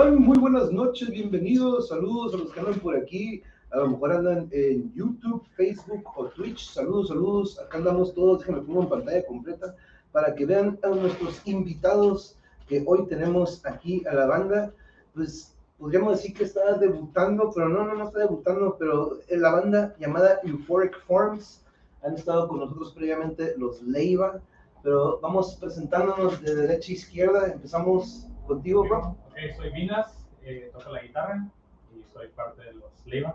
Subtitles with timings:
[0.00, 0.22] están?
[0.22, 4.48] Muy buenas noches, bienvenidos, saludos a los que andan por aquí, a lo mejor andan
[4.52, 9.76] en YouTube, Facebook o Twitch, saludos, saludos, acá andamos todos, déjenme pongo en pantalla completa
[10.12, 14.72] para que vean a nuestros invitados que hoy tenemos aquí a la banda,
[15.14, 19.94] pues podríamos decir que está debutando, pero no, no, no está debutando, pero la banda
[19.98, 21.62] llamada Euphoric Forms,
[22.02, 24.40] han estado con nosotros previamente los Leiva,
[24.82, 29.16] pero vamos presentándonos de derecha a izquierda, empezamos contigo, bro.
[29.40, 31.48] Ok, soy Vinas, eh, toco la guitarra
[31.94, 33.34] y soy parte de los Leiva.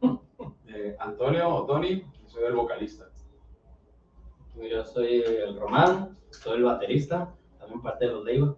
[0.70, 3.08] Eh, Antonio o Tony, soy el vocalista.
[4.54, 8.54] Yo soy el Román, soy el baterista, también parte de los Leiva.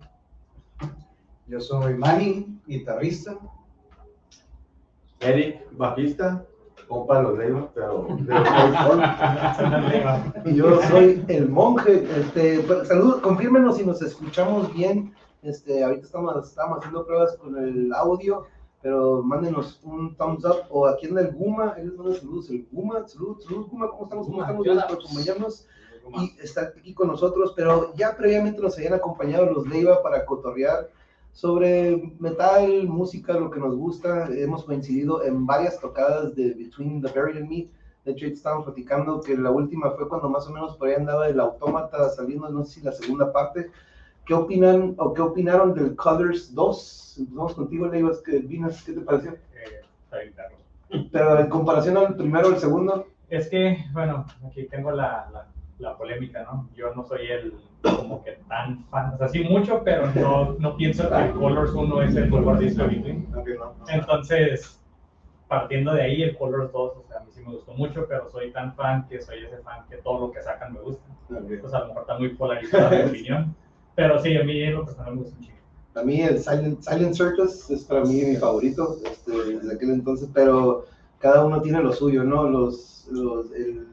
[1.47, 3.39] Yo soy Manny, guitarrista.
[5.21, 6.45] Eric, bajista,
[6.89, 8.49] compa de los Leiva, pero de los.
[10.53, 12.05] Y yo soy el monje.
[12.21, 15.15] Este, saludos, confírmenos si nos escuchamos bien.
[15.43, 18.45] Este, ahorita estamos, estamos haciendo pruebas con el audio,
[18.83, 20.65] pero mándenos un thumbs up.
[20.69, 22.51] O aquí en el Guma, él les manda saludos.
[22.51, 24.27] El Guma, saludos, saludos, Guma, ¿cómo estamos?
[24.27, 24.65] ¿Cómo estamos?
[24.65, 25.67] Gracias por acompañarnos
[26.19, 27.55] y estar aquí con nosotros.
[27.57, 30.91] Pero ya previamente nos habían acompañado los Leiva para cotorrear
[31.33, 34.29] sobre metal, música, lo que nos gusta.
[34.31, 37.69] Hemos coincidido en varias tocadas de Between the Buried and Me.
[38.05, 41.29] De hecho, estábamos platicando que la última fue cuando más o menos por ahí andaba
[41.29, 43.71] el autómata saliendo, no sé si la segunda parte.
[44.27, 47.17] ¿Qué opinan o qué opinaron del Colors 2?
[47.21, 49.33] Empezamos contigo, Leivas, que Vinas, ¿qué te pareció?
[49.33, 50.33] Eh.
[51.13, 55.47] Pero en comparación al primero o el segundo, Es que, bueno, aquí tengo la, la,
[55.79, 56.69] la polémica, ¿no?
[56.75, 60.77] Yo no soy el como que tan fan, o sea, sí mucho, pero no, no
[60.77, 63.25] pienso que el Colors 1 es el mejor disco de.
[63.89, 64.81] Entonces,
[65.49, 68.29] partiendo de ahí, el Colors 2, o sea, a mí sí me gustó mucho, pero
[68.31, 71.05] soy tan fan que soy ese fan que todo lo que sacan me gusta.
[71.29, 73.57] Pues a lo mejor está muy polarizada mi opinión,
[73.95, 75.55] pero sí, a mí lo personal me gusta chico.
[75.95, 80.29] A mí el Silent, Silent Circus es para mí mi favorito este, desde aquel entonces,
[80.33, 80.87] pero
[81.19, 82.49] cada uno tiene lo suyo, ¿no?
[82.49, 83.87] Los, los, el,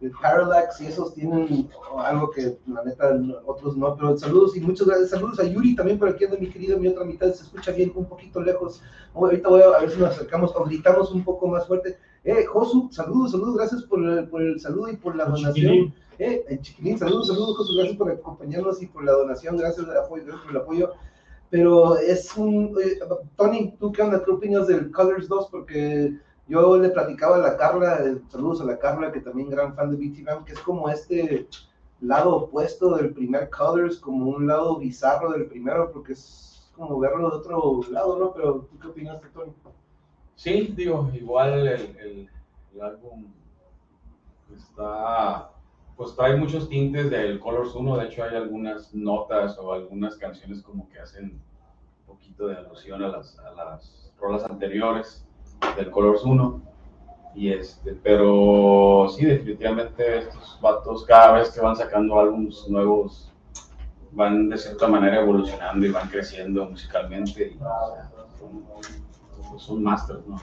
[0.00, 4.86] el Parallax y esos tienen algo que la neta otros no, pero saludos y muchas
[4.86, 7.72] gracias, saludos a Yuri también por aquí anda mi querido, mi otra mitad se escucha
[7.72, 8.82] bien un poquito lejos,
[9.14, 11.96] ahorita voy a, a ver si nos acercamos o gritamos un poco más fuerte.
[12.24, 15.94] Eh, Josu, saludos, saludos, gracias por el, por el saludo y por la donación.
[16.18, 20.02] Eh, chiquilín, saludos, saludos, Josu, gracias por acompañarnos y por la donación, gracias, por el
[20.02, 20.92] apoyo, gracias por el apoyo.
[21.48, 22.76] Pero es un.
[22.82, 22.98] eh,
[23.36, 24.22] Tony, ¿tú qué onda?
[24.24, 25.48] ¿Qué opinas del Colors 2?
[25.50, 26.18] Porque
[26.48, 29.90] yo le platicaba a la Carla, eh, saludos a la Carla, que también gran fan
[29.90, 31.48] de BT Bam, que es como este
[32.00, 37.30] lado opuesto del primer Colors, como un lado bizarro del primero, porque es como verlo
[37.30, 38.32] de otro lado, ¿no?
[38.34, 39.52] Pero ¿tú qué opinas, Tony?
[40.34, 42.30] Sí, digo, igual el, el,
[42.74, 43.26] el álbum
[44.56, 45.50] está,
[45.98, 50.62] pues trae muchos tintes del Colors 1, de hecho hay algunas notas o algunas canciones
[50.62, 51.42] como que hacen un
[52.06, 55.26] poquito de alusión a las, a las rolas anteriores
[55.76, 56.62] del Colors 1.
[57.34, 63.32] Y este, pero sí, definitivamente estos vatos cada vez que van sacando álbumes nuevos
[64.12, 67.48] van de cierta manera evolucionando y van creciendo musicalmente.
[67.48, 68.10] Y, o sea,
[69.50, 70.40] pues, son masters, ¿no?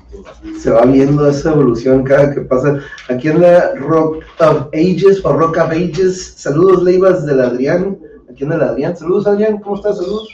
[0.59, 2.79] Se va viendo esa evolución cada que pasa.
[3.09, 7.97] Aquí en la Rock of Ages o Rock of Ages, saludos Leivas del Adrián.
[8.29, 9.97] Aquí en el Adrián, saludos Adrián, ¿cómo estás?
[9.97, 10.29] Saludos.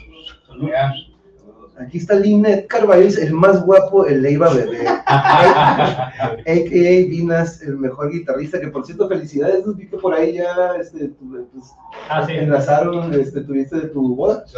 [1.81, 4.87] Aquí está Linet Carvalho, el más guapo, el Leiva bebé.
[5.07, 7.09] A.K.A.
[7.09, 11.47] Vinas, el mejor guitarrista, que por cierto, felicidades, vi que por ahí ya este, tu-
[11.51, 11.73] pues,
[12.09, 12.33] Ah, sí.
[12.33, 14.43] enlazaron, este, tuviste de tu boda.
[14.47, 14.57] Sí.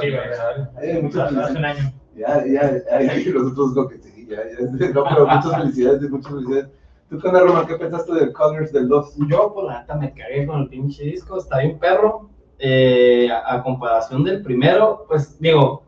[0.81, 1.57] Eh, muchas Hace felicidades.
[1.57, 1.93] un año.
[2.15, 6.09] Ya, ya, ya, ya, y nosotros lo que sí, ya, ya, no, pero muchas felicidades,
[6.09, 6.67] muchas felicidades.
[7.09, 7.67] ¿Tú qué onda, Roma?
[7.67, 9.15] ¿Qué pensaste del Colors del 2?
[9.29, 12.29] Yo, pues la neta, me cagué con el pinche disco, está bien perro.
[12.59, 15.83] Eh, a, a comparación del primero, pues digo,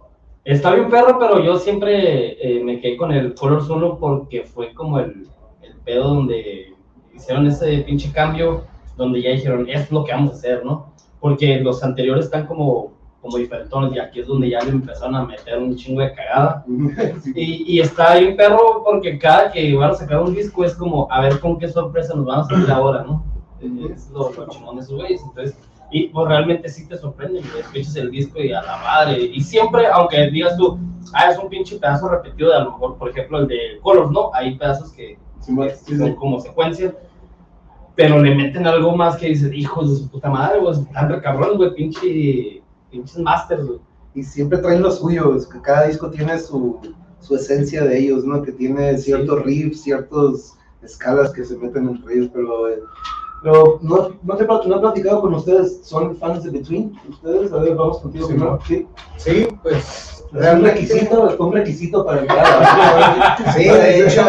[0.45, 4.73] está bien perro, pero yo siempre eh, me quedé con el Colors 1 porque fue
[4.73, 5.27] como el,
[5.61, 6.73] el pedo donde
[7.13, 8.63] hicieron ese pinche cambio,
[8.95, 10.93] donde ya dijeron, es lo que vamos a hacer, ¿no?
[11.19, 15.25] Porque los anteriores están como, como diferentones y aquí es donde ya le empezaron a
[15.25, 16.63] meter un chingo de cagada.
[17.23, 17.33] Sí.
[17.35, 21.11] Y, y está bien perro porque cada que van a sacar un disco es como
[21.11, 23.25] a ver con qué sorpresa nos van a salir ahora, ¿no?
[23.91, 25.21] Es lo, lo chingón de esos güeyes.
[25.23, 25.57] Entonces,
[25.95, 27.61] y pues realmente sí te sorprende, güey.
[27.61, 29.31] Escuchas el disco y a la madre.
[29.33, 30.77] Y siempre, aunque digas tú,
[31.13, 34.11] ah, es un pinche pedazo repetido de a lo mejor, por ejemplo, el de Colors,
[34.11, 34.29] ¿no?
[34.33, 36.15] Hay pedazos que, Sí, que sí, son sí.
[36.15, 36.93] como secuencia.
[37.95, 41.21] Pero le meten algo más que dices, hijos de su puta madre, güey, están re
[41.21, 42.61] cabrón, güey, pinche,
[42.91, 43.79] pinches masters, güey.
[44.15, 46.77] Y siempre traen lo suyo, es que cada disco tiene su,
[47.21, 48.41] su esencia de ellos, ¿no?
[48.41, 52.79] Que tiene ciertos riffs, ciertas escalas que se meten entre ellos, pero, eh,
[53.45, 56.99] pero no, no, te, no he platicado con ustedes, ¿son fans de Between?
[57.07, 57.53] ¿Ustedes?
[57.53, 58.59] A ver, vamos contigo Sí, primero.
[58.67, 58.87] Sí.
[59.17, 63.53] Sí, pues Era un requisito, fue un requisito para entrar.
[63.53, 64.23] Sí, de hecho,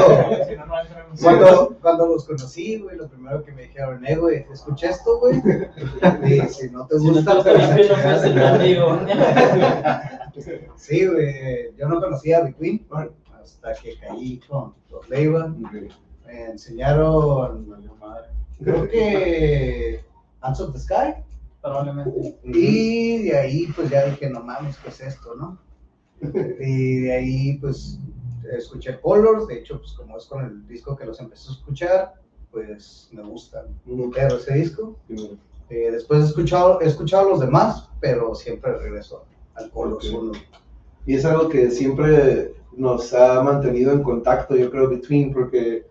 [1.22, 5.40] cuando, cuando los conocí, güey, lo primero que me dijeron, eh, güey, escucha esto, güey.
[6.26, 7.70] Y si no te gusta, te vas.
[10.76, 12.86] Sí, güey, yo no conocía a The Queen
[13.40, 15.54] hasta que caí con los Leiva.
[16.26, 17.66] Me enseñaron,
[18.62, 20.00] creo que
[20.40, 21.14] Hands of the Sky.
[21.62, 22.38] Probablemente.
[22.44, 25.58] Y de ahí, pues ya dije, no mames, ¿qué es esto, no?
[26.60, 27.98] Y de ahí, pues
[28.56, 29.46] escuché Colors.
[29.48, 32.14] De hecho, pues como es con el disco que los empecé a escuchar,
[32.50, 33.66] pues me gusta
[34.14, 34.96] pero ese disco.
[35.68, 39.24] Eh, después he escuchado, he escuchado los demás, pero siempre regreso
[39.54, 40.22] al Colors Ok.
[40.22, 40.32] uno.
[41.06, 45.86] Y es algo que siempre nos ha mantenido en contacto, yo creo, Between, porque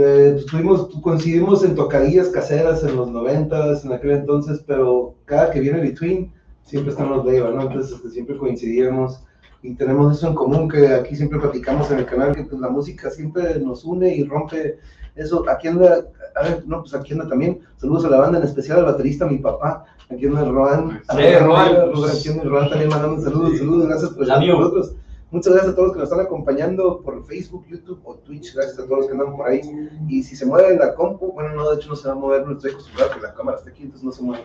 [0.00, 5.60] eh, tuvimos, coincidimos en tocadillas caseras en los noventas, en aquel entonces, pero cada que
[5.60, 6.32] viene Between,
[6.64, 7.62] siempre están los Deva, ¿no?
[7.62, 9.22] Entonces este, siempre coincidíamos
[9.62, 12.68] y tenemos eso en común, que aquí siempre platicamos en el canal, que pues, la
[12.68, 14.78] música siempre nos une y rompe
[15.16, 15.48] eso.
[15.48, 16.04] Aquí anda,
[16.34, 19.26] a ver, no, pues aquí anda también, saludos a la banda, en especial al baterista,
[19.26, 21.02] mi papá, aquí anda Roan.
[21.10, 22.70] Sí, Roan.
[22.70, 24.94] También mandando saludos, saludos, gracias por estar con nosotros.
[25.30, 28.52] Muchas gracias a todos los que nos están acompañando por Facebook, YouTube o Twitch.
[28.54, 29.60] Gracias a todos los que andan por ahí.
[30.08, 32.44] Y si se mueve la compu, bueno, no, de hecho no se va a mover,
[32.46, 34.44] no estoy acostumbrado a que la cámara esté aquí, entonces no se mueve.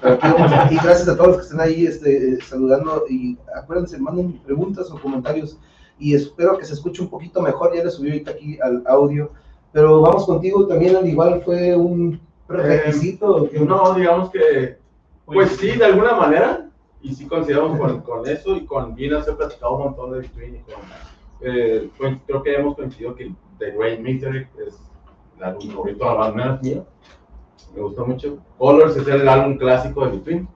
[0.00, 3.04] Pero aquí vamos, y gracias a todos los que estén ahí este, saludando.
[3.08, 5.58] Y acuérdense, manden preguntas o comentarios.
[5.98, 7.74] Y espero que se escuche un poquito mejor.
[7.74, 9.30] Ya le subí ahorita aquí al audio.
[9.72, 12.18] Pero vamos contigo también, al igual fue un
[12.48, 13.48] requisito.
[13.50, 14.78] que- No, digamos que,
[15.26, 16.70] pues sí, de alguna manera,
[17.04, 20.56] y sí consideramos con, con eso y con Vinas he platicado un montón de Between
[20.56, 20.82] y con,
[21.42, 24.80] eh, pues, creo que hemos coincidido que The Great Mystery es
[25.36, 26.86] el álbum favorito de la banda mío,
[27.74, 28.38] me gustó mucho.
[28.56, 30.48] Colors es el álbum clásico de Between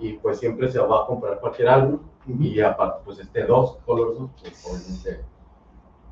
[0.00, 4.18] y pues siempre se va a comprar cualquier álbum y aparte pues este 2, Colors
[4.18, 5.24] 2, pues obviamente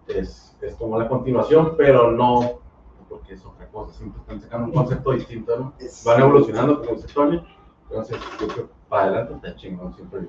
[0.06, 2.60] es, es como la continuación, pero no
[3.08, 5.72] porque es otra cosa, siempre están sacando un concepto distinto, ¿no?
[6.04, 7.44] Van evolucionando, como Tony.
[7.88, 10.20] Entonces, yo creo para adelante está chingón siempre.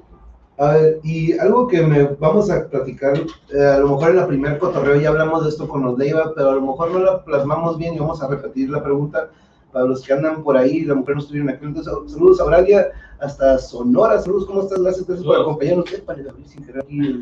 [0.57, 3.15] A ver, y algo que me vamos a platicar,
[3.53, 6.33] eh, a lo mejor en la primer cotorreo ya hablamos de esto con los Leiva,
[6.35, 9.29] pero a lo mejor no la plasmamos bien y vamos a repetir la pregunta
[9.71, 11.63] para los que andan por ahí, la mujer no estuvieron aquí.
[11.63, 12.87] Entonces, saludos a Auralia,
[13.19, 14.81] hasta Sonora, saludos, ¿cómo estás?
[14.81, 15.93] Gracias, gracias por acompañarnos.
[15.93, 17.21] Eh, para abrir sin querer aquí el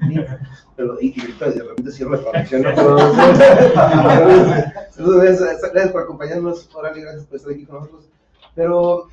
[0.77, 2.47] pero y, de repente cierro la.
[2.49, 2.97] Pero,
[4.91, 8.07] saludos, gracias, gracias por acompañarnos, Auralia, gracias por estar aquí con nosotros.
[8.55, 9.07] Pero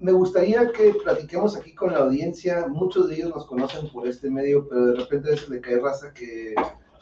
[0.00, 2.66] me gustaría que platiquemos aquí con la audiencia.
[2.68, 5.78] Muchos de ellos nos conocen por este medio, pero de repente a veces le cae
[5.78, 6.54] raza que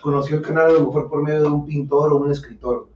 [0.03, 2.89] conoció el canal a lo mejor por medio de un pintor o un escritor.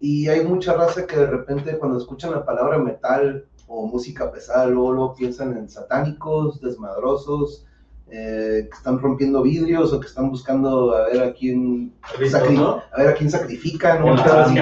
[0.00, 4.66] Y hay mucha raza que de repente cuando escuchan la palabra metal o música pesada,
[4.66, 7.66] luego, luego piensan en satánicos, desmadrosos,
[8.10, 12.56] eh, que están rompiendo vidrios o que están buscando a ver a quién, Ritos, sacri-
[12.56, 12.82] ¿no?
[12.92, 14.00] a ver a quién sacrifican.
[14.00, 14.06] ¿no?
[14.52, 14.54] y.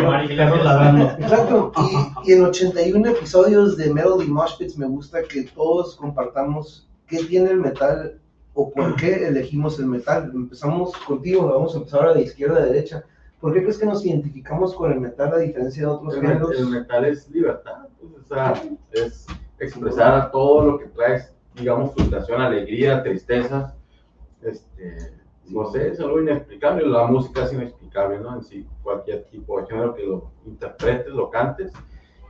[1.20, 1.72] Exacto,
[2.24, 7.18] y, y en 81 episodios de Melody Mosh Pits me gusta que todos compartamos qué
[7.24, 8.18] tiene el metal
[8.54, 10.32] o por qué elegimos el metal.
[10.34, 13.04] Empezamos contigo, vamos a empezar ahora de izquierda a derecha.
[13.40, 16.50] ¿Por qué crees que nos identificamos con el metal a diferencia de otros El, géneros?
[16.58, 18.60] el metal es libertad, pues, o sea,
[18.92, 19.26] es
[19.58, 23.75] expresar todo lo que traes, digamos, frustración, alegría, tristeza.
[24.42, 25.12] Este,
[25.48, 26.86] no sé, es algo inexplicable.
[26.86, 28.36] La música es inexplicable, ¿no?
[28.36, 31.72] En sí, cualquier tipo de género que lo interpretes, lo cantes.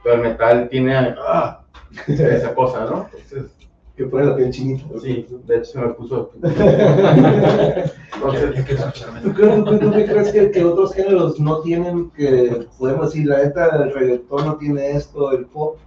[0.02, 1.62] Pero el metal tiene ah,
[2.06, 3.06] esa cosa, ¿no?
[3.12, 3.52] Entonces,
[3.96, 4.84] Que pone la piel chinita.
[5.00, 6.30] sí, de hecho se me puso.
[6.34, 7.92] Entonces,
[9.22, 13.68] ¿Tú crees, tú- crees que, que otros géneros no tienen, que podemos decir, la neta,
[13.84, 15.78] el reggaetón no tiene esto, el pop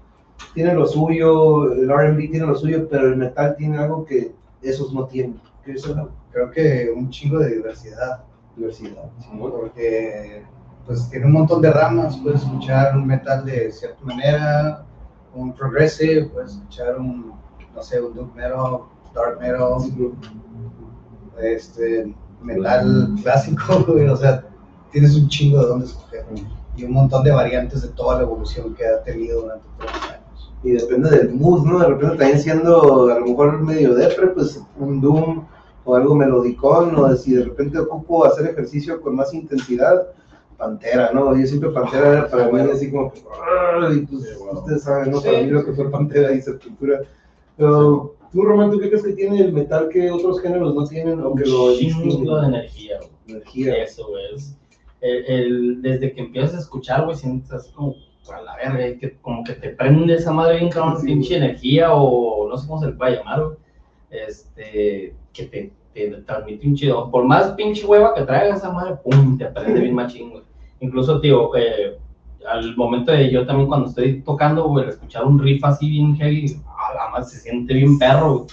[0.53, 4.93] tiene lo suyo, el R&B tiene lo suyo, pero el metal tiene algo que esos
[4.93, 5.39] no tienen?
[5.63, 8.24] ¿Qué es la Creo que un chingo de diversidad,
[8.55, 9.10] diversidad?
[9.39, 10.43] porque
[10.86, 14.86] pues tiene un montón de ramas, puedes escuchar un metal de cierta manera,
[15.34, 17.34] un progressive, puedes escuchar un,
[17.75, 18.81] no sé, un doom metal,
[19.13, 19.77] dark metal,
[21.41, 24.43] este, metal clásico, o sea,
[24.91, 26.25] tienes un chingo de dónde escoger
[26.79, 30.09] y un montón de variantes de toda la evolución que ha tenido durante años.
[30.63, 31.80] Y depende del mood, ¿no?
[31.80, 35.46] De repente también siendo a lo mejor medio depre, pues un doom
[35.86, 40.08] o algo melodicón, o si de repente ocupo hacer ejercicio con más intensidad,
[40.58, 41.34] Pantera, ¿no?
[41.39, 43.13] Yo siempre Pantera era para mí así como
[43.94, 45.22] y pues ustedes saben, ¿no?
[45.22, 45.46] Para Sí.
[45.46, 47.00] mí lo que fue Pantera y Sepultura.
[47.56, 51.22] Pero tú, Román, ¿tú qué crees que tiene el metal que otros géneros no tienen,
[51.22, 53.12] aunque lo chingo de energía, güey.
[53.30, 53.84] Energía.
[53.84, 54.24] Eso, güey.
[55.01, 57.96] El, el- desde que empiezas a escuchar, güey, sientes como
[58.36, 61.07] a la verga, y que como que te prende esa madre bien cabrón, Sí.
[61.07, 63.57] pinche energía, o no sé cómo se le puede llamar, güey.
[64.09, 67.09] Este, que te te transmite un chido.
[67.09, 70.43] Por más pinche hueva que traiga esa madre, pum, te aprende bien machín, güey.
[70.81, 71.98] Incluso, tío, que
[72.48, 76.57] al momento de yo también cuando estoy tocando, güey, escuchar un riff así bien heavy,
[76.67, 78.48] a la madre se siente bien perro, güey.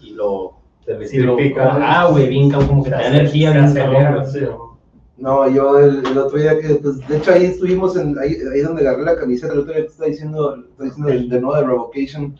[0.00, 0.54] Y lo...
[0.84, 1.36] Te y lo-.
[1.56, 4.24] Ah, güey, bien cabrón, como que te da energía, bien cabrón.
[5.22, 8.60] No, yo el, el otro día que, pues, de hecho ahí estuvimos, en, ahí, ahí
[8.60, 11.54] donde agarré la camiseta, el otro día que estaba diciendo, estaba diciendo de, de nuevo
[11.54, 12.36] de Revocation,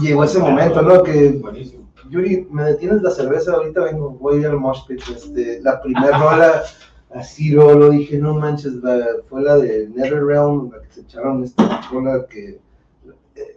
[0.00, 1.02] llegó ese momento, ¿no?
[1.02, 1.84] Que, Buenísimo.
[2.08, 6.62] Yuri, me detienes la cerveza, ahorita vengo, voy al mosh pit, este, la primera rola,
[7.14, 11.44] así lo, lo dije, no manches, la, fue la de NetherRealm, la que se echaron
[11.44, 12.60] esta rola que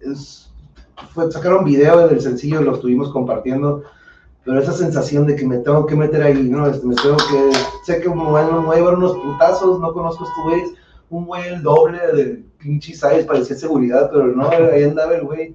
[0.02, 0.52] es,
[1.14, 3.84] fue, sacaron video del sencillo, lo estuvimos compartiendo,
[4.48, 6.66] pero esa sensación de que me tengo que meter ahí, ¿no?
[6.70, 7.52] Este, me tengo que,
[7.84, 10.44] sé que me voy a me voy a llevar unos putazos, no conozco a estos
[10.46, 10.70] güeyes,
[11.10, 15.54] un güey el doble de pinche size, parecía seguridad, pero no, ahí andaba el güey,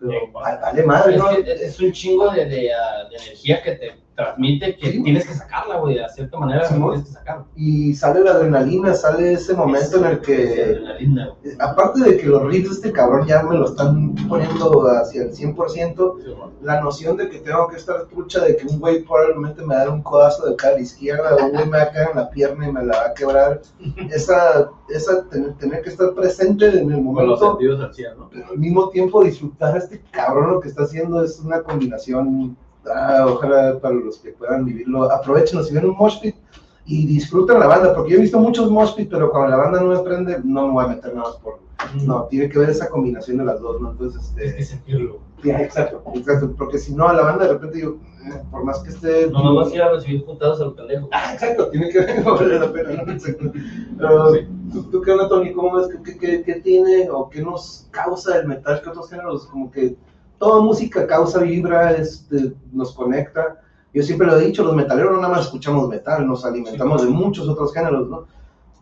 [0.00, 3.92] pero vale madre, es un chingo de, de, ah, de energía que te
[4.24, 5.02] transmite que Sí.
[5.02, 7.44] tienes que sacarla, güey, de cierta manera Sí, tienes que sacarla.
[7.56, 11.54] Y sale la adrenalina, sale ese momento en el que Adrenalina, güey.
[11.58, 15.32] aparte de que los riffs de este cabrón ya me lo están poniendo hacia el
[15.32, 16.18] 100%,
[16.62, 19.80] la noción de que tengo que estar trucha de que un güey probablemente me va
[19.82, 21.90] a dar un codazo de acá a la izquierda, o un güey me va a
[21.90, 23.60] caer en la pierna y me la va a quebrar,
[24.12, 28.18] esa, esa tener, tener que estar presente en el Con los momento, sentidos al 100,
[28.18, 28.28] ¿no?
[28.32, 32.56] pero al mismo tiempo disfrutar a este cabrón lo que está haciendo es una combinación,
[32.94, 36.36] ah, ojalá para los que puedan vivirlo, aprovechenlo si ven un mosh pit
[36.84, 39.80] y disfruten la banda, porque yo he visto muchos mosh pit, pero cuando la banda
[39.80, 41.60] no me prende, no me voy a meter nada más por...
[42.04, 43.90] No, tiene que ver esa combinación de las dos, ¿no?
[43.90, 44.64] Entonces, que este...
[44.64, 45.18] sentirlo.
[45.42, 48.90] ya, exacto, exacto, porque si no, a la banda de repente eh, por más que
[48.90, 49.28] esté...
[49.30, 51.08] No nos vas a ir a recibir putados al pendejo.
[51.12, 53.12] Ah, exacto, tiene que valer la pena, ¿no?
[53.12, 53.52] Exacto.
[53.98, 54.32] Pero,
[54.72, 55.52] ¿tú, tú qué onda, Tony?
[55.52, 55.88] ¿Cómo ves?
[56.04, 58.80] ¿Qué, qué, qué tiene o qué nos causa el metal?
[58.82, 59.46] ¿Qué otros géneros?
[59.46, 59.96] Como que
[60.42, 63.60] toda música causa, vibra, este, nos conecta.
[63.94, 67.10] Yo siempre lo he dicho, los metaleros no nada más escuchamos metal, nos alimentamos de
[67.10, 68.26] muchos otros géneros, ¿no?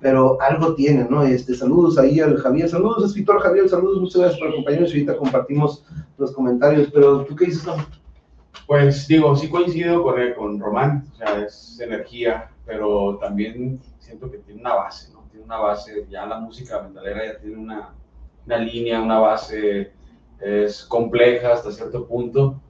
[0.00, 1.22] Pero algo tiene, ¿no?
[1.22, 5.18] Este, saludos ahí al Javier, saludos, escritor Javier, saludos, muchas gracias por acompañarnos y ahorita
[5.18, 5.84] compartimos
[6.16, 7.82] los comentarios, pero ¿tú qué dices, Tony?
[8.66, 14.30] Pues digo, sí coincido con, él, con Román, o sea, es energía, pero también siento
[14.30, 15.28] que tiene una base, ¿no?
[15.30, 17.92] Tiene una base, ya la música metalera ya tiene una,
[18.46, 19.92] una línea, una base,
[20.40, 22.60] es compleja hasta cierto punto,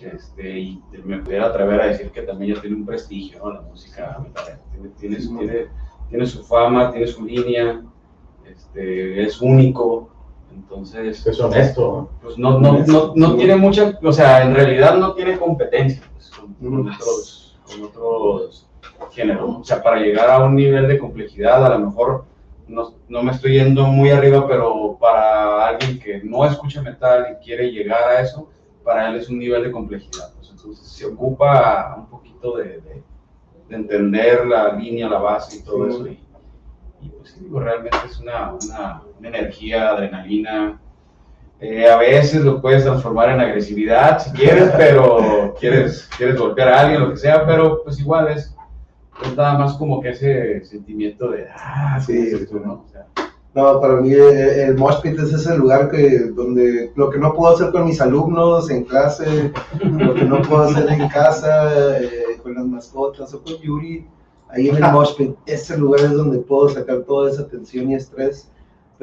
[0.00, 3.52] este, y me pudiera atrever a decir que también ya tiene un prestigio, ¿no?
[3.52, 5.66] La música metalera, tiene, tiene, su- tiene,
[6.10, 7.82] tiene su fama, tiene su línea,
[8.44, 10.10] este, es único,
[10.52, 12.10] entonces Es honesto.
[12.22, 16.30] pues no, no, no, no tiene mucha, o sea, en realidad no tiene competencia pues,
[16.30, 18.68] con, con otros, con otros
[19.12, 19.56] géneros.
[19.60, 22.24] O sea, para llegar a un nivel de complejidad, a lo mejor
[22.68, 27.44] no, no me estoy yendo muy arriba, pero para alguien que no escucha metal y
[27.44, 28.48] quiere llegar a eso,
[28.82, 30.32] para él es un nivel de complejidad.
[30.36, 30.50] pues.
[30.50, 33.02] entonces se ocupa un poquito de, de-
[33.68, 36.06] de entender la línea, la base y todo eso.
[36.06, 36.20] Y,
[37.00, 40.78] y, pues digo, realmente es una, una, una energía, adrenalina,
[41.60, 46.80] eh, a veces lo puedes transformar en agresividad si quieres, pero quieres, quieres golpear a
[46.80, 48.53] alguien, lo que sea, pero pues igual es,
[49.22, 52.72] es nada más como que ese sentimiento de, ah, Sí, ¿cómo es esto, no?
[52.84, 53.06] O sea,
[53.54, 57.32] No, para mí eh, el Mosh Pit es ese lugar que, donde lo que no
[57.32, 62.38] puedo hacer con mis alumnos en clase, lo que no puedo hacer en casa, eh,
[62.42, 64.06] con las mascotas o con Yuri,
[64.48, 67.94] ahí en el Mosh Pit, ese lugar es donde puedo sacar toda esa tensión y
[67.94, 68.50] estrés,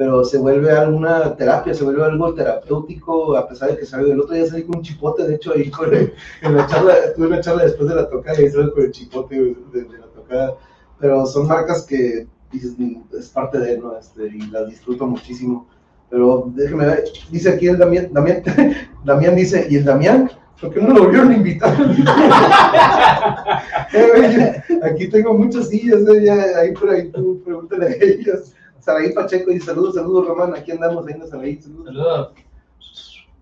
[0.02, 4.20] pero se vuelve alguna terapia, se vuelve algo terapéutico, a pesar de que salgo, el
[4.20, 7.40] otro día salí con un chipote, de hecho ahí con en la charla, tuve una
[7.40, 10.56] charla después de la tocada y salgo con el chipote de, la tocada,
[10.98, 13.96] pero son marcas que dices, "Mm, es parte de él, ¿no?
[13.96, 15.68] Este, y las disfruto muchísimo.
[16.10, 18.42] Pero déjeme ver, dice aquí el Damián, Damián,
[19.04, 20.28] Damián dice, ¿y el Damián?
[20.60, 21.76] ¿Por qué no lo volvieron a invitar?
[23.94, 28.54] Eh, aquí tengo muchas sillas, eh, ahí por ahí tú pregúntale a ellos.
[28.82, 31.86] Saraí Pacheco dice, saludos, saludos Román, aquí andamos, ahí Saraí, saludos.
[31.86, 32.32] Saludos.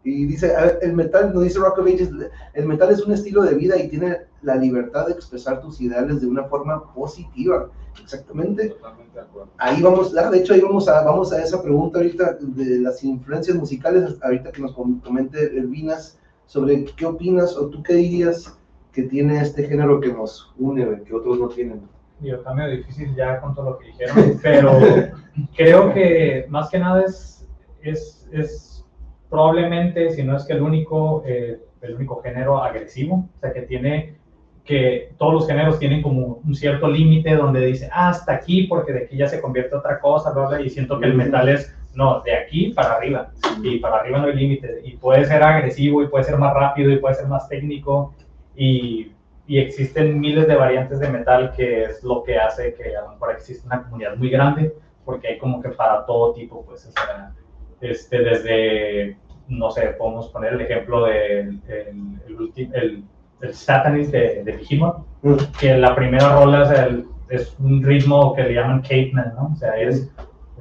[0.03, 2.09] Y dice, a ver, el metal, nos dice Rock of Ages,
[2.55, 6.21] el metal es un estilo de vida y tiene la libertad de expresar tus ideales
[6.23, 7.69] de una forma positiva.
[8.03, 8.69] Exactamente.
[8.71, 9.51] totalmente de acuerdo.
[9.59, 13.03] Ahí vamos, ah, de hecho ahí vamos a, vamos a esa pregunta ahorita de las
[13.05, 18.57] influencias musicales, ahorita que nos com- comente Elvinas sobre qué opinas o tú qué dirías
[18.93, 21.83] que tiene este género que nos une, que otros no tienen.
[22.21, 24.79] Digo, está medio difícil ya con todo lo que dijeron, pero
[25.57, 27.49] creo que más que nada es,
[27.83, 28.85] es, es
[29.31, 33.63] probablemente, si no es que el único, eh, el único género agresivo, o sea, que
[33.63, 34.17] tiene,
[34.65, 38.93] que todos los géneros tienen como un cierto límite donde dice, ah, hasta aquí, porque
[38.93, 41.75] de aquí ya se convierte otra cosa, bla, bla, y siento que el metal es,
[41.95, 46.03] no, de aquí para arriba, y para arriba no hay límite, y puede ser agresivo,
[46.03, 48.15] y puede ser más rápido, y puede ser más técnico,
[48.55, 49.13] y
[49.51, 53.09] y existen miles de variantes de metal que es lo que hace que a lo
[53.15, 54.73] mejor exista una comunidad muy grande,
[55.05, 56.89] porque hay como que para todo tipo, pues,
[57.81, 59.17] este, desde,
[59.49, 63.05] no sé, podemos poner el ejemplo del el, el, el,
[63.41, 64.61] el Satanist de, de
[65.23, 65.35] Mm.
[65.61, 69.51] que la primera rola es, el- es un ritmo que le llaman caveman, ¿no?
[69.53, 70.09] O sea, es,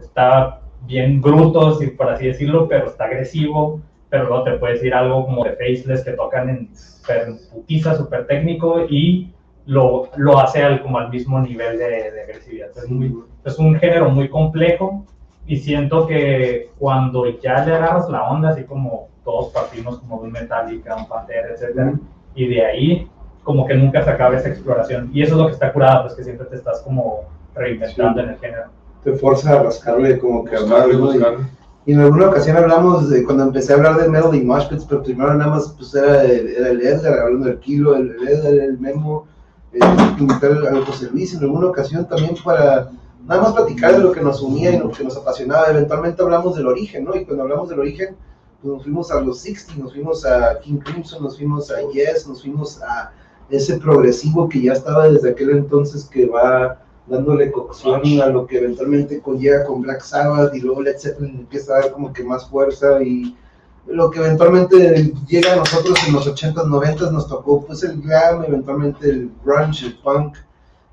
[0.02, 4.94] está bien bruto, si por así decirlo, pero está agresivo, pero luego te puedes ir
[4.94, 9.32] algo como de Faceless que tocan en super putiza, súper técnico y
[9.66, 12.70] lo, lo hace al, como al mismo nivel de, de agresividad.
[12.76, 15.06] Es, muy, es un género muy complejo
[15.46, 20.28] y siento que cuando ya le agarras la onda, así como todos partimos como de
[20.28, 21.94] un Metallica, un Pantera, etcétera,
[22.36, 23.08] y de ahí
[23.44, 25.10] como que nunca se acaba esa exploración.
[25.14, 27.22] Y eso es lo que está curado, pues que siempre te estás como
[27.56, 28.28] reinventando Sí.
[28.28, 28.64] en el género.
[29.04, 30.60] Te fuerza a rascarle como que a.
[31.90, 34.86] Y- en alguna ocasión hablamos de cuando empecé a hablar de metal y mosh pits,
[34.86, 38.54] pero primero nada más pues era era el Edgar hablando del kilo, el, el Edgar,
[38.54, 39.26] el Memo,
[39.74, 39.80] eh,
[40.20, 42.92] invitar al José en alguna ocasión también para
[43.26, 45.68] nada más platicar de lo que nos unía y lo que nos apasionaba.
[45.72, 47.16] Eventualmente hablamos del origen, ¿no?
[47.16, 48.16] Y cuando hablamos del origen,
[48.62, 52.28] pues nos fuimos a los 60, nos fuimos a King Crimson, nos fuimos a Yes,
[52.28, 53.12] nos fuimos a
[53.50, 56.78] ese progresivo que ya estaba desde aquel entonces que va
[57.10, 61.74] dándole cocción a lo que eventualmente llega con Black Sabbath y luego Led Zeppelin empieza
[61.74, 63.36] a dar como que más fuerza y
[63.88, 68.44] lo que eventualmente llega a nosotros en los 80s, 90s nos tocó pues el glam,
[68.46, 70.38] eventualmente el grunge, el punk,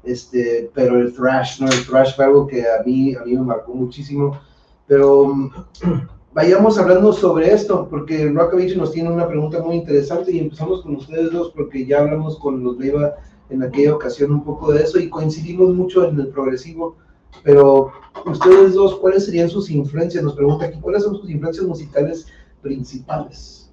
[0.02, 1.68] este, pero el thrash, ¿no?
[1.68, 4.38] El thrash fue algo que a mí, a mí me marcó muchísimo,
[4.86, 5.34] pero
[6.32, 10.96] vayamos hablando sobre esto, porque Rockavich nos tiene una pregunta muy interesante y empezamos con
[10.96, 13.16] ustedes dos porque ya hablamos con los Leiva
[13.50, 16.96] en aquella ocasión un poco de eso y coincidimos mucho en el progresivo,
[17.42, 17.92] pero
[18.24, 20.24] ustedes dos, ¿cuáles serían sus influencias?
[20.24, 22.26] Nos pregunta aquí, ¿cuáles son sus influencias musicales
[22.62, 23.70] principales?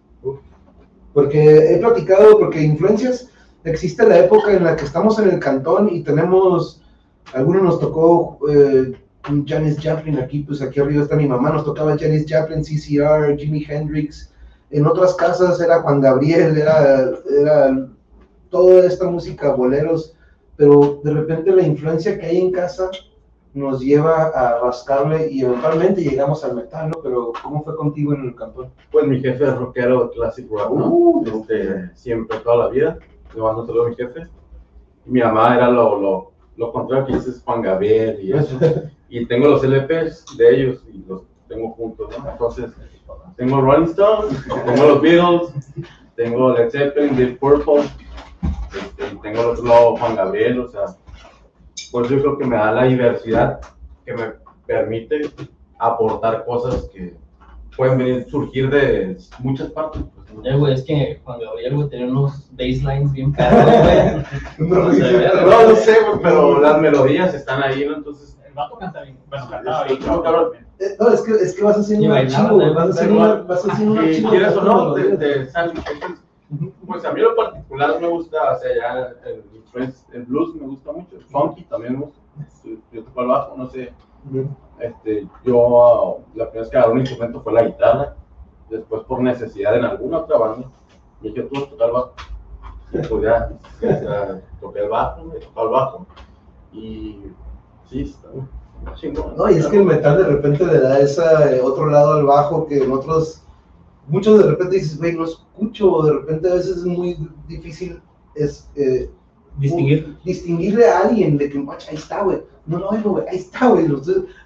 [1.13, 3.29] Porque he platicado, porque influencias,
[3.63, 6.81] existe la época en la que estamos en el cantón y tenemos,
[7.33, 8.93] algunos nos tocó eh,
[9.45, 13.65] Janis Joplin aquí, pues aquí arriba está mi mamá, nos tocaba Janis Joplin, CCR, Jimi
[13.67, 14.31] Hendrix,
[14.71, 17.11] en otras casas era Juan Gabriel, era
[18.53, 20.15] toda esta música, boleros,
[20.55, 22.91] pero de repente la influencia que hay en casa
[23.55, 27.01] nos lleva a rascarle y eventualmente llegamos al metal, ¿no?
[27.01, 28.71] Pero ¿cómo fue contigo en el cantón?
[28.91, 30.87] Pues mi jefe es rockero classic rock, ¿no?
[30.87, 32.99] Uh, Este, siempre, toda la vida.
[33.35, 34.27] Le mando a mi jefe.
[35.07, 38.57] Y mi mamá era lo, lo, lo contrario que dices Juan Gabriel y eso.
[39.09, 42.29] y tengo los LPs de ellos y los tengo juntos, ¿no?
[42.29, 42.71] Entonces,
[43.35, 45.53] tengo Rolling Stones, tengo los Beatles,
[46.15, 47.83] tengo Led Zeppelin, Deep Purple,
[49.23, 50.81] tengo al otro lado Juan Gabriel, o sea,
[51.91, 53.59] pues yo creo que me da la diversidad
[54.05, 54.33] que me
[54.67, 55.31] permite
[55.79, 57.15] aportar cosas que
[57.75, 60.03] pueden venir, surgir de muchas partes.
[60.15, 60.45] pues, ¿no?
[60.45, 64.69] Eh, güey, es que Juan Gabriel, güey, tenía unos baselines bien perros, güey.
[64.69, 65.29] No, No sé.
[65.35, 67.95] No, no sé, pero las melodías están ahí, ¿no?
[67.97, 70.07] Entonces, El vato canta bien, bueno, cantaba Sí, bien.
[70.09, 70.49] no, cabrón.
[70.79, 73.91] Eh, no, es que, es que vas haciendo un archivo, vas haciendo, una, vas haciendo
[73.93, 74.29] un archivo.
[74.29, 76.19] quieres o no, de- de, de sal- entonces,
[76.85, 80.91] pues a mí lo particular me gusta, o sea, ya el, el blues me gusta
[80.91, 82.19] mucho, el funky también me gusta,
[82.91, 83.93] yo, toco el bajo, no sé,
[84.79, 88.15] este, yo la primera vez que agarré un instrumento fue la guitarra,
[88.69, 90.69] después por necesidad en alguna otra banda,
[91.21, 92.13] me dije, tú vas a tocar el bajo,
[92.91, 93.49] y pues ya,
[93.81, 96.07] ya, toqué el bajo, me tocaba el bajo,
[96.71, 97.19] y
[97.89, 98.29] sí, está
[98.95, 99.35] chingón.
[99.37, 102.67] No, y es que el metal de repente le da ese otro lado al bajo
[102.67, 103.43] que en otros,
[104.07, 108.01] muchos de repente dices, güey, no escucho, o de repente a veces es muy difícil
[108.35, 109.09] es, eh,
[109.59, 110.17] Distinguir.
[110.25, 113.67] distinguirle a alguien de que, "Guacha, ahí está, güey, no lo oigo, güey, ahí está,
[113.67, 113.85] güey,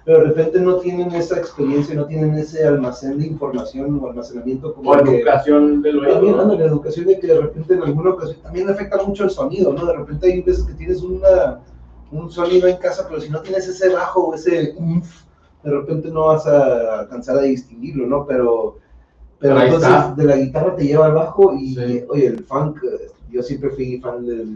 [0.04, 4.74] pero de repente no tienen esa experiencia, no tienen ese almacén de información o almacenamiento
[4.74, 6.54] como O que- educación del oído, también ¿no?
[6.54, 9.86] la educación de que de repente en alguna ocasión también afecta mucho el sonido, ¿no?
[9.86, 11.60] De repente hay veces que tienes una,
[12.12, 15.22] un sonido en casa, pero si no tienes ese bajo o ese umf,
[15.64, 18.26] de repente no vas a alcanzar a distinguirlo, ¿no?
[18.26, 18.76] Pero
[19.40, 20.14] Pero ahí entonces está.
[20.16, 22.04] de la guitarra te lleva al bajo y, Sí.
[22.08, 22.78] oye, el funk,
[23.30, 24.46] yo siempre fui fan de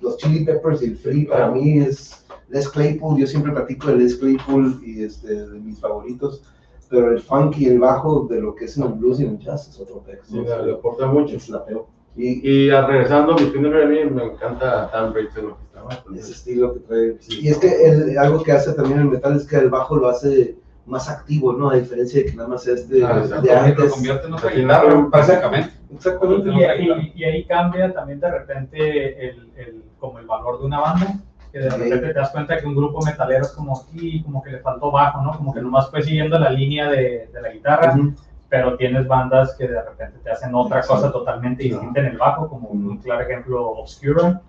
[0.00, 1.54] los Chili Peppers y el Free, para Claro.
[1.60, 6.42] mí es Les Claypool, yo siempre platico de Les Claypool y este, de mis favoritos,
[6.88, 9.30] pero el funk y el bajo de lo que es en el blues y en
[9.32, 10.32] el jazz es otro texto.
[10.32, 11.36] Sí, le, aporta mucho.
[11.36, 11.86] Es la peor.
[12.16, 16.04] Y, Y regresando mi mí me encanta Dan en lo que estaba.
[16.16, 17.16] ese estilo que trae.
[17.28, 20.08] Y es que el- algo que hace también el metal es que el bajo lo
[20.08, 20.56] hace
[20.90, 21.70] más activo, ¿no?
[21.70, 23.28] A diferencia de que nada más es de, Ah, de.
[23.28, 23.92] Lo antes.
[23.92, 25.70] convierte en básicamente.
[25.94, 26.50] Exactamente.
[26.50, 30.80] Y, y- y ahí cambia también de repente el, el- como el valor de una
[30.80, 31.14] banda,
[31.52, 31.76] que de Sí.
[31.76, 34.90] repente te das cuenta que un grupo metalero es como aquí, como que le faltó
[34.90, 35.32] bajo, ¿no?
[35.36, 38.12] Como que nomás fue siguiendo la línea de, de la guitarra, Ujú.
[38.48, 42.48] pero tienes bandas que de repente te hacen otra cosa totalmente distinta en el bajo,
[42.48, 44.40] como un claro ejemplo Obscura,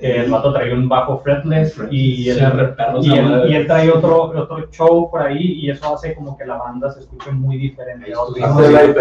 [0.00, 2.36] el vato traía un bajo fretless y Sí, él,
[3.02, 3.50] y esa él, madre.
[3.50, 6.90] y él trae otro, otro show por ahí y eso hace como que la banda
[6.90, 8.10] se escuche muy diferente.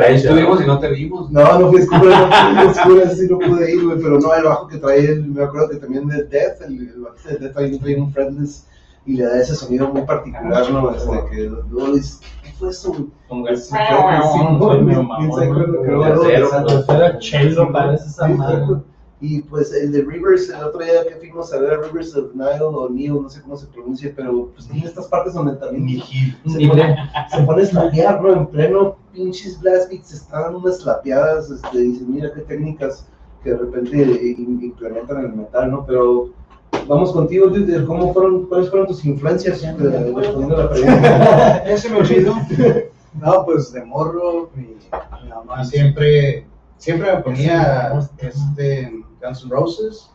[0.06, 1.32] Ahí estuvimos, y no te vimos.
[1.32, 4.34] No, no fui no fui a escuela, ese sí no pude ir, güey, pero no,
[4.34, 7.38] el bajo que trae, el- me acuerdo que también de Death, el, el bajista de
[7.40, 8.68] Death también trae un fretless
[9.06, 10.92] y le da ese sonido muy particular, ¿no?
[10.92, 13.06] Este, que luego dices, ¿qué fue eso, güey?
[13.28, 13.46] Como.
[19.22, 22.34] Y pues el de Rivers, el otro día que fuimos a ver a Rivers of
[22.34, 26.02] Nile o Nile, no sé cómo se pronuncia, pero pues tiene estas partes donde también
[26.48, 26.96] se pone,
[27.30, 28.32] se pone a slapear, ¿no?
[28.34, 33.06] En pleno pinches blast beats, están unas slapeadas, este, y dices, mira qué técnicas
[33.44, 35.86] que de repente im- implementan en el metal, ¿no?
[35.86, 36.30] Pero
[36.88, 39.62] vamos contigo, dude, ¿cómo fueron, ¿cuáles fueron tus influencias?
[39.64, 39.76] Eh,
[40.16, 41.64] respondiendo a la pregunta.
[41.68, 42.36] Ya se me olvidó.
[43.20, 44.64] No, pues de morro, mi,
[45.24, 46.46] mi mamá siempre,
[46.78, 50.10] siempre me ponía este, Guns N' Roses.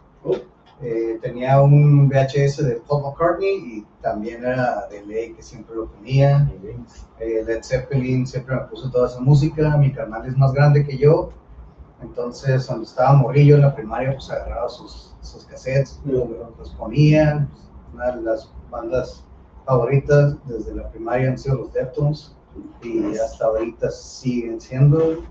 [0.83, 5.87] Eh, tenía un VHS de Paul McCartney y también era de ley que siempre lo
[5.87, 6.51] ponía.
[7.21, 9.77] Eh, Led Zeppelin siempre me puso toda esa música.
[9.77, 11.31] Mi canal es más grande que yo.
[12.03, 17.49] Entonces, cuando estaba morrillo en la primaria, pues agarraba sus, sus cassettes, los, los ponía.
[17.95, 19.25] Una de las bandas
[19.65, 22.35] favoritas desde la primaria han sido los Deftones
[22.83, 25.23] y hasta ahorita siguen siendo.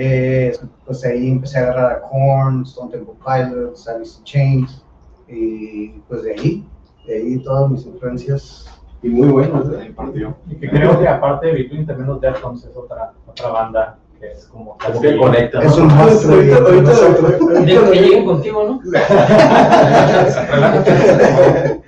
[0.00, 0.56] Eh,
[0.86, 4.84] pues ahí empecé a agarrar a Korn, Stone Temple Pilots, Alice in Chains
[5.26, 6.64] y pues de ahí,
[7.04, 8.64] de ahí todas mis influencias.
[9.02, 9.80] Y muy bueno, ¿eh?
[9.82, 10.36] Ahí partió.
[10.48, 14.30] Y que creo que aparte de Between también los Deftones es otra, otra banda que
[14.32, 15.62] es como Como que conecta.
[15.64, 16.36] Es un monstruo.
[16.36, 18.80] Ahorita- ahorita- De que lleguen contigo, ¿no?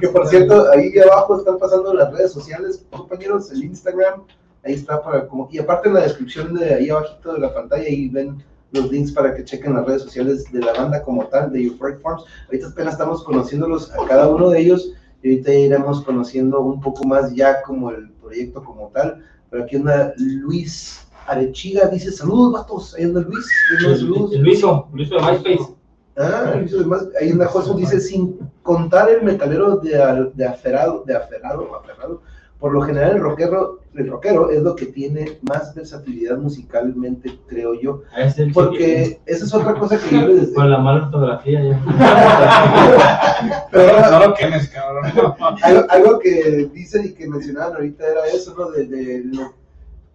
[0.00, 4.22] Que por cierto, ahí abajo están pasando las redes sociales, compañeros, el Instagram,
[4.64, 7.84] ahí está para como, y aparte en la descripción de ahí abajito de la pantalla,
[7.84, 11.52] ahí ven los links para que chequen las redes sociales de la banda como tal,
[11.52, 12.24] de Euphoric Forms.
[12.46, 17.04] Ahorita apenas estamos conociéndolos a cada uno de ellos, y ahorita iremos conociendo un poco
[17.04, 19.24] más ya como el proyecto como tal.
[19.50, 23.46] Pero aquí anda Luis Arechiga, dice, saludos, vatos, ahí anda Luis,
[23.78, 24.32] anda saludos.
[24.38, 25.74] Luiso, Luiso de MySpace.
[26.16, 31.04] Ah, Luis, además, ahí en la Josu dice, sin contar el metalero de, de aferrado,
[31.06, 32.22] de aferrado, aferrado,
[32.58, 37.74] por lo general el rockero, el rockero es lo que tiene más versatilidad musicalmente, creo
[37.74, 41.04] yo, Ah, Es el porque esa es otra cosa que yo les Con la mala
[41.06, 41.80] ortografía ya.
[43.70, 45.04] Pero No lo quemes, cabrón.
[45.62, 48.70] algo, algo que dicen y que mencionaban ahorita era eso, ¿no?
[48.70, 49.52] De, de lo-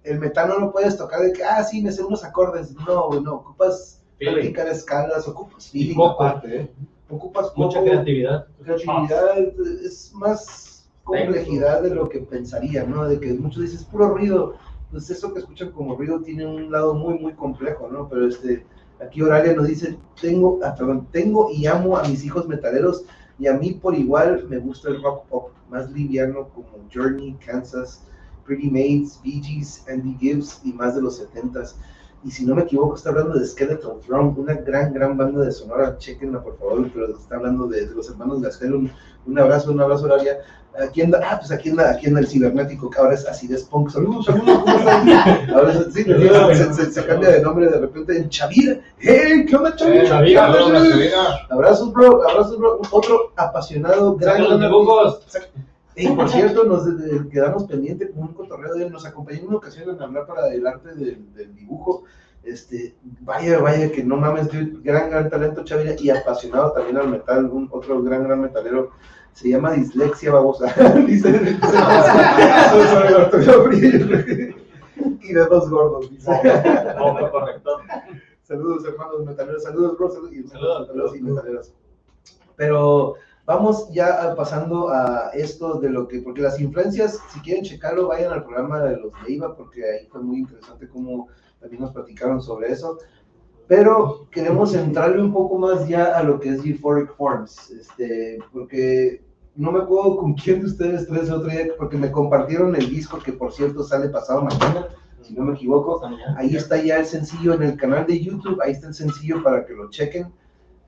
[0.04, 2.74] el metal no lo puedes tocar de que, ah, sí, me sé unos acordes.
[2.88, 4.34] No, no, ocupas Feeling.
[4.34, 6.24] practicar escalas, ocupas feeling poco.
[6.24, 6.72] aparte, ¿eh?
[7.10, 8.46] Ocupas Mucha creatividad.
[8.64, 9.38] creatividad
[9.84, 10.69] es más
[11.10, 13.08] complejidad de lo que pensaría, ¿no?
[13.08, 14.56] De que muchos dicen, es puro ruido.
[14.92, 18.08] Pues eso que escuchan como ruido tiene un lado muy, muy complejo, ¿no?
[18.10, 18.66] Pero este,
[19.00, 23.06] aquí Oralia nos dice, tengo, ah, perdón, tengo y amo a mis hijos metaleros
[23.38, 28.04] y a mí por igual me gusta el rock pop más liviano como Journey, Kansas,
[28.46, 31.76] Pretty Maids, Bee Gees, Andy Gibbs y más de los 70s.
[32.24, 35.52] Y si no me equivoco, está hablando de Skeleton Throne, una gran, gran banda de
[35.52, 35.98] Sonora.
[35.98, 38.74] Chequenla, por favor, pero está hablando de, de los hermanos Gastel.
[38.76, 38.92] Un,
[39.26, 40.40] un abrazo, un abrazo, Oralia.
[40.84, 43.58] Aquí anda, ah, pues aquí anda, aquí anda el cibernético, que ahora es así de
[43.58, 43.90] Spunk.
[43.90, 45.10] Saludos, saludos, ¿cómo están?
[45.54, 48.80] Ahora es- sí, se, se- se cambia de nombre de repente en Chavira.
[49.00, 49.46] ¡Hey!
[49.48, 50.06] ¿Qué onda, Chavira?
[50.06, 51.10] Chavira, ¿Qué onda, Saludos, Chavira?
[51.12, 51.48] Chavira.
[51.50, 52.82] Abrazos, bro, abrazos, bro.
[52.92, 55.20] Otro apasionado, gran, los
[56.00, 58.92] y por cierto, nos eh, quedamos pendientes con un cotorreo de él.
[58.92, 62.04] Nos acompañó en una ocasión en hablar para el arte del, del dibujo.
[62.44, 67.10] Este, vaya, vaya, que no mames, dude, gran, gran talento, Chavira, y apasionado también al
[67.10, 67.46] metal.
[67.46, 68.92] Un otro gran, gran metalero.
[69.34, 70.74] Se llama Dislexia Babosa.
[71.06, 71.30] dice,
[75.22, 76.32] y de dos gordos, dice.
[77.32, 77.78] Correcto.
[78.44, 79.64] Saludos, hermanos metaleros.
[79.64, 80.10] Saludos, bro.
[80.10, 80.82] Saludos, y Saludos.
[80.82, 81.74] metaleros y metaleras.
[82.56, 83.16] Pero
[83.50, 88.32] vamos ya pasando a esto de lo que, porque las influencias, si quieren checarlo, vayan
[88.32, 92.72] al programa de los Leiva, porque ahí fue muy interesante cómo también nos platicaron sobre
[92.72, 93.00] eso.
[93.68, 99.24] Pero queremos entrarle un poco más ya a lo que es Euphoric Forms, este, porque
[99.56, 102.88] no me acuerdo con quién de ustedes tres el otro día, porque me compartieron el
[102.88, 104.90] disco que por cierto sale pasado mañana,
[105.24, 106.00] si no me equivoco.
[106.38, 109.66] Ahí está ya el sencillo en el canal de YouTube, ahí está el sencillo para
[109.66, 110.32] que lo chequen.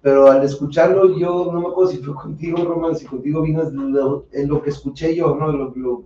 [0.02, 4.26] Pero al escucharlo, yo no me acuerdo si fue contigo, Roman, si contigo vino lo-
[4.34, 5.52] lo que escuché yo, ¿no?
[5.52, 6.04] Lo-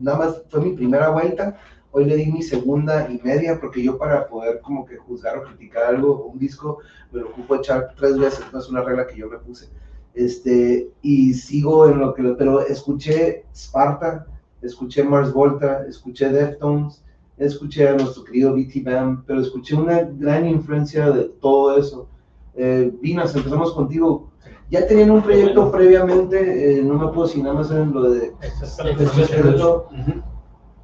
[0.00, 1.56] nada más fue mi primera vuelta.
[1.90, 5.44] Hoy le di mi segunda y media, porque yo para poder como que juzgar o
[5.44, 6.78] criticar algo, un disco,
[7.12, 9.68] me lo ocupo echar tres veces, no es una regla que yo me puse.
[10.14, 14.26] Este, y sigo en lo que, pero escuché Sparta,
[14.60, 17.02] escuché Mars Volta, escuché Deftones,
[17.36, 22.08] escuché a nuestro querido BT Bam, pero escuché una gran influencia de todo eso.
[22.60, 24.32] Eh, Vinas, empezamos contigo.
[24.68, 26.80] ¿Ya tenían un proyecto previamente?
[26.80, 28.32] Eh, no me puedo si nada más en lo de...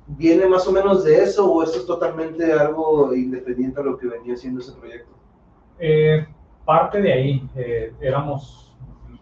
[0.07, 4.07] ¿Viene más o menos de eso o esto es totalmente algo independiente a lo que
[4.07, 5.11] venía siendo ese proyecto?
[5.79, 6.27] Eh,
[6.65, 8.77] parte de ahí, eh, éramos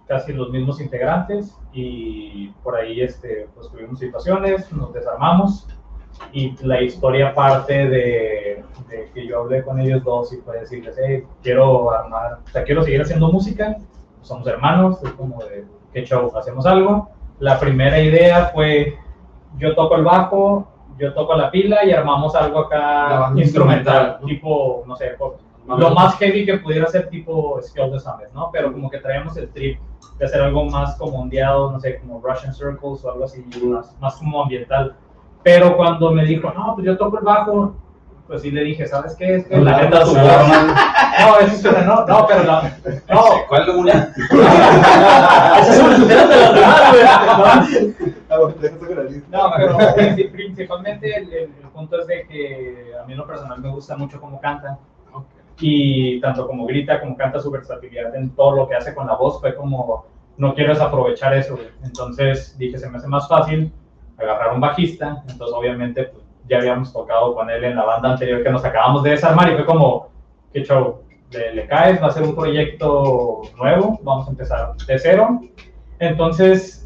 [0.06, 5.66] casi los mismos integrantes y por ahí este, pues, tuvimos situaciones, nos desarmamos
[6.32, 10.96] y la historia parte de, de que yo hablé con ellos dos y fue decirles,
[11.02, 13.76] hey, quiero armar, o sea, quiero seguir haciendo música,
[14.22, 16.30] somos hermanos, es como de, ¿qué show?
[16.36, 17.08] ¿Hacemos algo?
[17.38, 18.96] La primera idea fue,
[19.58, 24.26] yo toco el bajo, yo toco la pila y armamos algo acá instrumental, ¿no?
[24.26, 28.50] tipo, no sé, por- lo más heavy que pudiera ser tipo Skull the Summit, ¿no?
[28.52, 29.78] Pero como que traíamos el trip
[30.18, 33.96] de hacer algo más como ondeado, no sé, como Russian Circles o algo así, más,
[34.00, 34.96] más como ambiental.
[35.42, 37.74] Pero cuando me dijo, no, pues yo toco el bajo,
[38.28, 39.36] pues sí le dije, ¿sabes qué?
[39.36, 40.74] Es que la No, neta no, tu no, no.
[41.20, 42.76] No, es que no, no, pero la,
[43.10, 44.12] no, ¿Cuál de una?
[45.58, 47.94] Esa es una de las demás, güey.
[49.30, 53.26] No, pero princi- principalmente el, el- el punto es de que a mí en lo
[53.26, 54.78] personal me gusta mucho cómo canta
[55.60, 59.14] y tanto como grita como canta su versatilidad en todo lo que hace con la
[59.14, 60.06] voz fue como
[60.38, 61.68] no quiero desaprovechar eso güey.
[61.84, 63.70] entonces dije se me hace más fácil
[64.24, 68.42] agarrar un bajista entonces obviamente pues, ya habíamos tocado con él en la banda anterior
[68.42, 70.08] que nos acabamos de desarmar y fue como
[70.52, 74.98] qué show le, le caes va a ser un proyecto nuevo vamos a empezar de
[74.98, 75.40] cero
[75.98, 76.82] entonces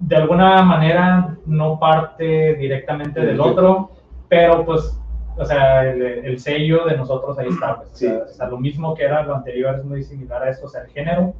[0.00, 3.90] de alguna manera no parte directamente del otro,
[4.28, 4.98] pero pues,
[5.36, 7.76] o sea, el, el sello de nosotros ahí está.
[7.76, 8.30] Pues, o, sea, Sí.
[8.30, 10.82] o sea, lo mismo que era lo anterior es muy similar a esto, o sea,
[10.82, 11.22] el género.
[11.22, 11.34] Un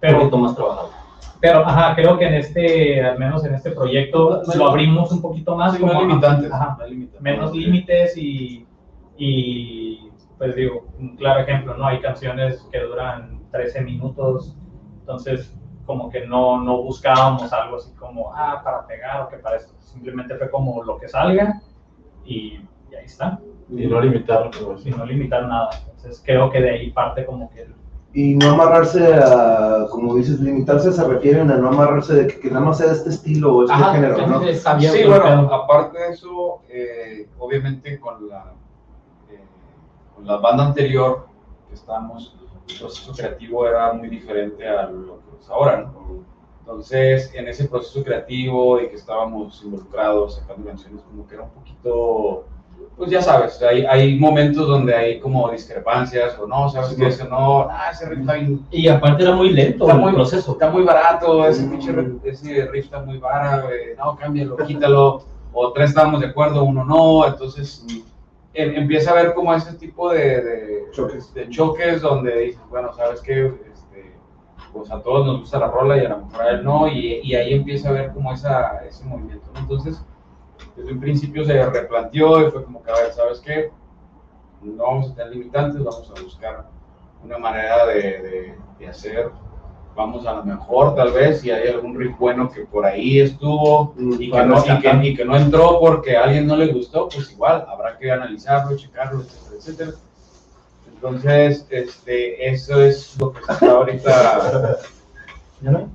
[0.00, 0.90] Pero, poquito más trabajado.
[1.40, 5.20] Pero ajá, creo que en este, al menos en este proyecto, No lo abrimos un
[5.22, 5.74] poquito más.
[5.76, 6.52] Sí, no como, limitantes.
[6.52, 7.20] ajá, no limitantes.
[7.22, 8.66] menos límites y,
[9.16, 11.86] y, pues digo, un claro ejemplo, ¿no?
[11.86, 14.56] Hay canciones que duran 13 minutos,
[15.00, 15.52] entonces
[15.86, 19.72] como que no, no buscábamos algo así como, ah, para pegar o que para esto,
[19.78, 21.60] simplemente fue como lo que salga
[22.24, 23.38] y, y ahí está,
[23.70, 24.82] Y no limitarlo, pues.
[24.82, 25.70] sin no limitar nada.
[25.86, 27.75] Entonces creo que de ahí parte como que el-
[28.16, 32.50] Y no amarrarse a, como dices, limitarse se refieren a no amarrarse de que, que
[32.50, 34.40] nada más sea este estilo o este Ajá, género, ¿no?
[34.40, 38.54] Sí, bueno, aparte de eso, eh, obviamente con la,
[39.28, 39.38] eh,
[40.14, 41.26] con la banda anterior
[41.68, 42.34] que estábamos,
[42.70, 46.24] el proceso creativo era muy diferente a lo que es ahora, ¿no?
[46.60, 51.50] Entonces, en ese proceso creativo y que estábamos involucrados, sacando canciones, como que era un
[51.50, 52.46] poquito,
[52.96, 57.26] pues ya sabes, hay, hay momentos donde hay como discrepancias o no, sabes que eso
[57.28, 60.52] no, ah, ese riff está bien Y aparte era muy lento Está el muy- proceso.
[60.52, 65.72] está muy barato, ese pinche re- ese riff está muy barato, no, cámbialo, quítalo, o
[65.72, 67.84] tres estábamos de acuerdo, uno no, entonces
[68.54, 71.34] em- empieza a haber como ese tipo de, de, Choques.
[71.34, 73.46] de choques donde dices, bueno, ¿sabes qué?
[73.70, 74.14] Este,
[74.72, 77.20] pues a todos nos gusta la rola y a lo mejor a él no, y,
[77.22, 79.60] y ahí empieza a haber como esa, ese movimiento, ¿no?
[79.60, 80.02] Entonces,
[80.76, 83.70] desde un principio se replanteó y fue como que, a ver, ¿sabes qué?
[84.62, 86.66] No vamos a tener limitantes, vamos a buscar
[87.24, 89.30] una manera de, de, de hacer,
[89.96, 93.94] vamos a lo mejor tal vez, si hay algún riff bueno que por ahí estuvo
[93.98, 96.72] y que, Para no, y, que, y que no entró porque a alguien no le
[96.72, 99.90] gustó, pues igual, habrá que analizarlo, checarlo, etcétera, etcétera.
[100.94, 104.78] Entonces, este, eso es lo que se está ahorita.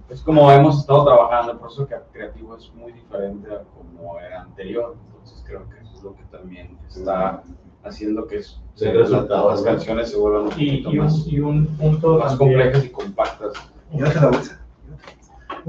[0.10, 4.42] Es como hemos estado trabajando, el proceso cre- creativo es muy diferente a como era
[4.42, 7.44] anterior, entonces creo que eso es lo que también está
[7.84, 11.06] haciendo que es- Sí, las- resultado, las canciones se vuelvan un y, poquito y, un,
[11.06, 13.54] más, y un punto más complejas y compactas.
[13.94, 14.58] Llévate la bolsa.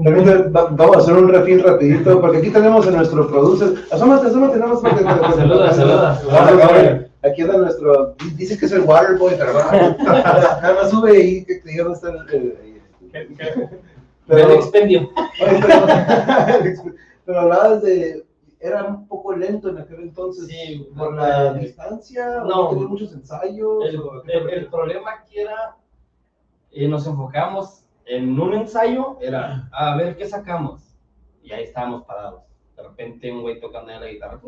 [0.03, 3.83] También vamos a hacer un refil rapidito, porque aquí tenemos a nuestro producer.
[3.91, 6.19] Asómate, asómate, nada más para que te- Saluda, saluda.
[7.23, 9.53] Aquí anda nuestro, dice que es el Waterboy, pero
[10.03, 12.72] nada más sube ahí, que diga dónde está el...
[13.13, 13.37] el-
[14.25, 15.09] Pero, expendio.
[15.41, 15.61] oye,
[17.25, 18.25] pero, hablabas de,
[18.61, 22.87] era un poco lento en aquel entonces, Sí, por la eh, distancia, o no.
[22.87, 23.83] muchos ensayos.
[23.85, 25.75] El, o el- el problema aquí era,
[26.71, 30.95] eh, nos enfocamos en un ensayo, era a ver qué sacamos.
[31.43, 32.43] Y ahí estábamos parados.
[32.83, 34.39] De repente un güey tocando la guitarra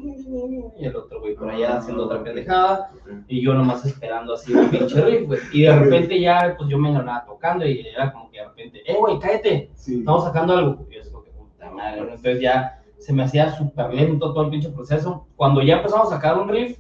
[0.78, 2.92] y el otro güey por allá haciendo otra pendejada.
[3.30, 5.40] Y yo nomás esperando así un pinche riff, güey.
[5.54, 8.82] Y de repente ya, pues yo me andaba tocando y era como que de repente,
[8.86, 10.00] eh, güey, cállate, Sí.
[10.00, 10.86] estamos sacando algo.
[10.92, 12.02] Y como que, puta madre.
[12.02, 15.28] Entonces ya se me hacía súper lento todo el pinche proceso.
[15.38, 16.78] Cuando ya empezamos a sacar un riff,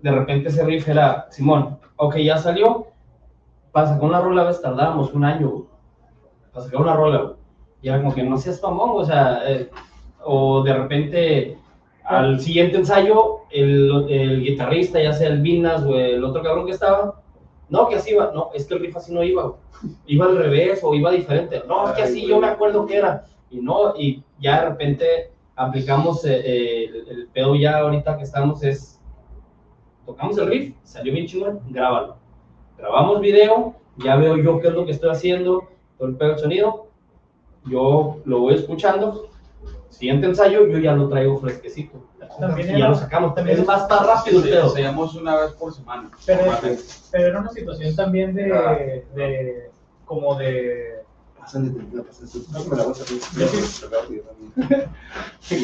[0.00, 2.86] de repente ese riff era, Simón, ok, ya salió,
[3.72, 5.64] para sacar una rola a veces tardábamos un año, güey.
[6.52, 7.34] para sacar una rola, güey.
[7.82, 9.68] Y era como que no seas mamón, o sea, eh,
[10.24, 11.58] o de repente
[12.04, 16.72] al siguiente ensayo, el, el guitarrista, ya sea el Vinas o el otro cabrón que
[16.72, 17.20] estaba,
[17.68, 18.32] No, que así iba.
[18.34, 19.42] No, es que el riff así no iba.
[19.42, 19.58] güey.
[20.06, 21.62] Iba al revés o iba diferente.
[21.68, 23.24] No, es que así yo me acuerdo que era.
[23.50, 28.24] Y no, y ya de repente aplicamos eh, eh, el, el pedo ya ahorita que
[28.24, 29.00] estamos es,
[30.06, 32.16] tocamos el riff, salió bien chingón, grábalo.
[32.78, 35.64] Grabamos video, ya veo yo qué es lo que estoy haciendo,
[35.98, 36.86] todo el pedo sonido,
[37.66, 39.28] yo lo voy escuchando,
[39.90, 41.98] siguiente ensayo, yo ya lo traigo fresquecito.
[42.38, 45.74] También y ya lo sacamos, también es más tan rápido Sí, ensayamos una vez por
[45.74, 46.08] semana.
[46.24, 46.42] Pero,
[47.12, 48.78] era una situación también de, Ah.
[49.14, 49.70] de
[50.04, 50.98] como de
[51.38, 52.84] Pasan de de- Pásame la.
[52.84, 53.20] Yo sí.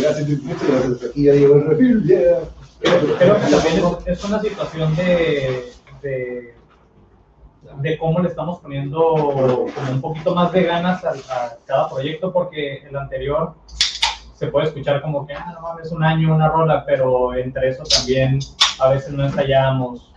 [0.00, 1.10] Gracias, muchas gracias.
[1.10, 2.40] Aquí ya llegó el refil, ya.
[2.80, 6.54] Creo, creo que también es, es una situación de, de,
[7.80, 12.32] de cómo le estamos poniendo como un poquito más de ganas a, a cada proyecto,
[12.32, 13.54] porque el anterior
[14.44, 17.82] se puede escuchar como que, ah, no mames, un año, una rola, pero entre eso
[17.84, 18.38] también
[18.80, 20.12] a veces no ensayábamos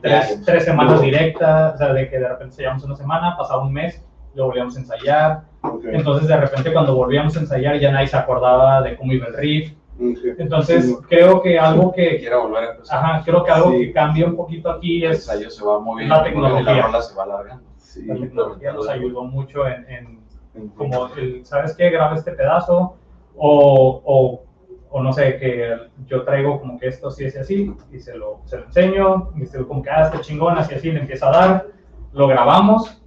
[0.00, 3.72] tres, tres semanas directas, o sea, de que de repente ensayábamos una semana, pasaba un
[3.72, 5.84] mes, lo volvíamos a ensayar, Ok.
[5.92, 9.34] entonces de repente cuando volvíamos a ensayar ya nadie se acordaba de cómo iba el
[9.36, 10.18] riff, Ok.
[10.38, 10.96] entonces Sí.
[11.08, 12.98] creo que algo Que quiera volver a empezar.
[13.04, 13.78] Ajá, creo que algo Sí.
[13.78, 16.72] que cambia un poquito aquí El es ensayo se va moviendo la tecnología.
[16.76, 17.64] la rola se va alargando.
[17.78, 20.18] Sí, la tecnología nos ayudó mucho en, en
[20.54, 21.88] en- como el, ¿sabes qué?
[21.90, 22.96] Graba este pedazo
[23.38, 24.42] o, o,
[24.90, 25.74] o no sé, que
[26.06, 29.46] yo traigo como que esto así, así, así, y se lo, se lo enseño, y
[29.46, 31.66] se como que, ah, este chingón, así, así, le empieza a dar,
[32.12, 33.00] lo grabamos,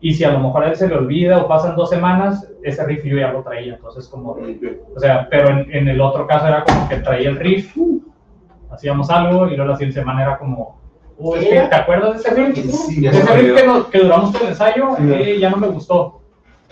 [0.00, 2.84] y si a lo mejor a él se le olvida o pasan dos semanas, ese
[2.84, 4.32] riff yo ya lo traía, entonces como,
[4.94, 7.76] o sea, pero en, en el otro caso era como que traía el riff,
[8.70, 10.78] hacíamos algo, y luego la siguiente semana era como,
[11.18, 12.70] "Oh, es que, ¿te acuerdas de ese riff?
[12.70, 15.12] Sí, Ese se riff que, nos- que duramos todo el ensayo, Sí.
[15.12, 16.20] eh, ya no me gustó.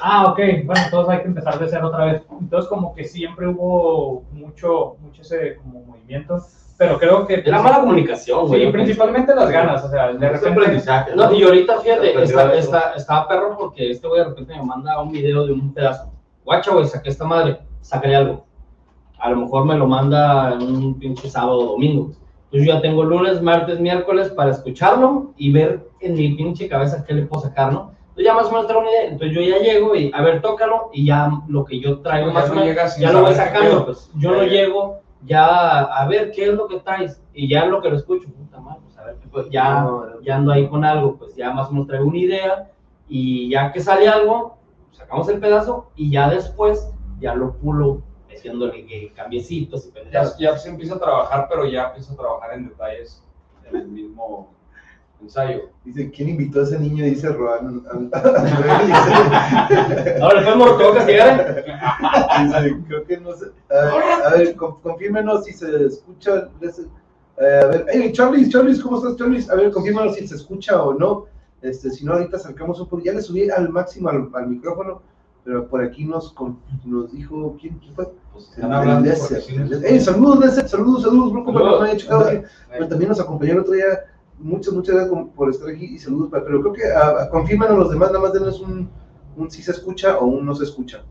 [0.01, 2.23] Ah, ok, bueno, entonces hay que empezar de cero otra vez.
[2.41, 6.39] Entonces como que siempre hubo mucho, mucho ese como movimiento,
[6.77, 7.35] pero creo que...
[7.45, 8.67] Era mala comunicación, güey.
[8.67, 10.61] Sí, principalmente las ganas, o sea, de repente...
[10.61, 11.15] aprendizaje.
[11.15, 15.01] No, y ahorita, fíjate, está, está, estaba perro porque este güey de repente me manda
[15.01, 16.13] un video de un pedazo.
[16.45, 18.47] Guacha, güey, saqué esta madre, sácale algo.
[19.19, 22.11] A lo mejor me lo manda en un pinche sábado o domingo.
[22.47, 27.05] Entonces yo ya tengo lunes, martes, miércoles para escucharlo y ver en mi pinche cabeza
[27.07, 27.94] qué le puedo sacar, ¿no?
[28.17, 29.05] Entonces ya más o menos tengo una idea.
[29.07, 32.33] Entonces yo ya llego y, a ver, tócalo y ya lo que yo traigo Ya
[32.33, 33.85] más o no menos, ya lo voy sacando.
[33.87, 34.49] Pues yo Ya, no ya.
[34.51, 38.29] llego ya a ver qué es lo que traes y ya lo que lo escucho,
[38.29, 39.85] puta madre, pues a ver, pues ya,
[40.23, 42.71] ya ando ahí con algo, pues ya más o menos traigo una idea
[43.09, 44.59] y ya que sale algo,
[44.93, 46.89] sacamos el pedazo y ya después
[47.19, 50.39] ya lo pulo haciéndole que cambiecitos y Ya, pendejadas.
[50.39, 53.25] ya se empieza a trabajar, pero ya empieza a trabajar en detalles
[53.69, 54.53] en el mismo
[55.23, 55.71] ensayo.
[55.85, 57.05] Dice, ¿quién invitó a ese niño?
[57.05, 57.83] Dice Roan.
[60.21, 61.65] Ahora tengo que castigar.
[62.45, 63.47] Dice, Creo que no sé.
[63.71, 66.49] A, a ver, con- confírmenos si se escucha.
[66.61, 66.79] les-
[67.37, 69.45] eh, a ver, hey, Charlie, Charlie, ¿cómo estás, Charlie?
[69.51, 71.27] A ver, confírmenos si se escucha o no.
[71.63, 73.03] Este, si no, ahorita acercamos un poco.
[73.03, 75.03] Ya le subí al máximo al, al micrófono,
[75.45, 78.09] pero por aquí nos, con- nos dijo, ¿quién, quién fue?
[78.33, 79.11] Pues El- están el hablando
[79.85, 81.81] Hey, saludos, Lesser, saludos, saludos, bro, como Saludos.
[81.81, 82.39] no había checado aquí.
[82.71, 83.85] Pero también nos acompañó el otro día.
[84.39, 86.31] Muchas, muchas gracias por- estar aquí y saludos.
[86.31, 88.89] pa- Pero creo que ah, confirman a los demás, nada más denos un,
[89.37, 91.03] un si se escucha o un no se escucha.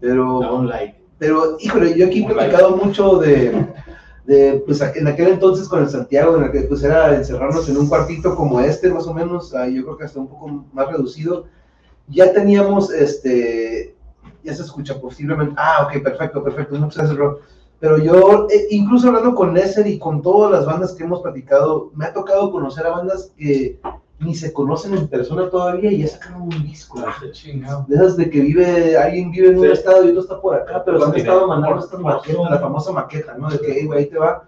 [0.00, 0.96] Pero, un like.
[1.18, 2.34] pero híjole, yo aquí he like.
[2.34, 3.66] platicado mucho de,
[4.26, 7.76] de, pues en aquel entonces con el Santiago, en el que pues era encerrarnos en
[7.78, 11.46] un cuartito como este, más o menos, yo creo que hasta un poco más reducido.
[12.06, 13.96] Ya teníamos, este,
[14.42, 17.44] ya se escucha posiblemente, ah, ok, perfecto, perfecto, muchas gracias.
[17.80, 21.90] Pero yo, eh, incluso hablando con Nesser y con todas las bandas que hemos platicado,
[21.94, 23.78] me ha tocado conocer a bandas que
[24.20, 26.98] ni se conocen en persona todavía y ya sacaron un disco.
[27.06, 27.14] Ah.
[27.86, 29.72] De esas de que vive, alguien vive en un Sí.
[29.72, 33.34] estado y otro está por acá, pero han estado mandando estas maquetas, la famosa maqueta,
[33.38, 33.48] ¿no?
[33.48, 34.42] De que, hey, güey, ahí te va,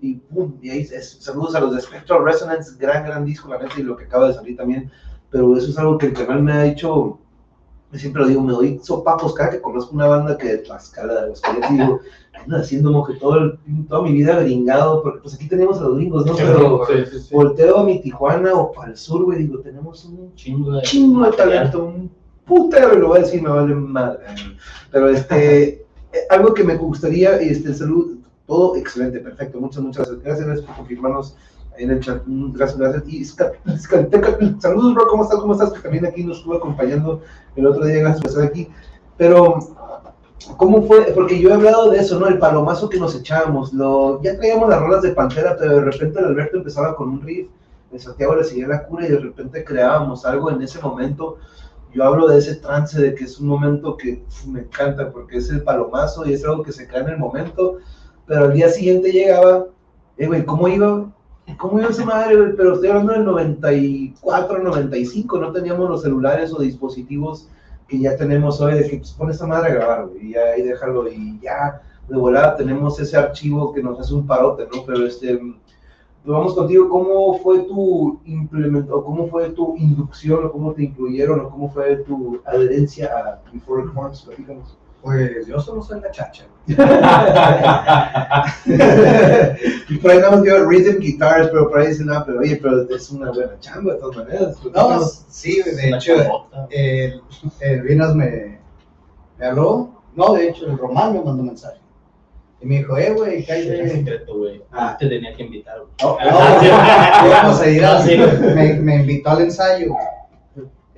[0.00, 3.58] y pum, y ahí es, saludos a los de Spectral Resonance, gran, gran disco, la
[3.58, 4.92] neta, y lo que acaba de salir también,
[5.30, 7.18] pero eso es algo que el canal me ha dicho,
[7.90, 11.22] yo siempre lo digo, me doy sopapos cada que conozco una banda que de Tlaxcala,
[11.22, 12.00] de los que digo,
[12.46, 15.82] ando haciendo como que todo el, toda mi vida gringado, porque pues aquí tenemos a
[15.82, 16.34] los gringos, ¿no?
[16.34, 17.34] Pero Sí, sí, sí.
[17.34, 21.24] volteo a mi Tijuana o para el sur, güey, digo, tenemos un Chingo de, chingo
[21.24, 22.10] de talento, un
[22.44, 24.20] putero, y lo voy a decir, me vale madre.
[24.90, 25.68] Pero este,
[26.12, 30.24] eh, algo que me gustaría, este, salud, todo excelente, perfecto, muchas, muchas gracias.
[30.24, 31.36] Gracias, gracias por confirmarnos
[31.78, 32.22] en el chat.
[32.26, 33.04] Mm, Gracias, gracias.
[33.08, 35.40] Y saludos, bro, ¿cómo estás?
[35.40, 35.72] ¿Cómo estás?
[35.72, 37.22] Que también aquí nos estuvo acompañando
[37.54, 38.68] el otro día, gracias por estar aquí.
[39.16, 39.58] Pero,
[40.56, 41.02] ¿cómo fue?
[41.14, 42.26] Porque yo he hablado de eso, ¿no?
[42.28, 43.72] El palomazo que nos echábamos.
[43.72, 47.22] Lo, ya traíamos las rolas de Pantera, pero de repente el Alberto empezaba con un
[47.22, 47.48] riff,
[47.92, 51.38] en Santiago le seguía la cura y de repente creábamos algo en ese momento.
[51.94, 55.48] Yo hablo de ese trance, de que es un momento que me encanta porque es
[55.50, 57.78] el palomazo y es algo que se crea en el momento,
[58.26, 59.66] pero al día siguiente llegaba,
[60.18, 61.10] eh, güey, ¿cómo iba?
[61.58, 62.36] ¿Cómo iba esa madre?
[62.56, 67.48] Pero estoy hablando del 94, 95, no teníamos los celulares o dispositivos
[67.88, 71.08] que ya tenemos hoy, de que pues, pon esa madre a grabar, y ahí déjalo,
[71.08, 74.84] y ya de volada tenemos ese archivo que nos hace un parote, ¿no?
[74.84, 75.40] Pero este,
[76.24, 81.40] vamos contigo, ¿cómo fue tu implemento, o cómo fue tu inducción, o cómo te incluyeron,
[81.40, 84.22] o cómo fue tu adherencia a Before Forms?
[84.22, 84.76] Platícanos.
[85.06, 86.42] Pues yo solo soy la chacha.
[89.88, 92.82] y por ahí no dio rhythm guitars, pero por ahí dicen, ah, pero oye, pero
[92.90, 94.56] es una buena chamba de todas maneras.
[94.74, 97.22] No, sí, de hecho, el,
[97.60, 98.58] el Vinas me,
[99.38, 99.92] me habló.
[100.16, 101.78] No, de hecho, el Román me mandó mensaje.
[102.60, 103.88] Y me dijo, eh, güey, Era cállate.
[103.90, 104.62] secreto, güey.
[104.72, 104.96] Ah.
[104.98, 105.90] Te tenía que invitar, güey.
[106.02, 106.68] Oh, No, sí.
[107.30, 108.02] vamos a ir a-
[108.54, 109.92] me, me invitó al ensayo.
[109.92, 110.04] güey.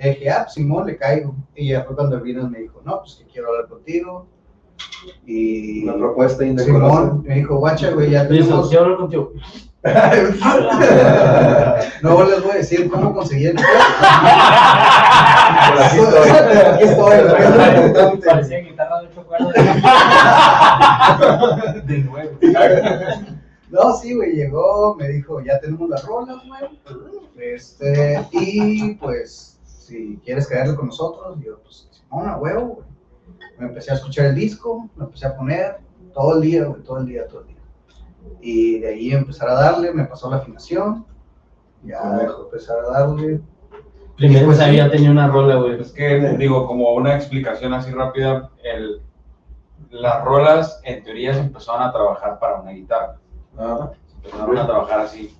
[0.00, 1.34] Le dije, ah, pues, Simón, le caigo.
[1.54, 4.26] Y ya fue cuando el Vinas me dijo, no, pues que quiero hablar contigo.
[5.26, 6.86] Y Una propuesta indecorosa.
[6.96, 8.68] Simón me dijo, guacha, güey, ya Me dijo, tenemos.
[8.68, 9.32] quiero hablar contigo.
[12.02, 13.68] No les voy a decir cómo conseguí el Pero
[15.80, 16.28] así estoy.
[16.30, 18.20] Aquí estoy, güey.
[18.20, 19.54] Parecía guitarra de cuerdas.
[21.86, 22.38] De nuevo.
[23.70, 26.62] No, sí, güey, llegó, me dijo, ya tenemos las rolas, güey.
[27.38, 29.57] Este, y pues,
[29.88, 32.88] si quieres quedarte con nosotros, yo, pues, Simón, a huevo, güey.
[33.58, 35.78] Me empecé a escuchar el disco, me empecé a poner
[36.14, 37.56] todo el día, güey, todo el día, todo el día.
[38.40, 41.04] Y de ahí empezar a darle, me pasó la afinación,
[41.82, 42.44] ya Conejo.
[42.44, 43.40] empezar a darle.
[44.16, 45.80] Primero Pues, ya tenía una rola, güey.
[45.80, 49.00] Es que, digo, como una explicación así rápida, el,
[49.90, 53.16] las rolas en teoría se empezaron a trabajar para una guitarra.
[53.56, 55.34] Ah, Se empezaron a trabajar así.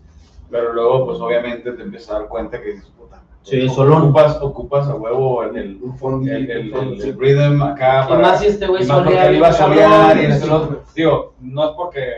[0.51, 3.21] Pero luego, pues obviamente te empiezas a dar cuenta que dices, puta.
[3.49, 6.31] Sí, solo- Ocupas, ocupas a huevo en el, un fondo.
[6.31, 8.07] el, el, el- el rhythm acá.
[8.11, 10.47] Y más si este güey y más porque solea él iba a solear y esto
[10.47, 10.83] y otro.
[10.95, 12.11] Digo, no es porque,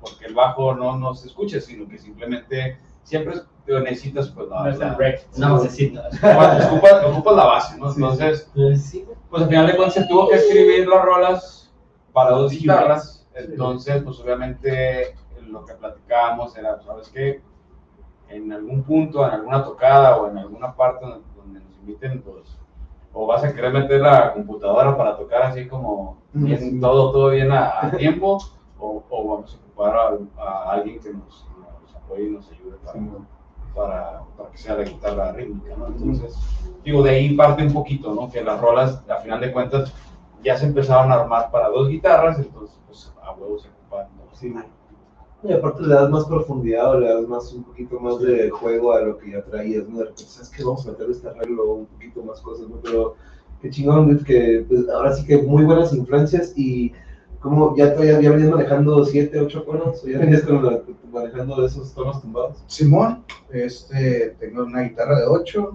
[0.00, 4.48] porque el bajo no, no se escuche, sino que simplemente siempre es- digo, necesitas, pues,
[4.48, 5.26] la, No el break.
[5.36, 6.08] Una basecita.
[6.08, 7.90] ocupas, ocupas- ocupas la base, ¿no?
[7.92, 8.96] Entonces, Pues
[9.30, 11.72] pues al final de cuentas se tuvo que escribir las rolas
[12.12, 13.26] para dos guitarras.
[13.34, 15.14] Entonces, pues obviamente
[15.46, 17.40] lo que platicábamos era, pues, ¿sabes qué?
[18.30, 22.58] En algún punto, en alguna tocada o en alguna parte donde, donde nos inviten, pues,
[23.12, 26.80] o vas a querer meter la computadora para tocar así como bien, Sí.
[26.80, 28.38] todo, todo bien a, a tiempo,
[28.78, 31.46] o, o vamos a ocupar a, a alguien que nos,
[31.82, 33.00] nos apoye y nos ayude para,
[33.74, 35.86] para, para que sea la guitarra rítmica, ¿no?
[35.86, 36.36] Entonces,
[36.84, 38.30] digo, de ahí parte un poquito, ¿no?
[38.30, 39.94] Que las rolas, a final de cuentas,
[40.44, 44.38] ya se empezaron a armar para dos guitarras, entonces, pues, a huevo se ocupan dos.
[44.38, 44.54] Sí.
[45.44, 48.92] Y aparte le das más profundidad o le das más un poquito más de juego
[48.92, 49.98] a lo que ya traías, ¿no?
[49.98, 50.64] De repente, ¿sabes qué?
[50.64, 52.80] Vamos a meter este arreglo, un poquito más cosas, ¿no?
[52.82, 53.14] Pero
[53.62, 56.92] qué chingón, dude, que pues, ahora sí que muy buenas influencias y
[57.40, 60.44] como ya, todavía ya venías manejando 7, 8 tonos, o ya venías
[61.12, 62.64] manejando esos tonos tumbados.
[62.66, 65.72] Simón, este, tengo una guitarra de 8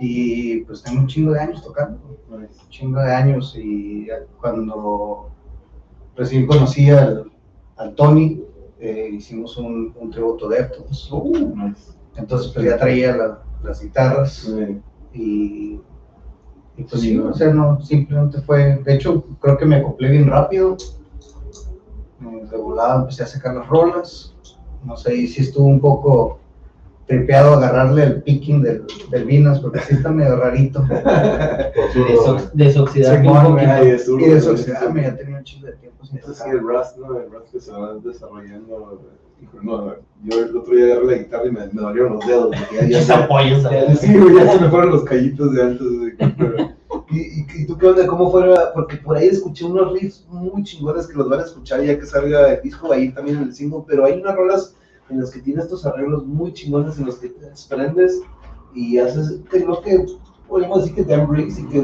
[0.00, 4.08] y pues tengo un chingo de años tocando, un chingo de años y
[4.40, 5.30] cuando
[6.16, 7.30] recién conocí al,
[7.76, 8.42] al Tony,
[8.80, 11.08] eh, hicimos un, un tributo de Deftones.
[12.16, 14.48] Entonces pues ya traía la- las guitarras
[15.12, 15.80] y,
[16.76, 17.30] y pues Sí, sí, ¿no?
[17.30, 20.76] o sea, no, simplemente fue, de hecho creo que me acoplé bien rápido,
[22.20, 24.34] Eh, de volada empecé a sacar las rolas,
[24.84, 26.38] no sé, y sí estuvo un poco
[27.06, 30.82] tripeado agarrarle el picking del, del Vinas, porque sí está medio rarito,
[31.94, 33.70] Desox- Desoxidar un Simón, poquito.
[33.70, 36.54] Ay, es duro, y desoxidarme, ya tenía un chingo de tiempo sin Eso sí, tocar.
[36.54, 37.18] el Rust, ¿no?
[37.20, 39.00] El Rust que se va desarrollando.
[39.42, 39.94] Hijo, no,
[40.24, 42.56] yo el otro día agarré la guitarra y me, me dolieron los dedos.
[42.72, 45.86] Ya, ya, Sus apoyos, ya- sí, güey, ya se me fueron los callitos de antes.
[46.38, 46.76] pero-
[47.10, 48.06] ¿Y, y, y tú qué onda?
[48.06, 48.72] ¿Cómo fuera?
[48.74, 52.04] Porque por ahí escuché unos riffs muy chingones que los van a escuchar ya que
[52.06, 54.74] salga el disco, ahí también en el single, pero hay unas rolas
[55.10, 58.20] en las que tiene estos arreglos muy chingones en los que te desprendes
[58.74, 60.04] y haces, creo que
[60.48, 61.82] podemos decir que Dan Briggs y que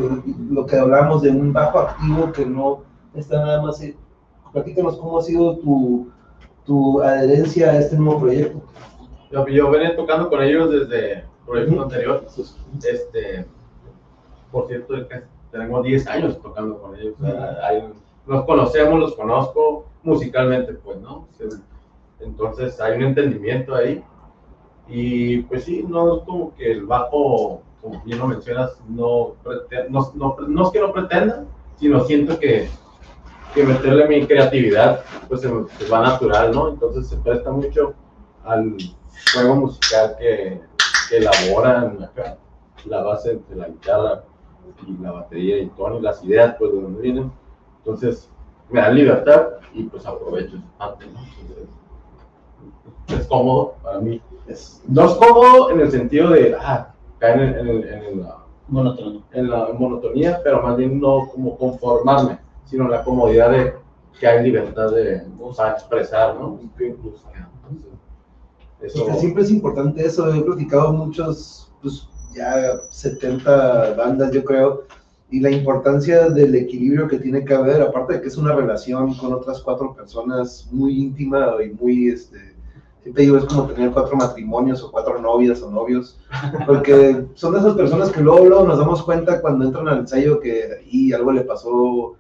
[0.51, 2.83] lo que hablamos de un bajo activo que no
[3.15, 3.83] está nada más.
[4.53, 6.09] Platícanos cómo ha sido tu,
[6.65, 8.61] tu adherencia a este nuevo proyecto.
[9.31, 12.27] Yo, yo venía tocando con ellos desde el proyecto anterior.
[12.85, 13.47] Este,
[14.51, 14.95] por cierto,
[15.51, 17.15] tenemos 10 años tocando con ellos.
[17.21, 17.93] o sea, hay-
[18.27, 21.27] nos conocemos, los conozco musicalmente, pues, ¿no?
[21.39, 21.49] Se-
[22.23, 24.03] Entonces hay un entendimiento ahí.
[24.89, 29.37] Y pues sí, no es como que el bajo, como bien lo mencionas, no,
[29.89, 31.45] no, no, es que no pretenda,
[31.77, 32.69] sino siento que,
[33.55, 35.49] que meterle mi creatividad, pues se,
[35.89, 36.69] va natural, ¿no?
[36.69, 37.95] Entonces se presta mucho
[38.45, 38.77] al
[39.33, 40.61] juego musical que,
[41.11, 42.39] elaboran acá,
[42.87, 44.25] la base entre la guitarra
[44.87, 47.33] y la batería y Tony, las ideas, pues de dónde vienen.
[47.79, 48.31] Entonces
[48.71, 51.21] me dan libertad y pues aprovecho parte, ¿no?
[53.09, 54.21] Es cómodo para mí.
[54.47, 59.69] Es, no es cómodo en el sentido de ah, caer en, en, en, en la,
[59.69, 63.75] la monotonía, pero más bien no como conformarme, sino la comodidad de
[64.19, 65.23] que hay libertad de
[65.57, 66.61] para expresar, ¿no?
[66.79, 67.21] Entonces,
[68.81, 70.33] eso, Porque siempre es importante eso.
[70.33, 74.85] He platicado muchos, pues ya 70 bandas, yo creo,
[75.31, 79.15] y la importancia del equilibrio que tiene que haber, aparte de que es una relación
[79.15, 82.52] con otras cuatro personas muy íntima y muy, este,
[83.03, 86.19] siempre digo, es como tener cuatro matrimonios o cuatro novias o novios,
[86.67, 90.41] porque son de esas personas que luego, luego nos damos cuenta cuando entran al ensayo
[90.41, 92.15] que y algo le pasó,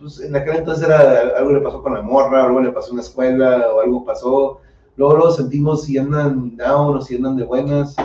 [0.00, 2.96] pues en aquel entonces era algo le pasó con la morra, algo le pasó en
[2.96, 4.60] la escuela o algo pasó,
[4.96, 7.96] luego luego sentimos si andan down o si andan de buenas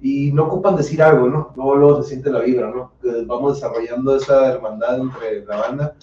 [0.00, 1.52] y no ocupan decir algo, ¿no?
[1.56, 2.92] Luego, luego se siente la vibra, ¿no?
[3.26, 5.94] Vamos desarrollando esa hermandad entre la banda.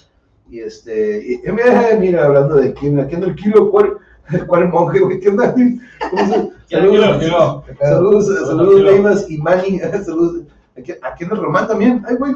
[0.49, 3.97] Y este, y, mira, mira, hablando de quién, aquí anda el kilo, ¿cuál,
[4.47, 5.19] cuál monje, güey?
[5.19, 5.53] ¿Qué onda?
[5.53, 7.21] ¿Cómo se- Saludos,
[7.79, 10.41] saludos, saludos, Leimas y Manny, saludos.
[10.75, 12.03] Aquí, aquí anda Román también.
[12.07, 12.33] Ay, güey.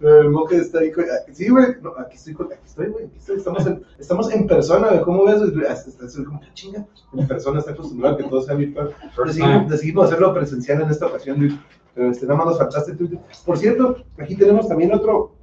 [0.00, 0.92] El monje está ahí.
[1.32, 1.66] Sí, güey.
[1.82, 3.04] No, aquí estoy, aquí estoy, güey.
[3.06, 3.36] Aquí estoy.
[3.36, 5.00] Estamos en, estamos en persona, güey.
[5.02, 5.40] ¿Cómo ves?
[5.68, 6.86] Hasta, como, "Ah, chinga.
[7.14, 8.92] En persona está acostumbrado a que todo sea virtual.
[9.26, 11.54] Decidimos, decidimos hacerlo presencial en esta ocasión, Luis.
[11.94, 13.08] Pero este, nada más nos faltaste tú.
[13.44, 15.34] Por cierto, aquí tenemos también otro.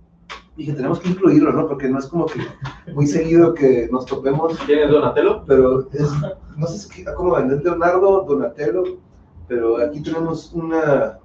[0.58, 1.68] Dije, tenemos que incluirlo, ¿no?
[1.68, 2.40] Porque no es como que
[2.94, 5.44] muy seguido que nos topemos ¿Quién es Donatello?
[5.46, 6.10] pero es,
[6.56, 8.84] no sé si cómo vender Leonardo, Donatello,
[9.50, 11.20] pero aquí tenemos una,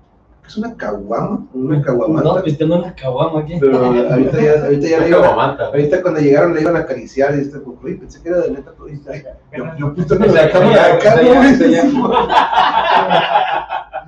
[0.44, 3.54] es una caguama, una No, caguamanta, pisteando una caguama aquí.
[3.60, 5.24] pero ahorita ya, ahorita ya le iban
[5.60, 8.72] ahorita cuando llegaron le iban a acariciar y este, uy, pensé que era de neta,
[8.88, 9.22] y, ay,
[9.56, 11.42] yo, yo puto no Ese la ya, cámara ese acá, ya, ¿no?
[11.48, 11.82] ese ya.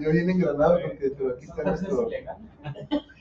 [0.02, 2.08] Yo bien engranado porque, pero aquí está nuestro...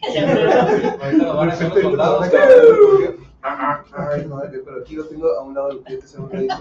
[3.44, 6.56] Ay, no, pero aquí lo tengo a un lado del pie que se me dicho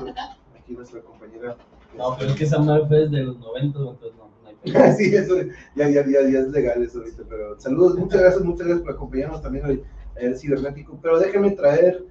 [0.59, 1.57] aquí nuestra compañera.
[1.97, 4.93] No, pero es que esa madre fue desde los 90, entonces no, no hay pedo.
[4.97, 5.37] Sí, eso
[5.75, 8.95] ya, ya, ya, ya es legal eso ahorita, pero saludos, muchas gracias, muchas gracias por
[8.95, 9.83] acompañarnos también hoy
[10.17, 10.99] el cibernético.
[11.03, 12.05] Pero déjenme traer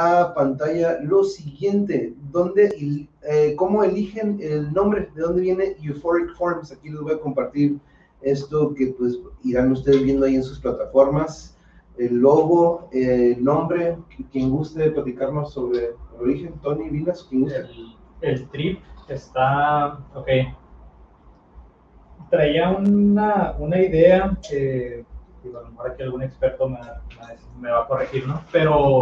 [0.00, 6.70] a pantalla lo siguiente, donde, eh, cómo eligen el nombre, de dónde viene Euphoric Forms.
[6.70, 7.78] Aquí les voy a compartir
[8.22, 11.56] esto que pues irán ustedes viendo ahí en sus plataformas.
[11.96, 13.98] El logo, eh, el nombre,
[14.30, 17.58] quien guste platicarnos sobre el origen, Tony Vilas, quien guste.
[17.58, 20.28] El, el trip está, ok.
[22.30, 24.36] Traía una, una idea
[25.42, 26.78] digo, a lo mejor aquí algún experto me-
[27.60, 28.42] me va a corregir, ¿no?
[28.52, 29.00] Pero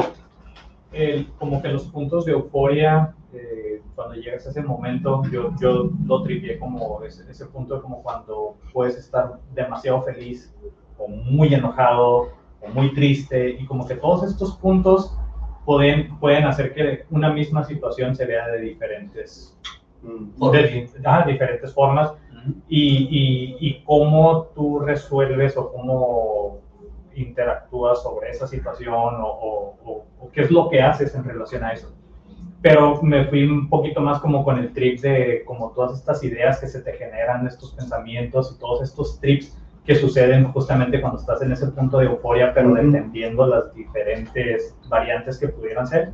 [0.93, 5.91] el- como que los puntos de euforia, eh, cuando llegas a ese momento, yo, yo
[6.07, 10.55] lo tripié como ese, ese punto como cuando puedes estar demasiado feliz
[10.99, 12.28] o muy enojado
[12.62, 15.16] o muy triste y como que todos estos puntos
[15.64, 19.53] pueden, pueden hacer que una misma situación se vea de diferentes,
[20.03, 20.51] Mm.
[20.53, 22.12] de, ah, diferentes formas
[22.68, 26.59] y, y, y cómo tú resuelves o cómo
[27.17, 31.73] interactúas sobre esa situación o, o- o- qué es lo que haces en relación a
[31.73, 31.93] eso.
[32.62, 36.59] Pero me fui un poquito más como con el trip de como todas estas ideas
[36.61, 41.41] que se te generan, estos pensamientos y todos estos trips que suceden justamente cuando estás
[41.43, 42.79] en ese punto de euforia, pero Ujú.
[42.79, 46.12] entendiendo las diferentes variantes que pudieran ser.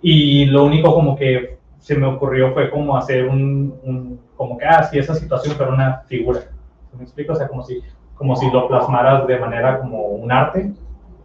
[0.00, 4.64] Y lo único como que se me ocurrió fue como hacer un, un- como que,
[4.64, 6.40] ah, si esa situación fuera una figura.
[6.96, 7.32] ¿Me explico?
[7.32, 7.82] O sea, como si,
[8.22, 10.70] como si lo plasmaras de manera como un arte,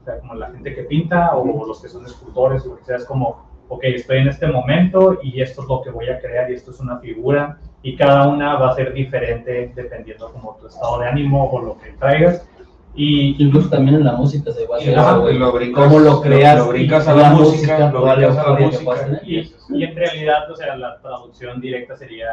[0.01, 2.85] o sea, como la gente que pinta o los que son escultores o lo que
[2.85, 6.19] sea, es como, ok, estoy en este momento y esto es lo que voy a
[6.19, 10.57] crear y esto es una figura y cada una va a ser diferente dependiendo como
[10.59, 12.49] tu estado de ánimo o lo que traigas.
[12.95, 16.19] Y, Incluso también en la música se va a hacer eso, lo brincas- ¿Cómo lo
[16.19, 16.57] creas?
[16.57, 19.21] Lo brincas a y la música, lo la brincas a la música.
[19.23, 22.27] Y, y en realidad, o sea, la traducción directa sería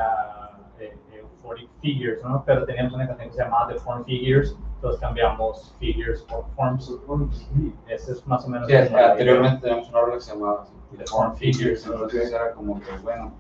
[0.80, 0.96] eh,
[1.44, 2.42] Euphoric Figures, ¿no?
[2.46, 6.92] Pero teníamos una canción que se llamaba The Form Figures, entonces cambiamos Figures por Forms.
[7.88, 8.66] Ese es más o menos.
[8.66, 11.86] Sí, anteriormente teníamos una obra que se llamaba así, The Form Figures.
[11.86, 13.32] entonces era como que, bueno,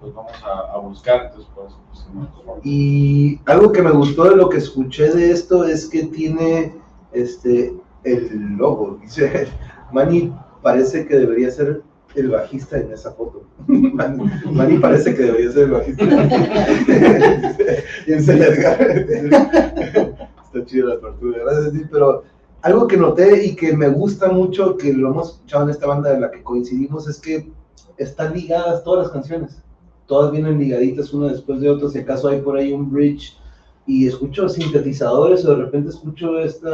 [0.00, 1.50] pues vamos a, a buscar, entonces
[1.90, 2.60] pusimos form.
[2.64, 6.74] Y algo que me gustó de lo que escuché de esto es que tiene
[7.12, 7.74] este
[8.04, 8.98] el logo.
[9.02, 9.48] Dice,
[9.92, 10.32] Manny
[10.62, 11.82] parece que debería ser
[12.14, 13.46] el bajista en esa foto.
[13.66, 16.04] Manny, parece que debería ser el bajista.
[18.06, 18.12] y.
[20.52, 22.24] Está chido la apertura, gracias, pero
[22.62, 26.12] algo que noté y que me gusta mucho, que lo hemos escuchado en esta banda
[26.12, 27.52] de la que coincidimos, es que
[27.96, 29.62] están ligadas todas las canciones
[30.10, 33.38] todas vienen ligaditas una después de otra, si acaso hay por ahí un bridge
[33.86, 36.68] y escucho sintetizadores o de repente escucho esta,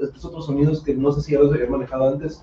[0.00, 2.42] estos otros sonidos que no sé si ya los había manejado antes,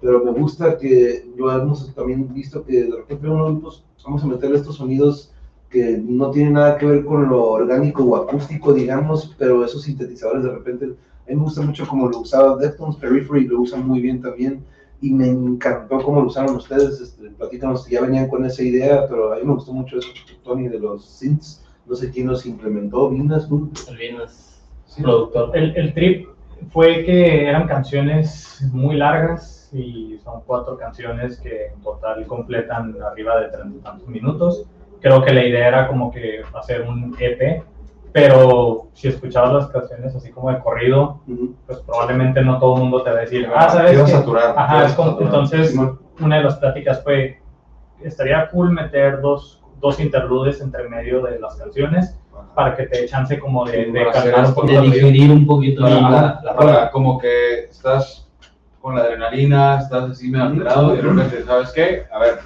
[0.00, 4.26] pero me gusta que lo hemos también visto que de repente uno, pues, vamos a
[4.26, 5.32] meterle estos sonidos
[5.70, 10.44] que no tienen nada que ver con lo orgánico o acústico, digamos, pero esos sintetizadores
[10.44, 14.00] de repente, a mí me gusta mucho como lo usaba Deftones, Periphery lo usan muy
[14.00, 14.62] bien también,
[15.00, 19.06] y me encantó cómo lo usaron ustedes, este, platícanos que ya venían con esa idea,
[19.08, 20.08] pero a mí me gustó mucho eso,
[20.44, 23.70] Tony, de los synths, no sé quién los implementó, Vinas, tú.
[23.98, 24.62] Vinas,
[25.00, 25.56] productor.
[25.56, 26.28] El, el trip
[26.72, 33.40] fue que eran canciones muy largas y son cuatro canciones que en total completan arriba
[33.40, 34.64] de treinta y tantos minutos.
[35.00, 37.62] Creo que la idea era como que hacer un EP,
[38.12, 41.20] pero si escuchabas las canciones así como de corrido,
[41.66, 44.10] pues probablemente no todo el mundo te va a decir, ah, ¿sabes?
[44.10, 44.54] Saturar.
[44.56, 45.22] Ajá, saturar.
[45.22, 45.76] entonces
[46.20, 47.40] una de las pláticas fue,
[48.02, 52.18] estaría cool meter dos, dos interludes entre medio de las canciones
[52.54, 54.80] para que te dé chance como de, Sí, de De ritmo.
[54.82, 58.25] digerir un poquito la, la, la para como que estás
[58.86, 62.04] con la adrenalina, estás así medio alterado y de repente, ¿sabes qué?
[62.12, 62.38] A ver,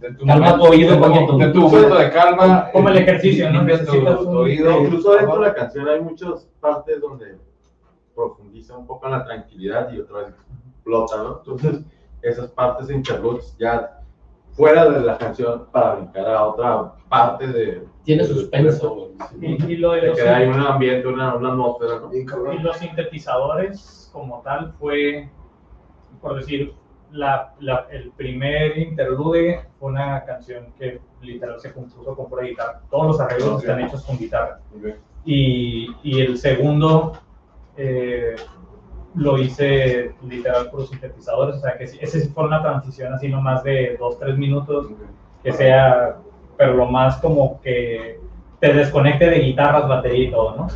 [0.00, 1.38] ten tu, Calma momento, tu oído ten tu- un poquito.
[1.38, 2.70] ten tu momento de calma.
[2.72, 3.60] Como el eh, ejercicio, ¿no?
[3.64, 4.80] tu, tu oído.
[4.80, 7.38] Incluso dentro de la canción hay muchas partes donde
[8.16, 10.34] profundiza un poco en la tranquilidad y otra vez
[10.74, 11.38] explota, ¿no?
[11.38, 11.84] Entonces,
[12.22, 14.00] esas partes de interludes ya
[14.54, 17.84] fuera de la canción para brincar a otra parte de...
[18.02, 19.10] Tiene suspenso.
[19.40, 22.12] Y, y lo de De los, que hay un ambiente, una, una atmósfera, ¿no?
[22.52, 25.28] Y los sintetizadores como tal fue,
[26.24, 26.72] por decir,
[27.12, 32.80] la, la- el primer interlude fue una canción que literal se compuso con pura guitarra.
[32.90, 33.60] Todos los arreglos Ok.
[33.60, 34.58] están hechos con guitarra.
[35.24, 37.12] Y, y el segundo
[37.76, 38.34] eh,
[39.14, 43.62] lo hice literal por los sintetizadores, o sea que ese fue una transición así nomás
[43.62, 44.88] de dos, tres minutos,
[45.42, 46.16] que sea,
[46.56, 48.18] pero lo más como que
[48.60, 50.66] te desconecte de guitarras, batería y todo, ¿no?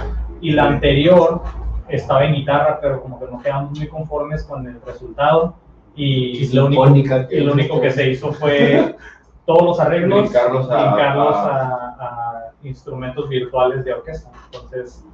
[0.40, 1.42] Y la anterior
[1.88, 5.54] estaba en guitarra, pero como que no quedamos muy conformes con el resultado
[5.94, 6.86] y lo único,
[7.30, 8.94] y lo único que se hizo fue
[9.46, 14.30] todos los arreglos Brincarlos a- brincarlos a- a, a instrumentos virtuales de orquesta.
[14.52, 15.04] Entonces,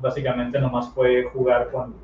[0.00, 1.94] básicamente nomás fue jugar con,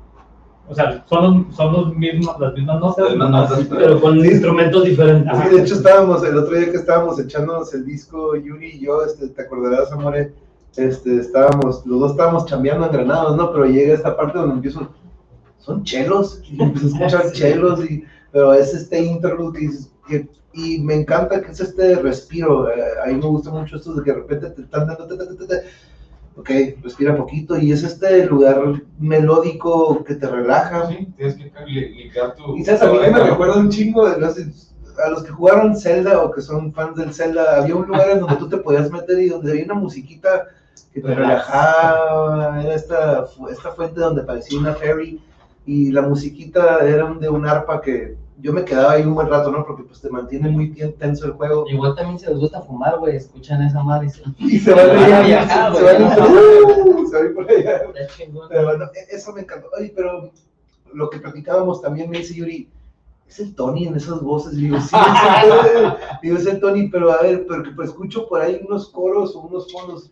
[0.69, 3.99] o sea, son, los- son los mismos, las mismas notas, Las mismas nomás- notas, Pero
[3.99, 5.37] con instrumentos diferentes.
[5.37, 9.03] Sí, de hecho estábamos, el otro día que estábamos echándonos el disco, Yuri y yo,
[9.03, 10.33] este, te acordarás, Amore,
[10.75, 13.51] este, estábamos, los dos estábamos chambeando en Granados, ¿no?
[13.51, 14.89] Pero llega esta parte donde empiezo,
[15.57, 20.29] son chelos, y empiezo a escuchar chelos, y, pero es este interlude que dices, que-
[20.53, 24.03] y me encanta que es este respiro, eh, a mí me gusta mucho esto de
[24.03, 25.07] que de repente te están dando,
[26.35, 26.49] ok,
[26.81, 32.35] respira poquito, y es este lugar melódico que te relaja, Sí, tienes que li- limpiar
[32.35, 32.57] tu.
[32.57, 34.15] y sabes, a mí me recuerda un chingo de
[35.05, 38.19] a los que jugaron Zelda o que son fans del Zelda, había un lugar en
[38.19, 40.47] donde tú te podías meter y donde había una musiquita
[40.93, 45.21] que te relajaba, era esta, esta fuente donde parecía una ferry
[45.65, 49.51] y la musiquita era de un arpa que yo me quedaba ahí un buen rato,
[49.51, 49.65] ¿no?
[49.65, 51.65] Porque pues te mantiene muy tenso el juego.
[51.69, 53.17] Igual también se les gusta fumar, güey.
[53.17, 54.23] Escuchan esa madre y se...
[54.37, 57.81] Y se van a allá, viajar, se van a- van por allá.
[58.49, 59.67] Pero bueno, e- eso me encantó.
[59.77, 60.31] Oye, pero
[60.93, 62.69] lo que platicábamos también me dice Yuri,
[63.27, 64.53] es el Tony en esas voces.
[64.53, 67.89] Y digo, sí, es el, digo, es el Tony, pero a ver, pero que pues,
[67.89, 70.09] escucho por ahí unos coros o unos fondos.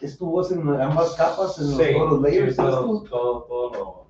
[0.00, 2.36] ¿Es tu voz en ambas capas, en los, Sí, todos los layers?
[2.36, 4.06] sí, ¿Eres todo, todo, todo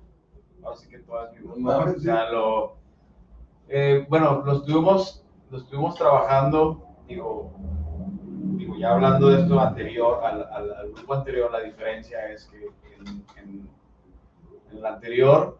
[0.61, 0.69] lo.
[0.71, 2.75] Así que todas mi voz, No mames, O sea, lo.
[3.67, 7.51] eh, bueno, lo estuvimos, lo estuvimos trabajando, digo,
[8.57, 12.65] digo, ya hablando de esto anterior, al, al, al grupo anterior, la diferencia es que
[12.95, 13.69] en, en,
[14.71, 15.57] en el anterior,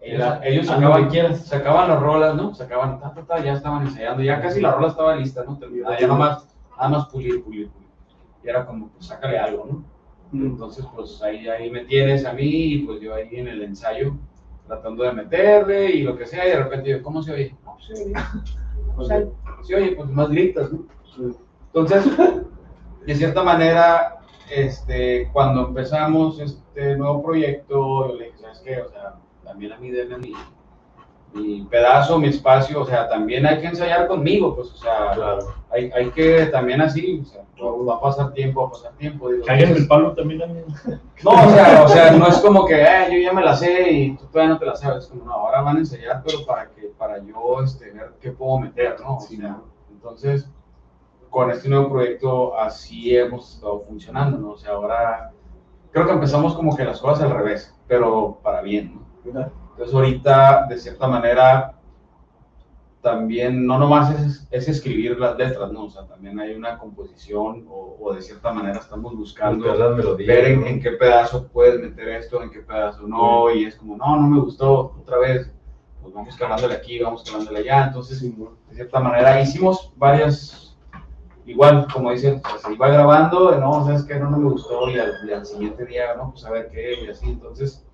[0.00, 2.54] ellos lo sacaban, sacaban las rolas, ¿no?
[2.54, 5.58] Sacaban, ta, ta, ta, ya estaban ensayando, ya casi la rola estaba lista, ¿no?
[5.58, 7.87] Terminada, ya nomás, nada más pulir, pulir, pulir.
[8.42, 9.84] Y era como, pues sácale algo, ¿no?
[10.32, 14.14] Entonces, pues ahí, ahí me tienes a mí y pues yo ahí en el ensayo
[14.66, 17.56] tratando de meterle y lo que sea, y de repente yo, ¿cómo se oye?
[17.64, 18.12] No, se oye.
[18.96, 19.24] O sea,
[19.62, 20.84] se oye, pues más gritas, ¿no?
[21.72, 22.04] Entonces,
[23.06, 24.18] de cierta manera,
[24.50, 28.80] este, cuando empezamos este nuevo proyecto, yo le dije, ¿sabes qué?
[28.82, 29.14] O sea,
[29.44, 30.32] también a mí denme mi,
[31.34, 35.38] mi pedazo, mi espacio, o sea, también hay que ensayar conmigo, pues, o sea, Claro.
[35.70, 39.28] hay, hay que también así, o sea, va a pasar tiempo, va a pasar tiempo.
[39.28, 40.60] Digo, entonces- el palo también mí.
[41.24, 43.90] no, o sea, o sea, no es como que "Eh, yo ya me la sé
[43.90, 45.06] y tú todavía no te la sabes.
[45.08, 48.58] Como no, ahora van a ensayar, pero para que para yo este, ver qué puedo
[48.60, 49.16] meter, ¿no?
[49.16, 49.58] O sea,
[49.90, 50.48] entonces,
[51.30, 54.50] con este nuevo proyecto así hemos estado funcionando, ¿no?
[54.52, 55.32] O sea, ahora
[55.92, 59.67] creo que empezamos como que las cosas al revés, pero para bien, ¿no?
[59.78, 61.74] Entonces ahorita, de cierta manera,
[63.00, 65.84] también no nomás es, es escribir las letras, ¿no?
[65.84, 69.96] O sea, también hay una composición o, o de cierta manera estamos buscando Buscar las
[69.96, 70.66] melodías, ver en, ¿no?
[70.66, 74.26] en qué pedazo puedes meter esto, en qué pedazo no, y es como, no, no
[74.26, 75.48] me gustó, otra vez,
[76.02, 77.86] pues vamos calándole aquí, vamos calándole allá.
[77.86, 80.76] Entonces, de cierta manera, hicimos varias,
[81.46, 84.98] igual, como dicen, pues, se iba grabando, no, sabes que no, no me gustó, y
[84.98, 87.26] al, y al siguiente día, no, pues a ver qué, y así.
[87.30, 87.87] Entonces,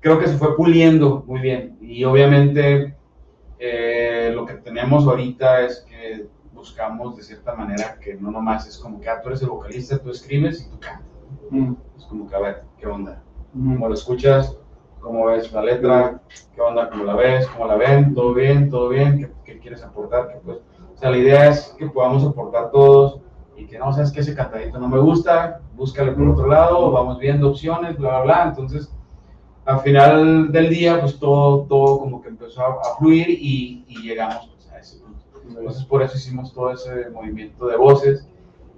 [0.00, 1.78] creo que se fue puliendo muy bien.
[1.80, 2.94] Y obviamente,
[3.58, 8.78] eh, lo que tenemos ahorita es que buscamos de cierta manera que no nomás es
[8.78, 11.12] como que ah, tú eres el vocalista, tú escribes y tú cantas.
[11.50, 11.74] Mm.
[11.96, 13.22] Es como que a ver, ¿qué onda?
[13.52, 14.56] ¿Cómo lo escuchas?
[15.00, 16.20] ¿Cómo ves la letra?
[16.54, 16.90] ¿Qué onda?
[16.90, 17.46] ¿Cómo la ves?
[17.48, 18.14] ¿Cómo la ven?
[18.14, 18.68] ¿Todo bien?
[18.68, 19.18] ¿Todo bien?
[19.18, 20.28] ¿Qué, qué quieres aportar?
[20.28, 20.58] ¿Qué, pues?
[20.94, 23.20] O sea, la idea es que podamos aportar todos
[23.56, 27.18] y que no, sabes que ese cantadito no me gusta, búscale por otro lado, vamos
[27.18, 28.44] viendo opciones, bla, bla, bla.
[28.48, 28.92] Entonces,
[29.68, 34.02] al final del día, pues todo, todo como que empezó a, a fluir y, y
[34.02, 35.22] llegamos pues, a ese punto.
[35.46, 38.26] Entonces, por eso hicimos todo ese movimiento de voces.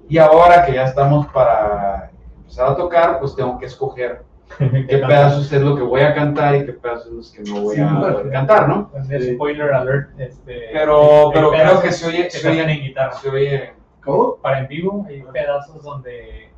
[0.08, 4.24] Y ahora que ya estamos para empezar a tocar, pues tengo que escoger
[4.58, 7.60] qué pedazos es lo que voy a cantar y qué pedazos es los que no
[7.62, 8.90] voy Sí, a poder cantar, ¿no?
[8.92, 13.12] Entonces, spoiler alert, este, Pero, pero creo pedazos que se oye, se oye, en guitarra.
[13.12, 13.72] se oye
[14.02, 14.36] ¿Cómo?
[14.36, 16.49] Para en vivo hay pedazos donde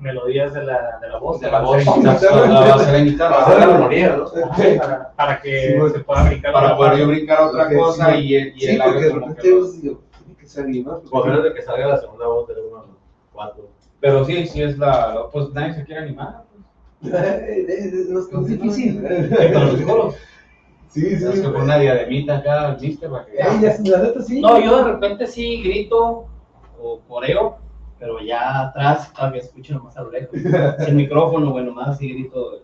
[0.00, 1.40] melodías de la, de la voz.
[1.40, 3.36] de la a voz, ser en guitarra.
[3.36, 3.44] va a.
[3.44, 4.78] Para hacer la armonía, ¿no?
[4.78, 5.94] para, para que Sí, bueno.
[5.94, 8.82] se pueda brincar Para la poder yo brincar otra cosa sí, y, y Sí, el
[8.82, 9.56] porque de como que repente no.
[9.66, 11.02] yo digo, tiene que salir, ¿no?
[11.24, 12.84] Menos de que salga la segunda voz de uno
[13.32, 13.68] cuatro.
[14.00, 16.42] Pero sí, sí es la, pues nadie se quiere animar.
[17.02, 19.00] No es tan difícil.
[19.02, 20.14] Pero los coros.
[20.88, 21.24] Sí, sí.
[21.24, 23.08] Es que con una diademita acá, ¿viste?
[23.08, 23.32] Para que...
[23.32, 24.40] Ey, ya, la neta sí.
[24.40, 26.26] No, yo de repente sí grito
[26.80, 27.58] o coreo,
[27.98, 30.38] pero ya atrás todavía escucho nomás a lo lejos.
[30.84, 32.62] Sin micrófono, bueno, más así grito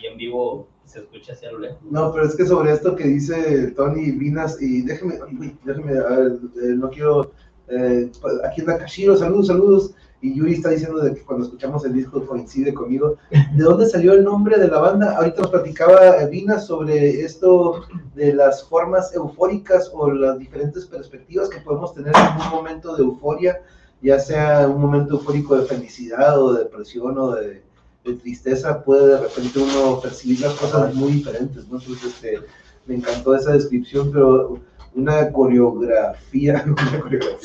[0.00, 1.78] y en vivo se escucha hacia lo lejos.
[1.90, 5.18] No, pero es que sobre esto que dice Tony Vinas, y déjeme,
[5.64, 6.32] déjeme, a ver,
[6.62, 7.32] eh, no quiero,
[7.68, 8.10] eh,
[8.46, 12.26] aquí está Kashiro, saludos, saludos, y Yuri está diciendo de que cuando escuchamos el disco
[12.26, 13.16] coincide conmigo.
[13.30, 15.16] ¿De dónde salió el nombre de la banda?
[15.18, 17.82] Ahorita nos platicaba eh, Vinas sobre esto
[18.14, 23.02] de las formas eufóricas o las diferentes perspectivas que podemos tener en un momento de
[23.02, 23.60] euforia,
[24.04, 27.62] ya sea un momento eufórico de felicidad o de depresión o de,
[28.04, 31.78] de tristeza, puede de repente uno percibir las cosas muy diferentes, ¿no?
[31.78, 32.40] Entonces, este,
[32.84, 34.60] me encantó esa descripción, pero
[34.94, 37.40] una coreografía, una coreografía.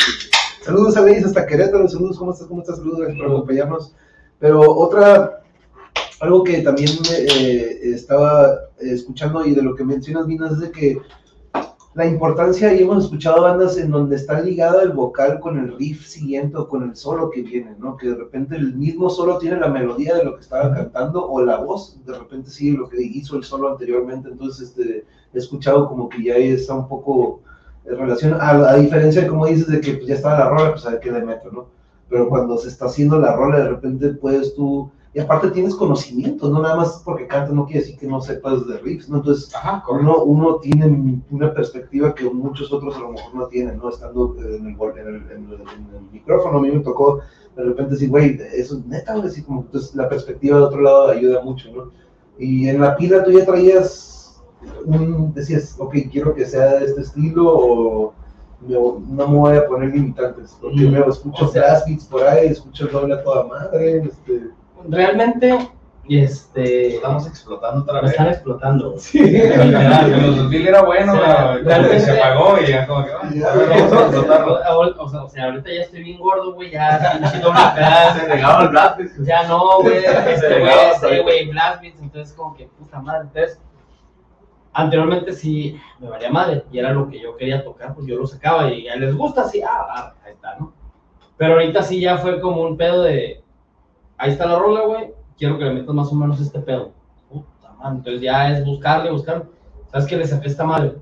[0.62, 2.47] Saludos a Luis hasta Querétaro, saludos, ¿cómo estás?
[2.47, 2.76] ¿Cómo estás?
[2.76, 3.95] Saludos, gracias por acompañarnos.
[4.38, 5.41] Pero otra,
[6.20, 10.97] algo que también eh, estaba escuchando y de lo que mencionas, Vinas, es de que
[11.96, 16.06] la importancia, y hemos escuchado bandas en donde está ligado el vocal con el riff
[16.06, 17.98] siguiente o con el solo que viene, ¿no?
[17.98, 21.44] Que de repente el mismo solo tiene la melodía de lo que estaba cantando o
[21.44, 25.88] la voz, de repente sigue lo que hizo el solo anteriormente, entonces este, he escuchado
[25.88, 27.42] como que ya está un poco
[27.86, 30.86] en relación, a, a diferencia de como dices de que ya estaba la rola, pues
[30.86, 31.68] a ver qué le meto, ¿no?
[32.08, 36.49] Pero cuando se está haciendo la rola, de repente puedes tú, y aparte tienes conocimiento,
[36.49, 39.18] no nada más porque cantas no quiere decir que no sepas de riffs, ¿no?
[39.18, 43.78] Entonces Ajá, uno, uno tiene una perspectiva que muchos otros a lo mejor no tienen,
[43.80, 43.89] ¿no?
[43.89, 47.22] Estando en el, en el, en el- en el micrófono, a mí me tocó
[47.55, 50.82] de repente decir, güey, eso es neta, güey, así como entonces la perspectiva de otro
[50.82, 51.91] lado ayuda mucho, ¿no?
[52.38, 54.43] Y en la pila tú ya traías,
[54.86, 58.14] un, decías, ok, quiero que sea de este estilo o
[58.62, 62.05] me- no me voy a poner limitantes, porque Mm, me escucho o sea- blast beats
[62.05, 64.51] por ahí, escucho el doble a toda madre, este...
[64.88, 65.69] Realmente,
[66.07, 68.11] este, Estamos explotando otra me vez.
[68.11, 68.91] están explotando.
[68.91, 69.01] güey.
[69.41, 73.30] En los 2000 era bueno, O sea, realmente- se apagó y ya como que, ah,
[73.34, 74.53] Ya, vamos a explotarlo.
[75.03, 77.59] O sea, o sea, ahorita ya estoy bien gordo, güey, ya pinche doble.
[78.21, 81.21] Se negaba el Black Ya no, güey, este, güey, sí, güey.
[81.23, 83.59] güey, Blast Beats, entonces como que puta madre, entonces
[84.73, 88.25] anteriormente sí me valía madre y era lo que yo quería tocar, pues yo lo
[88.27, 90.73] sacaba y a les gusta, sí, ah, ah, ahí está, ¿no?
[91.38, 93.43] Pero ahorita sí ya fue como un pedo de,
[94.20, 96.91] ahí está la rola, güey, quiero que le metas más o menos este pedo.
[97.30, 99.47] Puta madre, entonces ya es buscarle, buscar,
[99.91, 100.97] ¿sabes qué le saqué esta madre?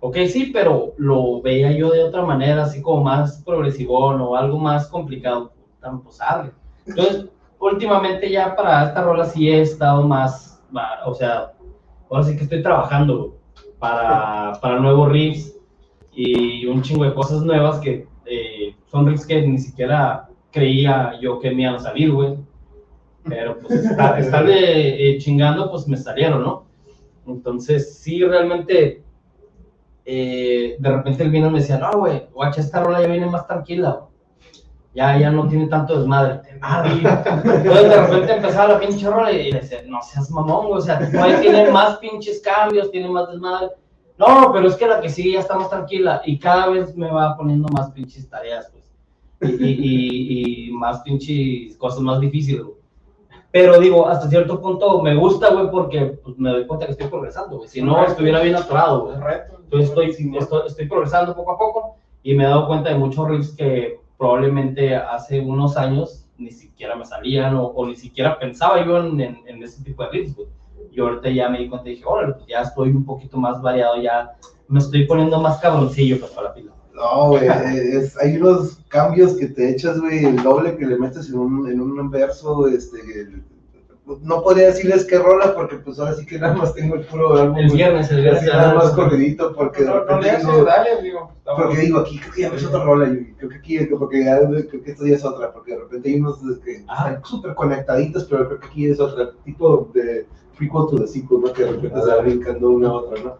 [0.00, 4.58] Ok, sí, pero lo veía yo de otra manera, así como más progresivón o algo
[4.58, 5.52] más complicado.
[5.80, 6.52] Puta, Pues arre.
[6.84, 7.28] Entonces,
[7.60, 10.60] últimamente ya para esta rola sí he estado más,
[11.06, 11.52] o sea,
[12.10, 13.36] ahora sí que estoy trabajando
[13.78, 15.56] para, para nuevos riffs
[16.12, 21.40] y un chingo de cosas nuevas que eh, son riffs que ni siquiera creía yo
[21.40, 22.36] que me iban a salir, güey.
[23.24, 26.66] Pero pues estar, estarle eh, chingando, pues me salieron, ¿no?
[27.26, 29.04] Entonces, sí, realmente,
[30.04, 33.46] eh, de repente el vino me decía, no, güey, guacha, esta rola ya viene más
[33.46, 34.12] tranquila, güey.
[34.94, 36.40] Ya, ya no tiene tanto desmadre.
[36.60, 36.98] Ah, güey.
[36.98, 41.00] Entonces de repente empezaba la pinche rola y decía, no seas mamón, güey, o sea,
[41.12, 43.68] güey, tiene más pinches cambios, tiene más desmadre.
[44.18, 47.10] No, pero es que la que sigue ya está más tranquila y cada vez me
[47.10, 48.81] va poniendo más pinches tareas, pues.
[49.42, 52.76] Y, y, y- y más pinches cosas más difíciles, güey.
[53.50, 57.08] Pero digo, hasta cierto punto me gusta, güey, porque pues, me doy cuenta que estoy
[57.08, 57.68] progresando, güey.
[57.68, 59.16] Si no, estuviera bien atorado, güey.
[59.64, 63.28] Entonces estoy, estoy, estoy progresando poco a poco y me he dado cuenta de muchos
[63.28, 68.84] riffs que probablemente hace unos años ni siquiera me salían o, o ni siquiera pensaba
[68.84, 70.48] yo en, en, en, ese tipo de riffs, güey.
[70.90, 73.60] Y ahorita ya me di cuenta y dije, órale, pues ya estoy un poquito más
[73.60, 74.32] variado, ya
[74.68, 76.71] me estoy poniendo más cabroncillo pues, para la pila.
[77.02, 81.28] No, güey, es, hay unos cambios que te echas, güey, el doble que le metes
[81.30, 82.98] en un, en un verso, este,
[84.22, 87.34] no podría decirles qué rola, porque pues ahora sí que nada más tengo el puro
[87.34, 87.56] álbum.
[87.58, 88.44] El viernes, el viernes.
[88.44, 91.32] Nada más corridito, porque no, no, digo, dale, digo.
[91.44, 94.38] Porque digo, aquí creo que ya es otra rola, y creo que aquí, porque ya,
[94.38, 97.08] creo que esto ya es otra, porque de repente hay unos que ah.
[97.08, 100.26] están súper conectaditos, pero creo que aquí es otro tipo de
[100.56, 101.52] prequel to the sequel, ¿no?
[101.52, 103.38] Que de repente se va brincando una a otra, ¿no?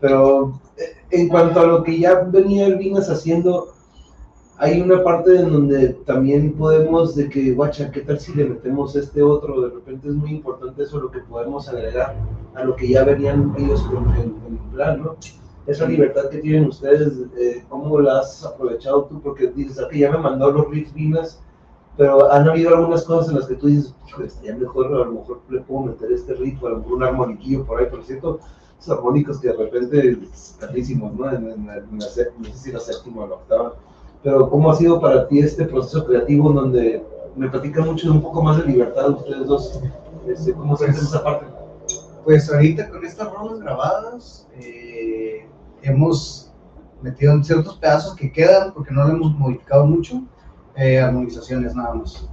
[0.00, 3.74] Pero eh, en cuanto a lo que ya venía Elvinas haciendo,
[4.58, 8.94] hay una parte en donde también podemos de que, guacha, ¿qué tal si le metemos
[8.94, 9.60] este otro?
[9.60, 12.14] De repente es muy importante eso, lo que podemos agregar
[12.54, 14.32] a lo que ya venían ellos con el,
[14.72, 15.16] plan, ¿no?
[15.66, 19.20] Esa libertad que tienen ustedes, eh, ¿cómo la has aprovechado tú?
[19.20, 21.40] Porque dices, que ya me mandó los riffs vinas,
[21.96, 23.94] pero han habido algunas cosas en las que tú dices,
[24.24, 27.80] estaría mejor, a lo mejor le puedo meter este riff, a lo un armoniquillo por
[27.80, 28.40] ahí, por cierto,
[28.88, 30.18] armónicos que de repente,
[30.58, 31.30] carísimos, ¿no?
[31.30, 33.74] En, en, la, no sé si la séptima o la octava
[34.24, 37.06] pero ¿cómo ha sido para ti este proceso creativo en donde
[37.36, 39.80] me platican mucho de un poco más de libertad ustedes dos?
[40.26, 41.44] Este, ¿Cómo se hace esa parte?
[42.24, 45.46] Pues ahorita con estas rolas grabadas eh,
[45.82, 46.50] hemos
[47.02, 50.22] metido en ciertos pedazos que quedan porque no lo hemos modificado mucho,
[50.74, 52.26] eh, armonizaciones nada más.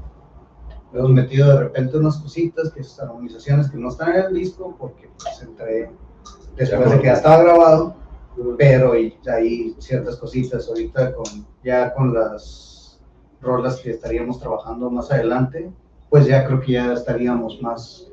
[0.93, 4.77] Hemos metido de repente unas cositas, que esas armonizaciones que no están en el disco
[4.79, 5.91] porque pues entre,
[6.55, 7.95] después de que ya estaba grabado,
[8.57, 12.99] pero y hay ciertas cositas ahorita con ya con las
[13.41, 15.71] rolas que estaríamos trabajando más adelante,
[16.09, 18.11] pues ya creo que ya estaríamos más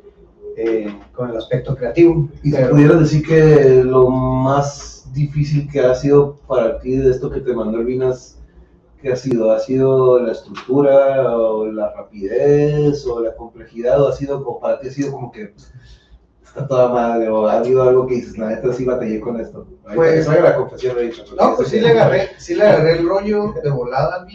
[0.56, 2.28] eh, con el aspecto creativo.
[2.42, 7.30] Y pero, pudieras decir que lo más difícil que ha sido para ti de esto
[7.30, 8.38] que te mandó Vinas,
[9.00, 9.52] ¿qué ha sido?
[9.52, 14.80] ¿Ha sido la estructura o la rapidez o la complejidad o ha sido como para
[14.80, 15.54] ti ha sido como que
[16.48, 19.66] está toda madre, o ha habido algo que dices, la neta sí batallé con esto.
[19.94, 21.24] pues, la confesión de dicho.
[21.38, 24.28] No, pues sí le agarré, sí le agarré el rollo de volada al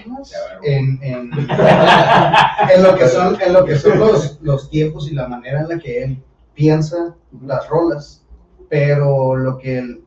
[0.64, 1.32] en, en,
[2.74, 5.70] en, lo que son, en lo que son los, los tiempos y la manera en
[5.70, 8.24] la que él piensa las rolas,
[8.70, 10.04] pero lo que él,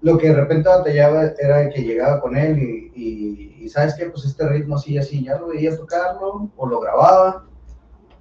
[0.00, 4.06] lo que de repente batallaba era que llegaba con él y, y, y sabes que
[4.06, 7.46] pues este ritmo así así, ya lo veía tocarlo o lo grababa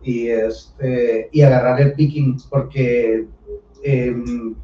[0.03, 3.27] y, este, y agarrar el picking, porque
[3.83, 4.55] em,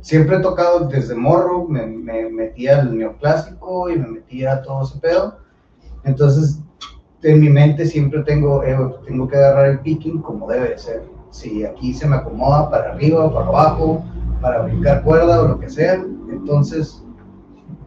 [0.00, 4.98] siempre he tocado desde morro, me, me metía al neoclásico y me metía todo ese
[4.98, 5.38] pedo.
[6.04, 6.60] Entonces,
[7.22, 8.76] en mi mente siempre tengo, eh,
[9.06, 11.02] tengo que agarrar el picking como debe ser.
[11.30, 14.04] Si aquí se me acomoda para arriba, para abajo,
[14.40, 15.94] para brincar cuerda o lo que sea,
[16.30, 17.04] entonces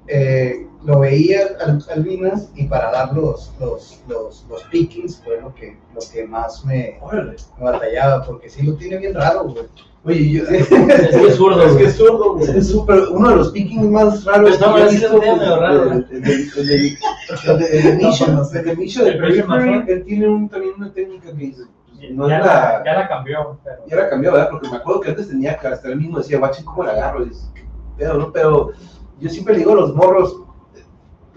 [0.07, 5.53] eh, lo veía al, Albinas y para dar los, los, los, los, pickings fue lo
[5.53, 9.65] que, lo que más me, me batallaba, porque sí lo tiene bien raro, güey.
[10.03, 12.57] Oye, yo, es que es zurdo, es que es zurdo, güey.
[12.57, 15.21] Es súper, uno de los pickings más raros no, que he visto.
[16.61, 21.33] El de Misha, el de Misha de Periphery, él tiene un, también una técnica que
[21.33, 21.61] dice,
[22.13, 23.59] no ya, la, ya la cambió.
[23.63, 23.77] Pero...
[23.87, 24.49] Ya la cambió, ¿verdad?
[24.49, 27.23] Porque me acuerdo que antes tenía que hasta él mismo decía, guache, ¿cómo la agarro?
[27.23, 27.47] Y dice,
[27.95, 28.31] pero, ¿no?
[28.31, 28.71] Pero
[29.19, 30.35] yo siempre le digo a los morros,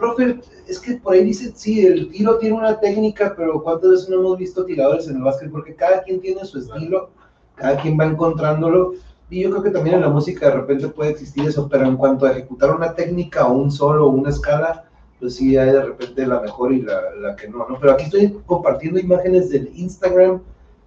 [0.05, 4.09] profe, es que por ahí dice, sí, el tiro tiene una técnica, pero ¿cuántas veces
[4.09, 5.51] no hemos visto tiradores en el básquet?
[5.51, 7.11] Porque cada quien tiene su estilo,
[7.55, 8.95] cada quien va encontrándolo.
[9.31, 11.97] Y yo creo que también en la música de repente puede existir eso, pero en
[11.97, 14.85] cuanto a ejecutar una técnica o un solo o una escala,
[15.19, 17.79] pues sí hay de repente la mejor y la, la que no, ¿no?
[17.81, 20.43] Pero aquí estoy compartiendo imágenes del Instagram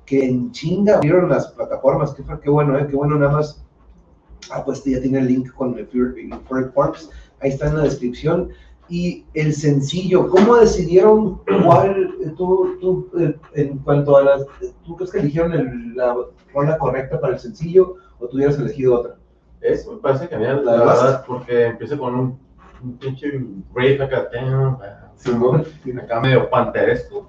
[0.06, 2.88] que en chinga vieron las plataformas, fue qué bueno, ¿eh?
[2.90, 3.62] Qué bueno, nada más.
[4.52, 7.10] Ah, pues ya tiene el link con el Forks,
[7.42, 8.50] ahí está en la descripción
[8.90, 10.30] y el sencillo.
[10.30, 14.46] ¿Cómo decidieron cuál, tú, tú eh, en cuanto a las,
[14.86, 16.16] tú crees que eligieron el, la
[16.54, 19.16] rola correcta para el sencillo o tú hubieras elegido otra?
[19.62, 22.40] Es, me parece genial, la, la verdad, porque empieza con un,
[22.84, 23.40] un pinche
[23.74, 24.30] break acá,
[25.16, 25.66] Simón,
[26.04, 27.28] acá medio panteresco,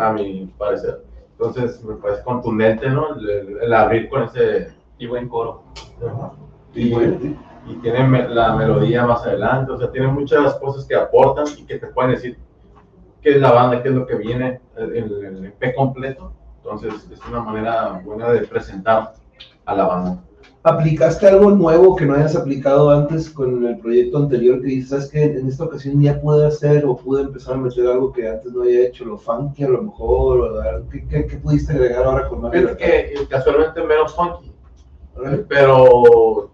[0.00, 1.04] a mi parecer.
[1.32, 3.14] Entonces me parece contundente, ¿no?
[3.14, 4.76] El, el abrir con ese...
[5.00, 5.62] Y buen coro.
[6.74, 7.38] Y, y
[7.82, 11.88] tiene la melodía más adelante, o sea, tiene muchas cosas que aportan y que te
[11.88, 12.38] pueden decir
[13.20, 16.32] qué es la banda, qué es lo que viene, el, el EP completo.
[16.56, 19.14] Entonces, es una manera buena de presentar
[19.64, 20.22] a la banda.
[20.62, 25.08] ¿Aplicaste algo nuevo que no hayas aplicado antes con el proyecto anterior que dices, sabes
[25.08, 28.52] que en esta ocasión ya pude hacer o pude empezar a meter algo que antes
[28.52, 30.88] no había hecho, lo funky a lo mejor, o?
[30.90, 34.52] ¿Qué, qué, qué pudiste agregar ahora con más Es que casualmente menos funky,
[35.48, 36.50] pero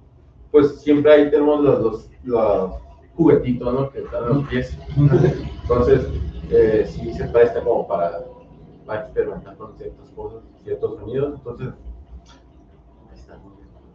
[0.55, 2.75] pues siempre ahí tenemos los, los, los
[3.17, 3.91] juguetitos, ¿no?
[3.91, 4.79] Que están en los pies.
[5.63, 6.07] Entonces,
[6.49, 8.25] eh, sí se presta como para,
[8.87, 11.35] para experimentar con ciertas cosas, ciertos sonidos.
[11.35, 11.71] Entonces,
[13.11, 13.37] ahí está.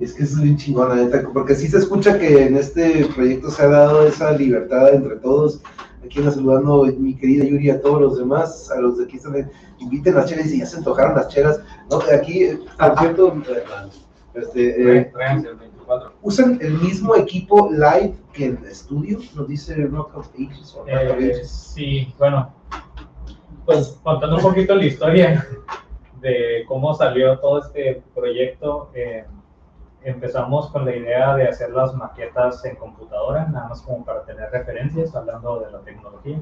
[0.02, 3.50] Es que es bien chingón, la neta, porque sí se escucha que en este proyecto
[3.52, 5.62] se ha dado esa libertad entre todos.
[6.04, 9.50] Aquí anda saludando mi querida Yuri a todos los demás, a los de aquí también.
[9.80, 11.62] Inviten las chelas y ya se antojaron las chelas.
[11.90, 13.42] No, aquí, eh, por cierto,
[14.34, 15.12] este, eh,
[15.90, 16.12] Tráiganse el 24.
[16.22, 20.76] usan el mismo equipo live que en estudio, nos dice Rock of Ages.
[20.76, 21.50] o of Eh, Ages.
[21.50, 22.54] sí, bueno,
[23.66, 25.46] pues contando un poquito la historia
[26.22, 29.26] de cómo salió todo este proyecto, eh,
[30.04, 34.50] empezamos con la idea de hacer las maquetas en computadora, nada más como para tener
[34.52, 36.40] referencias, hablando de la tecnología.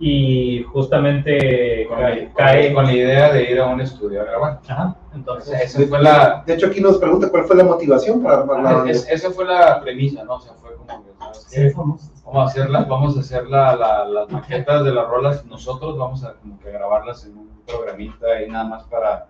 [0.00, 4.60] Y justamente Con cae, cae- con la idea de ir a un estudio a grabar.
[4.68, 8.38] Ajá, entonces, esa fue la, De hecho, aquí nos pregunta cuál fue la motivación para
[8.38, 10.34] armar la es- esa fue la premisa, ¿no?
[10.36, 11.72] O sea, fue como que, ¿sabes qué?
[11.74, 15.98] Vamos a hacer, la- vamos a hacer la- la- las maquetas de las rolas nosotros,
[15.98, 19.26] vamos a como que grabarlas en un programita y nada más para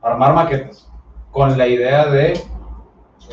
[0.00, 0.88] armar maquetas,
[1.32, 2.40] con la idea de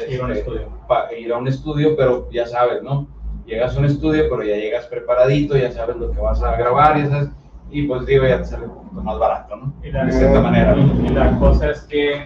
[0.10, 0.70] Ir a un este, estudio.
[0.90, 3.08] pa- ir a un estudio, pero ya sabes, ¿no?
[3.46, 6.98] Llegas a un estudio, pero ya llegas preparadito, ya sabes lo que vas a grabar,
[6.98, 7.30] ya sabes,
[7.70, 9.74] y pues digo, ya te sale un poquito más barato, ¿no?
[9.84, 10.76] Y la, De cierta manera.
[10.76, 12.26] y la cosa es que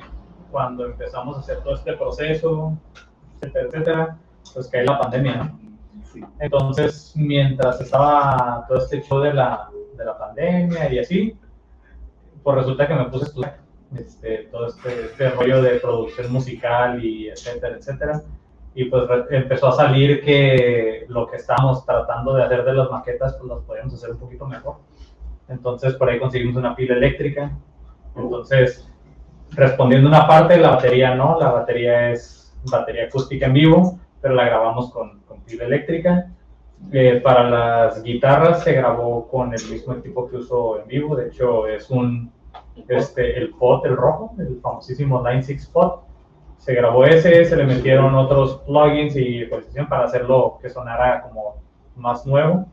[0.51, 2.77] cuando empezamos a hacer todo este proceso,
[3.41, 4.17] etcétera, etcétera,
[4.53, 5.59] pues cae la pandemia, ¿no?
[6.39, 11.37] Entonces, mientras estaba todo este show de la, de la pandemia y así,
[12.43, 13.59] pues resulta que me puse a estudiar
[13.95, 18.21] este, todo este, este rollo de producción musical y etcétera, etcétera.
[18.75, 23.35] Y pues empezó a salir que lo que estábamos tratando de hacer de las maquetas,
[23.35, 24.75] pues las podíamos hacer un poquito mejor.
[25.47, 27.51] Entonces, por ahí conseguimos una pila eléctrica.
[28.15, 28.87] Entonces,
[29.51, 34.45] respondiendo una parte, la batería no, la batería es batería acústica en vivo, pero la
[34.45, 36.31] grabamos con, con pila eléctrica.
[36.91, 41.27] Eh, para las guitarras se grabó con el mismo equipo que uso en vivo, de
[41.27, 42.31] hecho es un,
[42.87, 46.03] este, el pot, el rojo, el famosísimo Line 6 pot.
[46.59, 51.55] Se grabó ese, se le metieron otros plugins y ecualización para hacerlo que sonara como
[51.95, 52.67] más nuevo.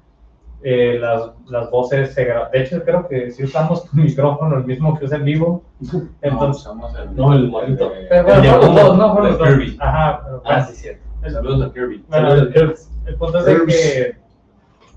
[0.62, 4.64] Eh, las, las voces se gra- de hecho creo que si usamos tu micrófono, el
[4.64, 5.62] mismo que usa en vivo.
[6.20, 7.92] Entonces, No, usamos el, No, el monitor.
[7.94, 9.20] eh, pero bueno, fueron los dos, ¿no?
[9.20, 9.48] Los dos.
[9.48, 9.76] Kirby.
[9.80, 10.56] Ajá, pero bueno.
[10.58, 11.02] Ah, sí, cierto.
[11.22, 12.04] El- Saludos a Kirby.
[12.08, 12.74] bueno, Saludos, el,
[13.08, 14.16] el punto es de que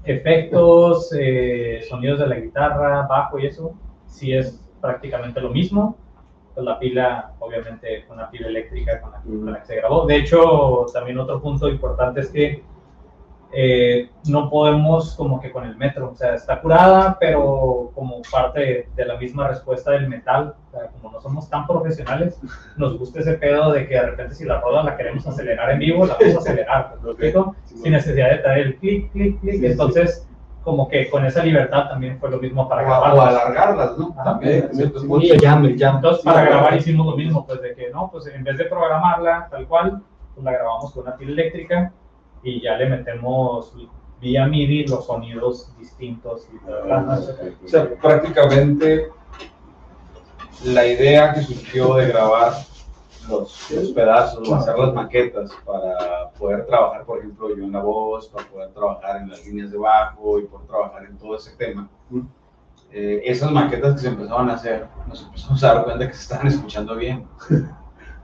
[0.06, 3.74] efectos, eh, sonidos de la guitarra, bajo y eso,
[4.08, 5.98] sí es prácticamente lo mismo.
[6.60, 10.06] Pues la pila, obviamente, fue una pila eléctrica con la, con la que se grabó.
[10.06, 12.66] De hecho, también otro punto importante es que
[13.54, 18.90] eh, no podemos como que con el metro, o sea, está curada, pero como parte
[18.94, 22.38] de, la misma respuesta del metal, o sea, como no somos tan profesionales,
[22.76, 25.80] nos gusta ese pedo de que de repente si la rola la queremos acelerar en
[25.80, 27.56] vivo, la vamos a acelerar, ¿me explico?
[27.64, 30.29] Sin necesidad de traer el clic, clic, clic, entonces
[30.70, 33.14] como que con esa libertad también fue lo mismo para O, grabar.
[33.14, 34.12] o alargarlas, ¿no?
[34.14, 34.24] Ajá.
[34.24, 34.70] También.
[35.22, 35.96] Y el jam, el jam.
[35.98, 38.66] Entonces, Sí, para grabar hicimos lo mismo, pues de que no, pues en vez de
[38.66, 40.02] programarla tal cual,
[40.36, 41.92] pues la grabamos con una pila eléctrica
[42.44, 43.74] y ya le metemos
[44.22, 47.20] vía MIDI los sonidos distintos y bla, bla, bla.
[47.66, 49.10] O sea, prácticamente
[50.66, 52.54] la idea que surgió de grabar
[53.30, 57.82] los, los pedazos o hacer las maquetas para poder trabajar, por ejemplo, yo en la
[57.82, 61.56] voz, para poder trabajar en las líneas de bajo y poder trabajar en todo ese
[61.56, 61.90] tema.
[62.92, 66.22] Eh, esas maquetas que se empezaban a hacer, nos empezamos a dar cuenta que se
[66.22, 67.28] estaban escuchando bien.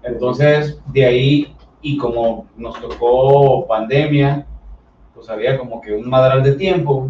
[0.03, 4.47] Entonces, de ahí, y como nos tocó pandemia,
[5.13, 7.09] pues había como que un madral de tiempo,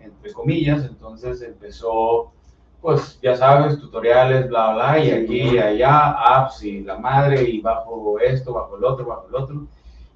[0.00, 2.32] entre comillas, entonces empezó,
[2.80, 7.60] pues ya sabes, tutoriales, bla, bla, y aquí y allá, apps y la madre, y
[7.60, 9.66] bajo esto, bajo el otro, bajo el otro,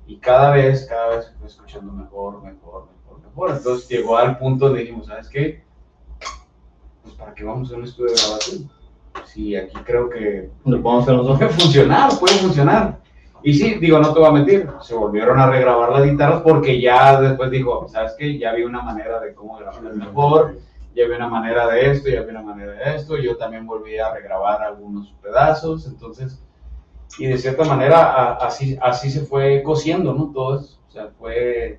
[0.06, 3.50] y cada vez, cada vez fue escuchando mejor, mejor, mejor, mejor.
[3.56, 5.64] Entonces llegó al punto donde dijimos, ¿sabes qué?
[7.02, 8.70] Pues para qué vamos a un estudio de grabación.
[9.26, 11.38] Sí, aquí creo que Lo podemos hacer nosotros.
[11.38, 12.98] puede funcionar, puede funcionar.
[13.42, 16.80] Y sí, digo, no te voy a mentir, se volvieron a regrabar las guitarras porque
[16.80, 18.38] ya después dijo, ¿sabes qué?
[18.38, 20.56] Ya vi una manera de cómo grabarlas mejor,
[20.94, 23.98] ya vi una manera de esto, ya vi una manera de esto, yo también volví
[23.98, 26.42] a regrabar algunos pedazos, entonces,
[27.18, 30.30] y de cierta manera a- así, así se fue cosiendo, ¿no?
[30.32, 31.78] Todo eso, o sea, fue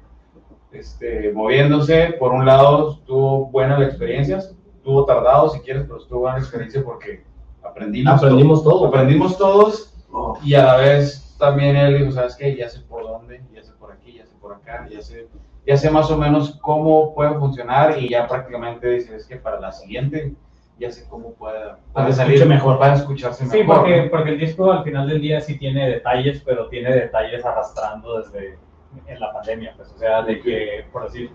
[0.71, 6.21] este, moviéndose, por un lado estuvo buena la experiencia, estuvo tardado si quieres, pero estuvo
[6.21, 7.23] buena experiencia porque
[7.63, 8.87] aprendimos, Aprendimos todo.
[8.87, 9.93] aprendimos todos
[10.43, 12.55] y a la vez también él dijo, ¿sabes qué?
[12.55, 15.27] Ya sé por dónde, ya sé por aquí, ya sé por acá, ya sé,
[15.65, 19.59] ya sé más o menos cómo puede funcionar y ya prácticamente dice, es que para
[19.59, 20.33] la siguiente
[20.79, 22.79] ya sé cómo puede, Para puede que salir mejor.
[22.79, 23.77] para escucharse Sí, mejor.
[23.77, 24.09] porque, ¿no?
[24.11, 28.57] porque el disco al final del día sí tiene detalles, pero tiene detalles arrastrando desde
[29.07, 29.73] en la pandemia.
[29.77, 31.31] Pues, o sea, de que, por decir,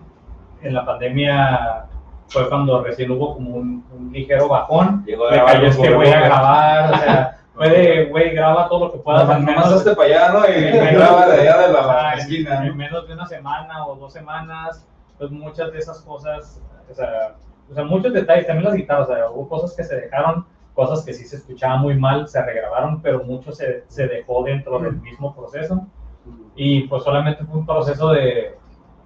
[0.61, 1.85] en la pandemia
[2.27, 5.03] fue cuando recién hubo como un, un ligero bajón.
[5.05, 8.85] Llegó a Me cayó este güey a grabar, o sea, fue de, güey, graba todo
[8.85, 9.27] lo que puedas.
[9.29, 10.39] al Nomás menos- hazte para allá, ¿no?
[10.47, 12.75] Y me graba de allá de la esquina, En ¿no?
[12.75, 14.85] menos de una semana o dos semanas,
[15.17, 17.35] pues muchas de esas cosas, o sea,
[17.69, 21.03] o sea, muchos detalles, también las guitarras, o sea, hubo cosas que se dejaron, cosas
[21.05, 24.93] que sí se escuchaban muy mal, se regrabaron, pero mucho se, se dejó dentro del
[25.01, 25.85] mismo proceso.
[26.55, 28.55] Y pues solamente fue un proceso de,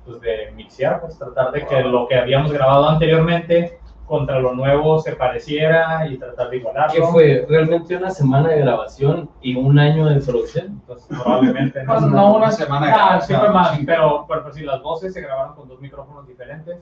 [0.05, 4.99] pues, de mixear, pues tratar de que lo que habíamos grabado anteriormente contra lo nuevo
[4.99, 6.93] se pareciera y tratar de igualarlo.
[6.93, 7.45] ¿Qué fue?
[7.47, 10.65] ¿Realmente una semana de grabación y un año de producción?
[10.67, 12.87] Entonces, probablemente No, no una semana.
[12.87, 13.83] de Ah, grabación, sí fue más, sí.
[13.85, 16.77] pero, pero pues sí, las voces se grabaron con dos micrófonos diferentes,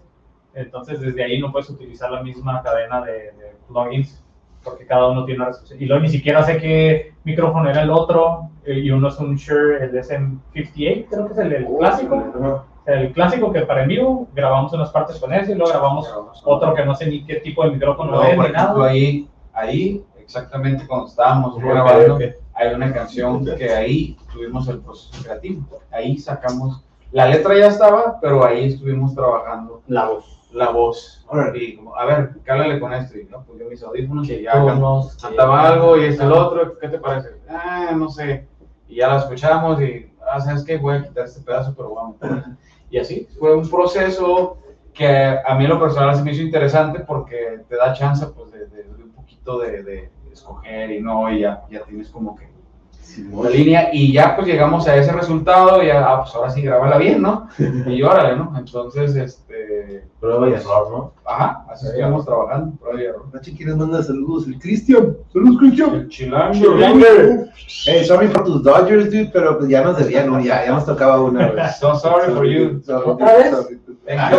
[0.54, 4.24] entonces desde ahí no puedes utilizar la misma cadena de, de plugins,
[4.64, 5.82] porque cada uno tiene una resolución.
[5.82, 9.36] Y luego ni siquiera sé qué micrófono era el otro, eh, y uno es un
[9.36, 14.28] Shure, el SM58, creo que es el, el clásico, el clásico que para en vivo
[14.34, 16.08] grabamos unas partes con ese, y luego grabamos
[16.44, 18.86] otro que no sé ni qué tipo de micrófono No, es, por ni nada.
[18.88, 22.22] ahí, ahí, exactamente cuando estábamos grabando, ok.
[22.54, 25.64] hay una canción que ahí tuvimos el proceso creativo.
[25.92, 30.48] Ahí sacamos, la letra ya estaba, pero ahí estuvimos trabajando La voz.
[30.54, 31.26] la voz.
[31.56, 33.18] Y como, a ver, cálale con esto.
[33.18, 36.32] Y no, pues yo mis audífonos y ya Tonos, que- cantaba algo y es el
[36.32, 37.30] otro, ¿qué te parece?
[37.50, 38.48] Ah, no sé.
[38.88, 40.78] Y ya la escuchamos y, ah, ¿sabes qué?
[40.78, 42.16] Voy a quitar este pedazo, pero vamos.
[42.92, 44.58] Y así, fue un proceso
[44.94, 48.52] que a mí en lo personal se me hizo interesante porque te da chance, pues,
[48.52, 52.51] de, un poquito de, de escoger y no, y ya, ya tienes como que
[53.44, 56.62] la línea y ya pues llegamos a ese resultado y ya, ah, pues ahora sí,
[56.62, 57.48] grábala bien, ¿no?
[57.88, 58.54] Y órale, ¿no?
[58.58, 61.14] Entonces, este, Prueba y error, ¿no?
[61.26, 63.26] ajá, así estuvimos trabajando, prueba y error.
[63.34, 64.46] Nachi, ¿quieres mandar saludos?
[64.48, 65.18] El Cristian.
[65.34, 65.96] Saludos, Cristian.
[65.96, 66.76] El chilango.
[67.86, 70.40] Hey, sorry por tus Dodgers, dude, pero pues ya nos debían, ¿no?
[70.40, 71.76] Ya, ya nos tocaba una vez.
[71.80, 72.82] So sorry for you.
[72.84, 73.52] Sorry, ¿Otra vez?
[73.52, 73.80] sorry.
[74.06, 74.38] Thank you.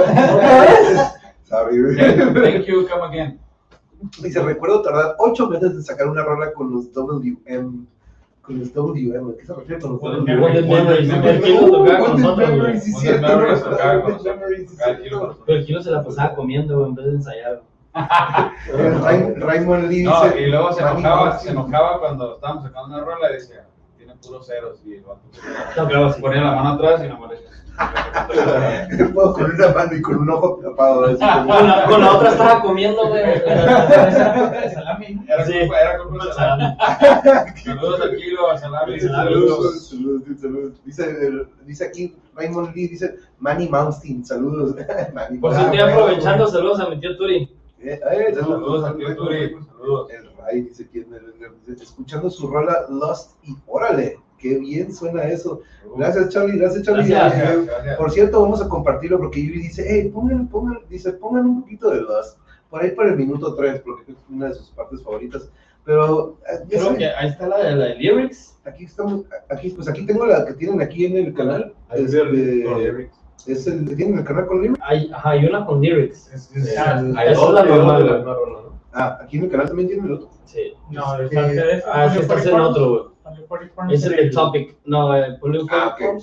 [1.44, 1.96] Sorry.
[1.96, 3.40] Thank you, come again.
[4.20, 7.86] Dice, recuerdo tardar ocho meses en sacar una rola con los WM.
[8.42, 10.58] Con los WM, ¿a qué se refiere con los Golden Memories.
[10.58, 12.36] El Golden.
[12.36, 14.22] Memories, sí, cierto, Golden.
[14.24, 15.10] Memories, el.
[15.46, 17.62] Pero el Kilo se la pasaba comiendo, güey, en vez de ensayar.
[17.94, 23.04] Ray- Raymond Lee No, dice, y luego se enojaba, se enojaba cuando estábamos sacando una
[23.04, 23.66] rola y decía,
[24.26, 24.78] puros ceros.
[24.84, 25.40] Y el vato se-
[25.80, 27.14] No, claro, se ponía la mano atrás y le
[29.14, 31.06] Puedo con una mano y con un ojo tapado.
[31.06, 33.22] así como- Con la, con la otra estaba comiendo, güey.
[34.74, 35.18] Salami.
[35.26, 35.52] Era Sí.
[35.60, 36.76] culpa, era culpa de salami.
[37.64, 39.00] Saludos al kilo, a salami.
[39.00, 40.72] Saludos, saludos, saludos.
[40.84, 41.16] Dice,
[41.64, 44.74] dice aquí Raymond Lee, dice Manny Mountain, saludos.
[45.14, 47.56] Manny Por si estoy aprovechando, saludos a mi tío Turi.
[47.80, 49.56] Eh, eh, Saludos al tío Turi.
[49.78, 50.08] Saludos.
[50.42, 51.06] El Ray dice que
[51.82, 55.60] escuchando su rola Lost y órale, qué bien suena eso.
[55.96, 57.08] Gracias Charlie, gracias Charlie.
[57.08, 57.50] Gracias.
[57.54, 57.96] Eh, Gracias.
[57.96, 61.90] Por cierto, vamos a compartirlo porque Yuri dice, hey, pongan, pongan, dice, pongan un poquito
[61.90, 62.38] de Lost,
[62.70, 65.48] por ahí para el minuto 3, porque es una de sus partes favoritas.
[65.84, 68.56] Pero eh, Creo saben, que ahí está la de la de lyrics.
[68.64, 71.74] aquí estamos, aquí, pues aquí tengo la que tienen aquí en el canal.
[71.88, 73.16] Ahí Este, viene con lyrics.
[73.48, 74.78] es el que tienen el canal con lyrics.
[74.82, 76.32] Hay, ajá, hay una con lyrics.
[76.32, 78.24] Es- es- ah, Hay esa dos es la normal,
[78.92, 80.30] Ah, aquí en el canal también tienen el otro.
[80.44, 80.74] Sí.
[80.90, 81.82] No, Eh, el.
[81.86, 83.94] Ah, en otro, güey.
[83.94, 84.76] Es el de Topic.
[84.84, 86.20] No, el Blue Ah, ok.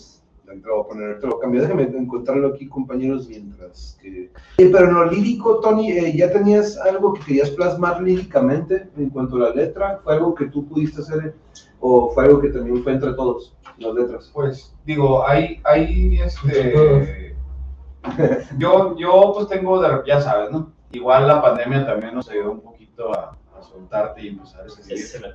[0.49, 1.61] Te lo voy a poner, te lo cambio.
[1.61, 4.31] Déjame encontrarlo aquí, compañeros, mientras que...
[4.57, 9.35] Eh, pero no, lírico, Tony, eh, ¿ya tenías algo que querías plasmar líricamente en cuanto
[9.35, 9.99] a la letra?
[10.03, 11.33] ¿Fue algo que tú pudiste hacer eh,
[11.79, 14.31] o fue algo que también fue entre todos, las letras?
[14.33, 17.35] Pues digo, hay, hay este.
[18.57, 20.71] Yo, yo pues tengo, de, ya sabes, ¿no?
[20.91, 25.03] Igual la pandemia también nos ayudó un poquito a, a soltarte y empezar a escribir.
[25.03, 25.31] Ese, güey.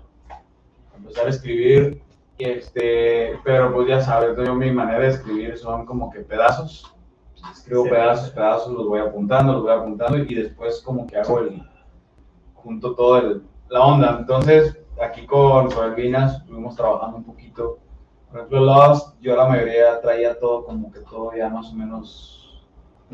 [0.97, 2.02] empezar a escribir,
[2.39, 6.93] y este, pero pues ya sabes, yo mi manera de escribir son como que pedazos.
[7.52, 7.90] Escribo Sí.
[7.90, 11.62] pedazos, pedazos, los voy apuntando, los voy apuntando y después como que hago el,
[12.55, 14.16] junto todo el, la onda.
[14.18, 17.78] Entonces, aquí con Soberbinas estuvimos trabajando un poquito.
[18.31, 22.43] Por ejemplo, Lost, yo la mayoría traía todo como que todo ya más o menos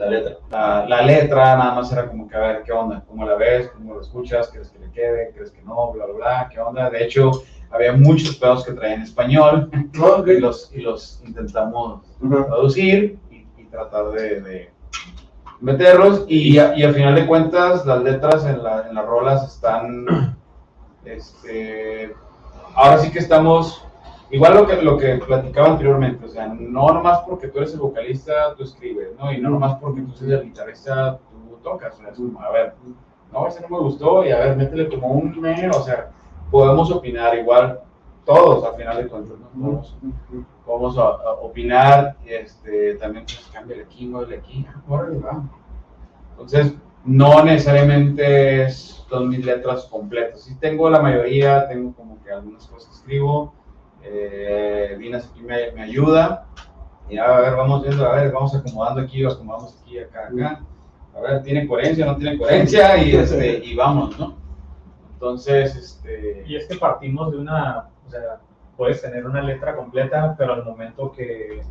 [0.00, 0.36] La letra.
[0.50, 3.68] la, la letra, nada más era como que a ver qué onda, cómo la ves,
[3.68, 6.88] cómo la escuchas, crees que le quede, crees que no, bla, bla, bla, qué onda.
[6.90, 7.30] De hecho,
[7.70, 12.02] había muchos pedos que traían en español No, y los, y los intentamos
[12.46, 14.70] traducir y, y tratar de, de
[15.60, 16.24] meterlos.
[16.28, 20.36] Y, a- y al final de cuentas, las letras en, la- en las rolas están.
[21.04, 22.14] Este,
[22.74, 23.84] ahora sí que estamos
[24.30, 27.80] igual lo que, lo que platicaba anteriormente, o sea, no nomás porque tú eres el
[27.80, 29.32] vocalista, tú escribes, ¿no?
[29.32, 32.50] Y no nomás porque tú eres el guitarrista, tú tocas, o sea, es como, a
[32.50, 32.74] ver,
[33.32, 35.32] no, ese no me gustó, y a ver, métele como un
[35.74, 36.10] o sea,
[36.50, 37.80] podemos opinar igual,
[38.24, 39.48] todos al final de cuentas, ¿no?
[39.60, 39.96] Podemos,
[40.66, 45.42] podemos a- a opinar, este, también pues, aquí, muévele aquí, ah, órale, va.
[46.32, 46.74] Entonces,
[47.04, 50.42] no necesariamente es todas mis letras completas.
[50.42, 53.52] Sí tengo la mayoría, tengo como que algunas cosas que escribo.
[54.02, 56.46] Eh, Dinas aquí me, me ayuda.
[57.08, 60.60] Y a ver, vamos viendo, a ver, vamos acomodando aquí, acomodamos aquí, acá, acá.
[61.16, 62.96] A ver, ¿tiene coherencia no tiene coherencia?
[62.98, 64.36] Y, este, y vamos, ¿no?
[65.14, 66.44] Entonces, este...
[66.46, 68.40] Y es que partimos de una, o sea,
[68.76, 71.62] puedes tener una letra completa, pero al momento que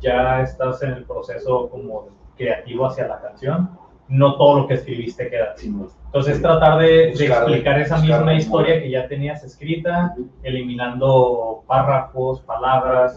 [0.00, 3.78] ya estás en el proceso como creativo hacia la canción,
[4.08, 5.74] no todo lo que escribiste queda así.
[6.06, 13.14] Entonces tratar de, de explicar esa misma historia que ya tenías escrita, eliminando párrafos, palabras.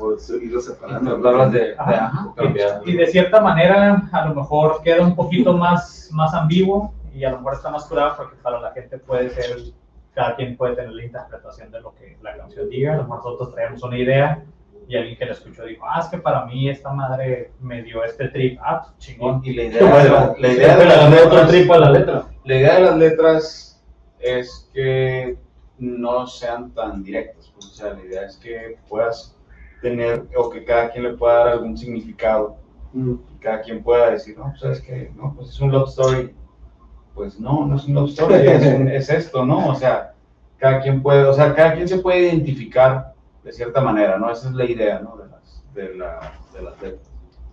[0.82, 1.76] Palabras de,
[2.86, 7.32] y de cierta manera a lo mejor queda un poquito más, más ambiguo y a
[7.32, 9.58] lo mejor está más curado porque para la gente puede ser,
[10.14, 13.18] cada quien puede tener la interpretación de lo que la canción diga, a lo mejor
[13.18, 14.44] nosotros traemos una idea
[14.88, 18.04] y alguien que la escuchó dijo, ah, es que para mí esta madre me dio
[18.04, 19.42] este trip, ah, pues, chingón.
[19.44, 21.92] Y la idea, de la, la idea de las gané otro letras, tripo a la
[21.92, 22.26] letra.
[22.44, 23.84] la idea de las letras
[24.20, 25.38] es que
[25.78, 27.52] no sean tan directas.
[27.54, 29.38] pues, o sea, la idea es que puedas
[29.82, 32.58] tener o que cada quien le pueda dar algún significado
[32.94, 33.14] Mm.
[33.34, 36.36] y cada quien pueda decir, no, pues sabes que no, pues es un love story.
[37.16, 39.70] Pues no, no es un love story, es, un- es esto, ¿no?
[39.70, 40.14] O sea,
[40.58, 43.11] cada quien puede, o sea, cada quien se puede identificar
[43.44, 44.32] de cierta manera, ¿no?
[44.32, 45.18] Esa es la idea, ¿no?
[45.18, 47.10] De las, de la, de las letras.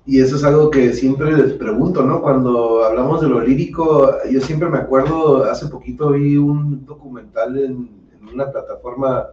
[0.06, 2.22] Y eso es algo que siempre les pregunto, ¿no?
[2.22, 8.08] Cuando hablamos de lo lírico, yo siempre me acuerdo, hace poquito vi un documental en,
[8.18, 9.26] en una plataforma,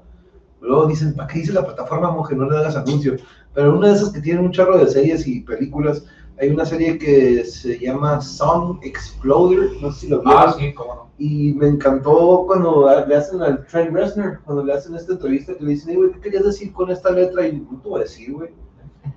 [0.60, 2.36] luego dicen, ¿para qué dice la plataforma, monje?
[2.36, 3.15] No le hagas anuncio.
[3.53, 6.06] Pero una de esas que tiene un charro de series y películas,
[6.40, 10.44] hay una serie que se llama Song Exploder, no sé si lo vieron.
[10.48, 11.06] Ah, sí, cómo no.
[11.18, 15.64] Y me encantó cuando le hacen al Trent Reznor, cuando le hacen esta entrevista que
[15.64, 17.48] le dicen, "Ey, güey, ¿qué querías decir con esta letra?
[17.48, 18.49] Y no te voy a decir, güey.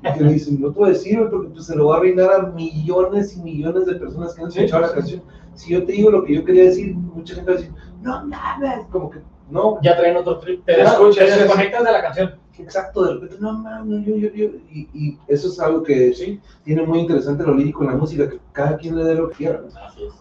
[0.05, 1.95] Y que le dicen, no te voy a decir, güey, porque pues, se lo va
[1.95, 4.89] a arruinar a millones y millones de personas que han escuchado sí.
[4.91, 5.23] la canción.
[5.55, 8.27] Si yo te digo lo que yo quería decir, mucha gente va a decir, no
[8.27, 9.19] mames, como que,
[9.51, 12.35] no, Ya traen otro trip, te, des- escuchas, te es- desconectas de la canción.
[12.63, 14.47] Exacto, de repente, no mames, yo, yo, yo.
[14.71, 18.29] Y, y eso es algo que Sí, tiene muy interesante lo lírico en la música,
[18.29, 19.61] que cada quien le dé lo que quiera.
[19.61, 19.69] ¿no?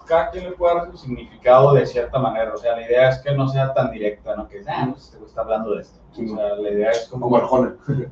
[0.05, 2.53] Cada quien le puede dar su significado de cierta manera.
[2.53, 4.47] O sea, la idea es que no sea tan directa, ¿no?
[4.47, 5.99] Que, ah, pues este güey está hablando de esto.
[6.11, 7.25] O sea, la idea es como...
[7.25, 7.75] Como Arjona.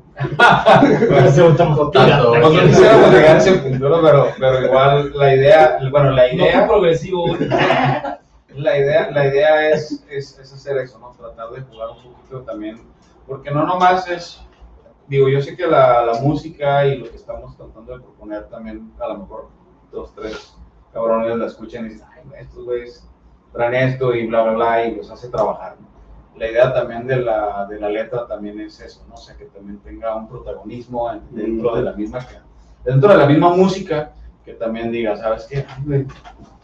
[2.40, 4.02] Pues no quisiéramos llegar a ese punto, ¿no?
[4.02, 7.26] pero, pero igual la idea, bueno, la No idea, fue progresivo,
[8.54, 11.10] la idea, la idea es, es, es hacer eso, ¿no?
[11.12, 12.80] Tratar de jugar un poquito también,
[13.26, 14.42] porque no nomás es,
[15.08, 18.92] digo, yo sé que la, la música y lo que estamos tratando de proponer también,
[19.00, 19.48] a lo mejor
[19.92, 20.54] dos, tres
[20.92, 23.08] cabrones la escuchan y dicen, ay, estos güeyes
[23.52, 25.86] traen esto y bla, bla, bla, y los hace trabajar, ¿no?
[26.38, 29.14] La idea también de la, de la letra también es eso, ¿no?
[29.14, 32.18] O sea, que también tenga un protagonismo en- dentro de la misma,
[32.84, 34.12] dentro de la misma música,
[34.44, 35.64] que también diga, ¿sabes qué?
[35.90, 36.06] Ay,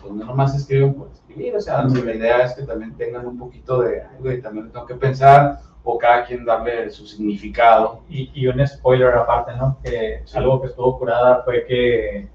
[0.03, 3.39] pues no nomás escriben por escribir, o sea, la idea es que también tengan un
[3.39, 8.01] poquito de, ay, güey, también tengo que pensar, o cada quien darle su significado.
[8.09, 9.79] Y, y un spoiler aparte, ¿no?
[9.83, 12.29] Que algo que estuvo curada fue que eh,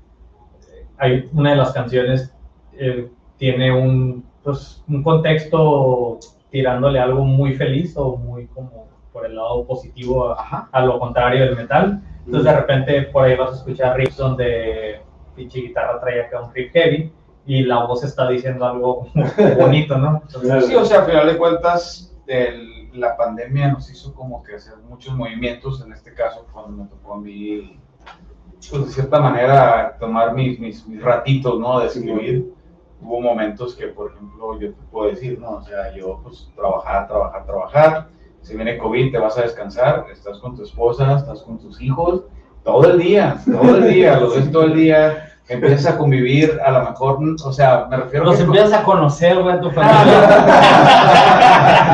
[0.97, 2.33] hay una de las canciones
[2.73, 6.19] eh, tiene un, pues, un contexto
[6.49, 11.45] tirándole algo muy feliz o muy como por el lado positivo a, a lo contrario
[11.45, 12.01] del metal.
[12.25, 15.01] Entonces de repente por ahí vas a escuchar riffs donde
[15.35, 17.11] pinche guitarra trae acá un riff heavy
[17.45, 19.07] y la voz está diciendo algo
[19.57, 20.21] bonito, ¿no?
[20.25, 24.55] Entonces, Sí, o sea, a final de cuentas, el- la pandemia nos hizo como que
[24.55, 27.79] hacer muchos movimientos, en este caso, cuando me tocó a mí,
[28.69, 31.79] pues de cierta manera, tomar mis, mis, mis ratitos, ¿no?
[31.79, 32.53] De escribir.
[32.99, 35.51] Hubo momentos que, por ejemplo, yo te puedo decir, ¿no?
[35.51, 38.09] O sea, yo, pues, trabajar, trabajar, trabajar.
[38.41, 42.23] Si viene COVID, te vas a descansar, estás con tu esposa, estás con tus hijos,
[42.63, 46.71] todo el día, todo el día, lo ves todo el día, empiezas a convivir, a
[46.71, 50.27] lo mejor, o sea, me refiero Los empiezas a conocer, güey, tu familia.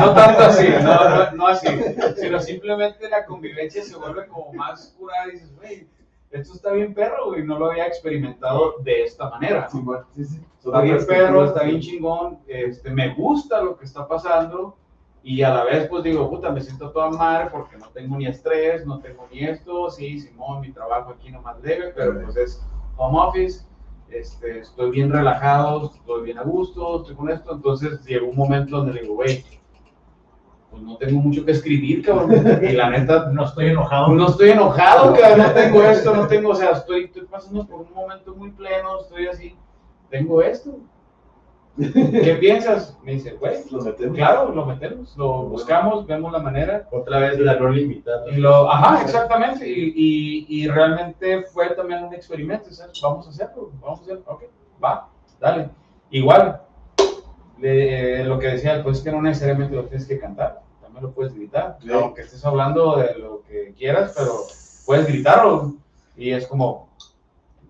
[0.00, 1.68] no tanto así, no, no, no así,
[2.16, 5.86] sino simplemente la convivencia se vuelve como más curada y dices, güey,
[6.30, 9.68] esto está bien perro, güey, no lo había experimentado de esta manera.
[10.64, 14.76] Está bien perro, está bien chingón, este, me gusta lo que está pasando
[15.22, 18.26] y a la vez pues digo, puta, me siento toda madre porque no tengo ni
[18.26, 22.66] estrés, no tengo ni esto, sí, Simón, mi trabajo aquí nomás leve, pero pues es
[22.96, 23.64] home office,
[24.08, 28.76] este, estoy bien relajado, estoy bien a gusto, estoy con esto, entonces llegó un momento
[28.76, 29.44] donde le digo, güey,
[30.70, 32.30] pues no tengo mucho que escribir, cabrón.
[32.62, 34.08] Y la neta, No estoy enojado.
[34.08, 37.80] no estoy enojado, cabrón, no tengo esto, no tengo, o sea, estoy, estoy pasando por
[37.80, 39.56] un momento muy pleno, estoy así,
[40.10, 40.78] tengo esto.
[41.76, 42.96] ¿Qué piensas?
[43.02, 44.16] Me dice, güey, Lo metemos.
[44.16, 46.88] claro, lo metemos, lo buscamos, vemos la manera.
[46.92, 48.30] Otra vez la no limitada.
[48.30, 53.00] Y lo, ajá, exactamente, y, y, y realmente fue también un experimento, ¿sabes?
[53.02, 54.42] Vamos a hacerlo, vamos a hacerlo, ok,
[54.82, 55.08] va,
[55.40, 55.68] dale.
[56.10, 56.60] Igual,
[57.58, 61.10] le- lo que decía, pues es que no necesariamente lo tienes que cantar, también lo
[61.12, 64.32] puedes gritar, aunque estés hablando de lo que quieras, pero
[64.86, 65.74] puedes gritarlo,
[66.16, 66.88] y es como,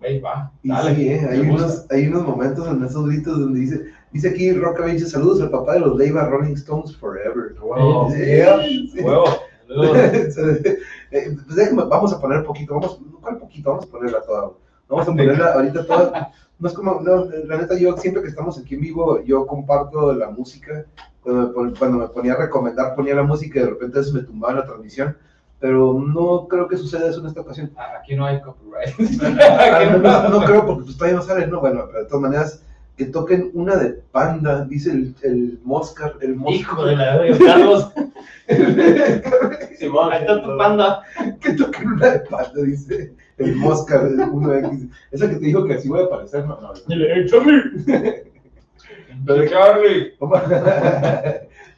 [0.05, 0.95] güey, va, dale.
[0.95, 4.85] sí, eh, hay, unos, hay unos momentos en esos gritos donde dice, dice aquí Roca
[4.85, 7.55] dice saludos al papá de los Leiva Rolling Stones Forever.
[7.59, 8.11] Wow.
[8.11, 9.01] Sí, sí.
[9.01, 9.25] Huevo.
[9.67, 9.97] Saludos.
[11.11, 13.69] Eh, pues déjame, vamos a poner poquito, vamos, ¿cuál poquito?
[13.69, 14.51] Vamos a ponerla toda.
[14.89, 16.31] Vamos a ponerla ahorita toda.
[16.59, 20.13] No es como, no, la neta, yo siempre que estamos aquí en vivo, yo comparto
[20.13, 20.85] la música.
[21.21, 24.21] Cuando me, cuando me ponía a recomendar, ponía la música y de repente se me
[24.21, 25.15] tumbaba la transmisión.
[25.65, 27.71] Pero no creo que suceda eso en esta ocasión.
[27.75, 28.93] Ah, Aquí no hay copyright.
[29.41, 32.05] Ah, no, no- no, no creo porque pues, todavía no sale, no, bueno, pero de
[32.05, 32.61] todas maneras,
[32.95, 36.55] que toquen una de Panda, dice el, el Moscar, el Moscar.
[36.59, 37.91] Hijo de la verga, Carlos.
[39.79, 41.01] Simón, Ahí está tu panda.
[41.41, 44.89] que toquen una de Panda, dice el Moscar, el 1X.
[45.11, 46.73] Esa que te dijo que así voy a aparecer, no, no.
[46.87, 47.61] Dile, "Hey, Charlie".
[49.25, 50.13] Pero Charlie.
[50.19, 50.41] Vamos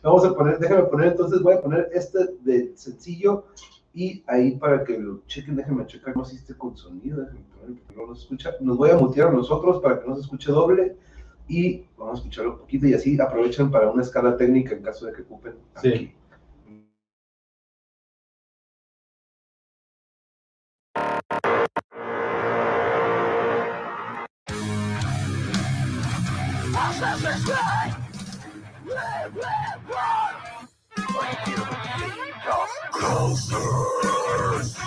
[0.03, 3.45] vamos a poner, déjame poner, entonces voy a poner este de sencillo
[3.97, 7.95] y ahí para que lo chequen, déjenme checar, si esté con sonido, déjenme poner, porque
[7.95, 10.95] no nos escucha, nos voy a mutear a nosotros para que no se escuche doble
[11.47, 15.07] y vamos a escucharlo un poquito y así aprovechan para una escala técnica en caso
[15.07, 15.87] de que ocupen Sí.
[15.87, 16.13] aquí.
[32.47, 32.67] y'all.
[32.93, 34.77] Ghosters!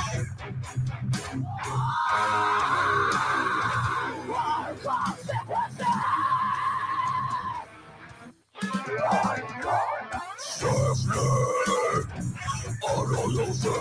[13.31, 13.81] Losers!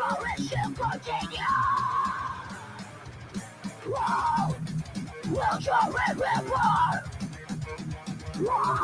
[0.00, 1.40] coalition continues.
[3.86, 4.56] War
[5.28, 7.00] will draw red reward.
[8.40, 8.76] War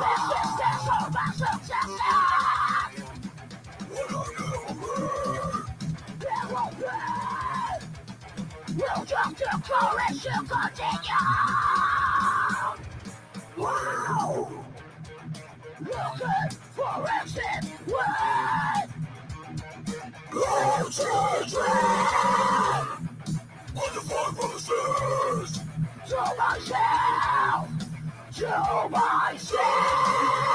[0.00, 1.92] is success over success.
[6.20, 6.88] There will be.
[8.76, 9.02] Will
[9.68, 11.22] coalition continue.
[13.56, 14.64] Wow.
[15.80, 17.73] Looking for exit
[20.46, 20.90] i'm
[23.74, 25.60] Wonderful promises!
[26.08, 27.68] To myself!
[28.36, 30.53] To myself!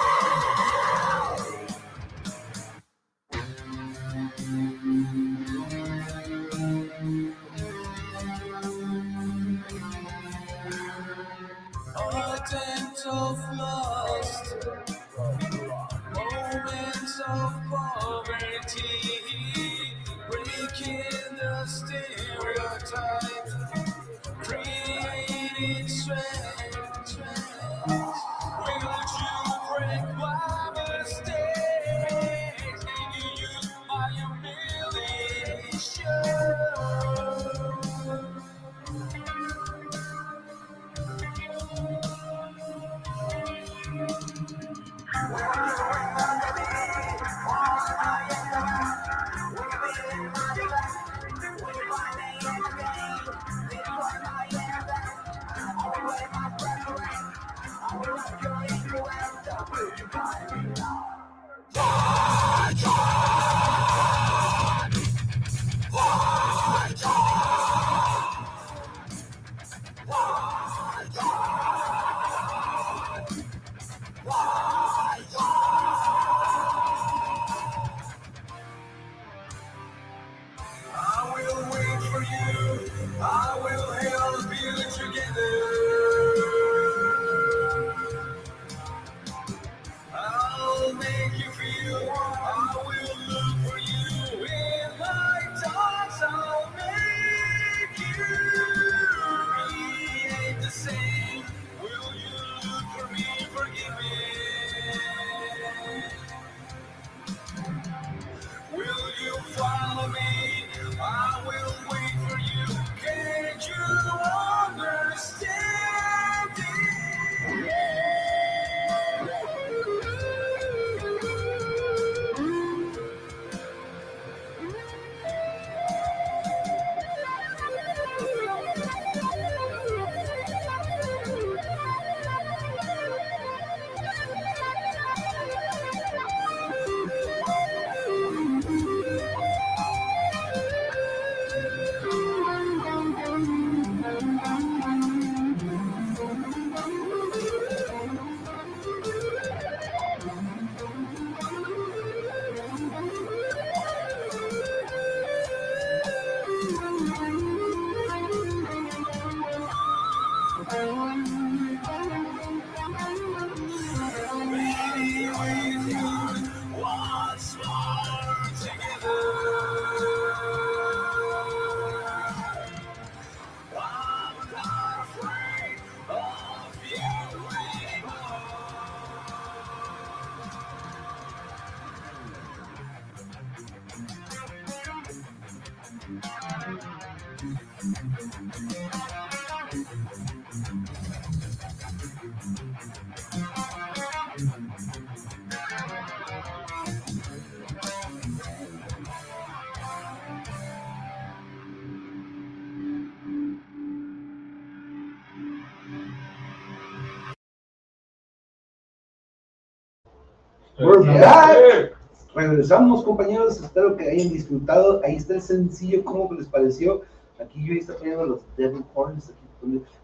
[210.80, 211.94] We're back.
[212.36, 213.62] Regresamos, compañeros.
[213.62, 215.02] Espero que hayan disfrutado.
[215.04, 216.04] Ahí está el sencillo.
[216.04, 217.02] ¿Cómo les pareció?
[217.40, 219.34] Aquí yo está poniendo los Devil Horns.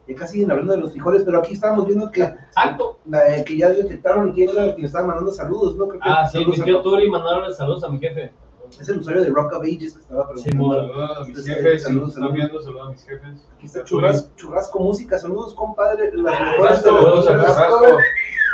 [0.07, 2.99] Ya casi siguen hablando de los frijoles, pero aquí estábamos viendo que, Exacto.
[3.13, 5.87] eh, que ya detectaron quién era el que me estaba mandando saludos, ¿no?
[5.87, 8.33] Creo que- Ah, sí, saludos mi tío Turi mandaron saludos a mi jefe.
[8.79, 10.63] Es el usuario de Rock of Ages que estaba Sí, preguntando.
[10.67, 12.33] mo- Saludos a mis Saludos, jefes, saludos, saludos.
[12.33, 13.47] viendo, saludos a mis jefes.
[13.55, 15.19] Aquí está Churras- Churrasco Música.
[15.19, 16.11] Saludos, compadre.
[16.13, 17.77] Las Ah, mejores de Saludos los a Churrasco.
[17.79, 17.97] Churrasco.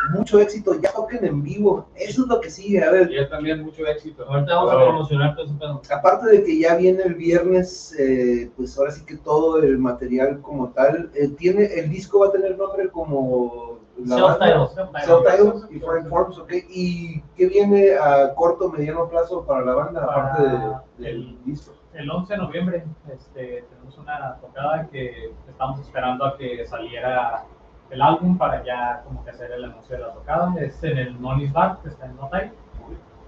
[0.10, 0.74] Mucho éxito.
[0.82, 1.86] Ya toquen en vivo.
[1.96, 2.84] Eso es lo que sigue.
[2.84, 4.26] A ver, Y él también mucho éxito.
[4.28, 5.82] Ahorita vamos a promocionar todo ese pedo.
[5.96, 10.42] aparte de que ya viene el viernes, eh, pues ahora sí que todo el material
[10.42, 14.68] como tal, eh, tiene, el disco va a tener nombre como la banda,
[15.06, 15.70] Self-titled.
[15.72, 20.42] Y Foreign Forms, ok, y qué viene a corto, mediano plazo para la banda, aparte
[20.44, 21.74] de- del el- disco.
[21.94, 27.44] El 11 de noviembre este, tenemos una tocada que estamos esperando a que saliera
[27.92, 30.54] el álbum para ya como que hacer el anuncio de la tocada.
[30.60, 32.52] Es en el Nonis Bar, que está en Notay.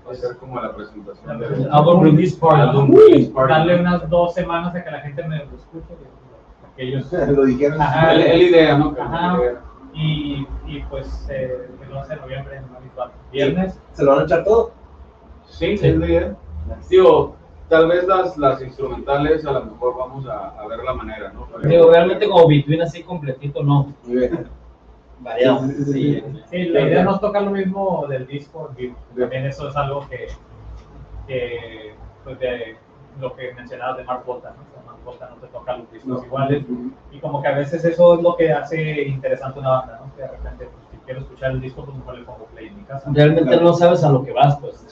[0.07, 1.75] Va a ser como la presentación La del presentación.
[1.87, 2.61] Album release party.
[2.61, 3.53] álbum release party.
[3.53, 5.93] Darle unas dos semanas a que la gente me lo escuche.
[6.75, 7.81] Que ellos, Lo dijeron.
[7.81, 8.13] Ajá.
[8.13, 8.95] El, el idea, ¿no?
[8.99, 9.37] Ajá.
[9.43, 9.57] el
[9.95, 13.11] y, y pues eh, el 11 de noviembre en Nonis Bar.
[13.31, 13.79] Viernes.
[13.91, 14.71] ¿Se lo van a echar todo?
[15.45, 16.35] Sí, es la idea.
[16.89, 17.35] Digo,
[17.73, 21.47] tal vez las, las instrumentales a lo mejor vamos a, a ver la manera, ¿no?
[21.67, 23.93] Digo, realmente como Between así completito, no.
[24.03, 24.47] Muy bien.
[25.21, 25.67] Variado.
[25.91, 26.23] Sí.
[26.51, 28.95] Sí, la idea no es tocar lo mismo del disco en vivo.
[29.17, 30.27] También eso es algo que,
[31.27, 32.75] que pues de
[33.19, 34.63] lo que mencionabas de Mark Volta, ¿no?
[34.79, 36.25] O Mark Volta no te toca los discos No.
[36.25, 36.63] iguales.
[37.11, 40.15] Y como que a veces eso es lo que hace interesante una banda, ¿no?
[40.15, 42.83] Que de repente, pues, quiero escuchar el disco, pues mejor le pongo play en mi
[42.83, 43.09] casa.
[43.13, 44.85] Realmente no sabes a lo que vas, pues.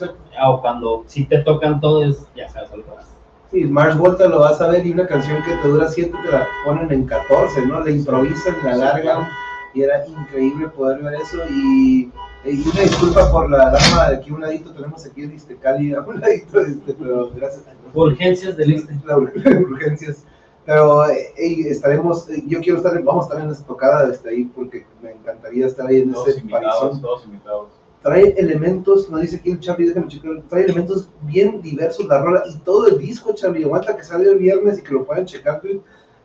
[0.43, 3.07] O cuando sí te tocan todo, es, ya sabes a lo que vas.
[3.51, 6.31] Sí, Mars Volta lo vas a ver y una canción que te dura 7 te
[6.31, 7.81] la ponen en 14, ¿no?
[7.83, 9.27] Le improvisan, la alargan
[9.73, 12.11] y era increíble poder ver eso y,
[12.45, 15.93] y una disculpa por la dama de aquí a un ladito, tenemos aquí el Istecali
[15.93, 17.81] a un ladito, este, pero gracias a Dios.
[17.93, 20.25] Urgencias del ur- urgencias.
[20.65, 24.29] Pero eh, ey, estaremos, eh, yo quiero estar, vamos a estar en esa tocada este,
[24.29, 27.69] ahí porque me encantaría estar ahí en Todos ese invitados, todos invitados.
[28.03, 32.43] trae elementos, nos dice aquí el Charlie, déjame checar, trae elementos bien diversos la rola
[32.47, 35.61] y todo el disco, Charlie, aguanta que sale el viernes y que lo puedan checar,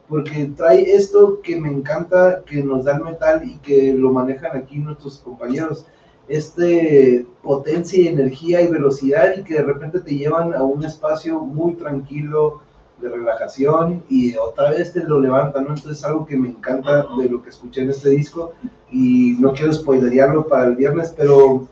[0.06, 4.56] porque trae esto que me encanta, que nos da el metal y que lo manejan
[4.56, 5.86] aquí nuestros compañeros.
[6.28, 11.38] este potencia y energía y velocidad y que de repente te llevan a un espacio
[11.40, 12.62] muy tranquilo
[13.00, 15.70] de relajación y otra vez te lo levantan, ¿no?
[15.74, 18.52] Entonces es algo que me encanta de lo que escuché en este disco
[18.90, 21.66] y no quiero spoilerearlo para el viernes, pero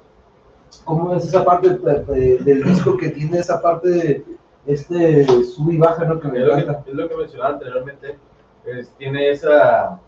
[0.84, 4.24] ¿cómo es esa parte de- de- del disco que tiene esa parte de
[4.66, 6.20] este sub y baja, ¿no?
[6.20, 6.84] Que me Es lo encanta.
[6.84, 8.18] que, es lo que mencionaba anteriormente,
[8.66, 9.98] es- tiene esa,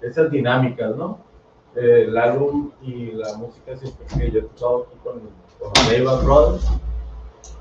[0.00, 1.18] esas dinámicas, ¿no?
[1.74, 5.20] Eh, el álbum y la música siempre que yo he tocado aquí con,
[5.58, 6.66] con Brothers,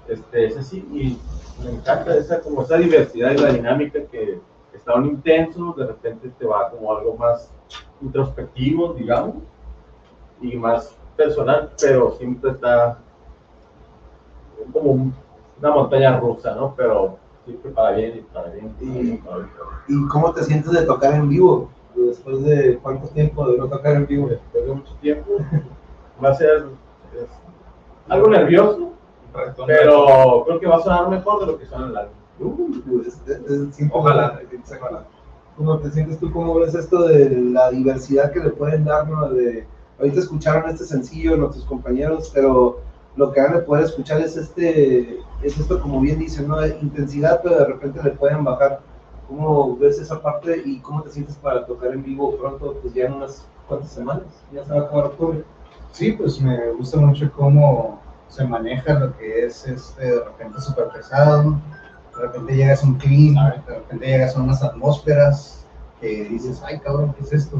[0.07, 1.17] este, es así, y
[1.63, 4.39] me encanta esa, como esa diversidad y la dinámica que
[4.73, 7.51] está un intenso, de repente te va como algo más
[8.01, 9.35] introspectivo, digamos,
[10.41, 12.99] y más personal, pero siempre está
[14.71, 15.13] como un-
[15.59, 16.73] una montaña rusa, ¿no?
[16.75, 18.69] Pero siempre para bien y para bien.
[18.69, 20.05] para bien, para bien, para bien.
[20.05, 21.69] ¿Y cómo te sientes de tocar en vivo?
[21.95, 24.27] Después de cuánto tiempo de no tocar en vivo.
[24.27, 25.31] Después de mucho tiempo,
[26.23, 26.65] va a ser
[27.15, 27.27] es,
[28.07, 28.91] algo nervioso,
[29.65, 32.13] pero creo que va a sonar mejor de lo que suena en el álbum.
[32.39, 34.39] Uh, es- es- es- Ojalá.
[34.79, 35.05] ojalá.
[35.57, 36.31] ¿Cómo te sientes tú?
[36.31, 39.07] ¿Cómo ves esto de la diversidad que le pueden dar?
[39.09, 39.29] ¿no?
[39.29, 39.65] De,
[39.99, 42.79] ahorita escucharon este sencillo nuestros compañeros, pero
[43.15, 46.59] lo que van a poder escuchar es este, es esto como bien dicen, ¿no?
[46.59, 48.81] De intensidad, pero de repente le pueden bajar.
[49.27, 52.75] ¿Cómo ves esa parte y cómo te sientes para tocar en vivo pronto?
[52.81, 54.23] Pues ya en unas cuantas semanas,
[54.53, 55.43] ya se va a acabar octubre.
[55.91, 60.89] Sí, pues me gusta mucho cómo se maneja lo que es este, de repente súper
[60.89, 61.59] pesado,
[62.15, 65.65] de repente llegas a un clima, de repente llegas a unas atmósferas
[66.01, 67.57] que dices, ay cabrón, ¿qué es esto?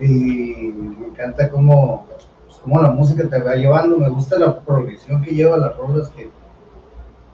[0.00, 5.22] Y me encanta cómo, pues, cómo la música te va llevando, me gusta la progresión
[5.22, 6.30] que lleva las rolas, que,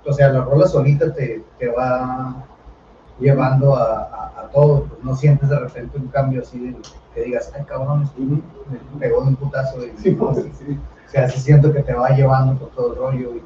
[0.05, 2.47] o sea, la rola solita te, te va
[3.21, 6.77] llevando a, a- a todo, pues no sientes de repente un cambio así de
[7.15, 10.17] que digas, ay cabrón, me pegó de un putazo y Sí, sí.
[10.19, 13.43] o sea, sí siento que te va llevando por todo el rollo y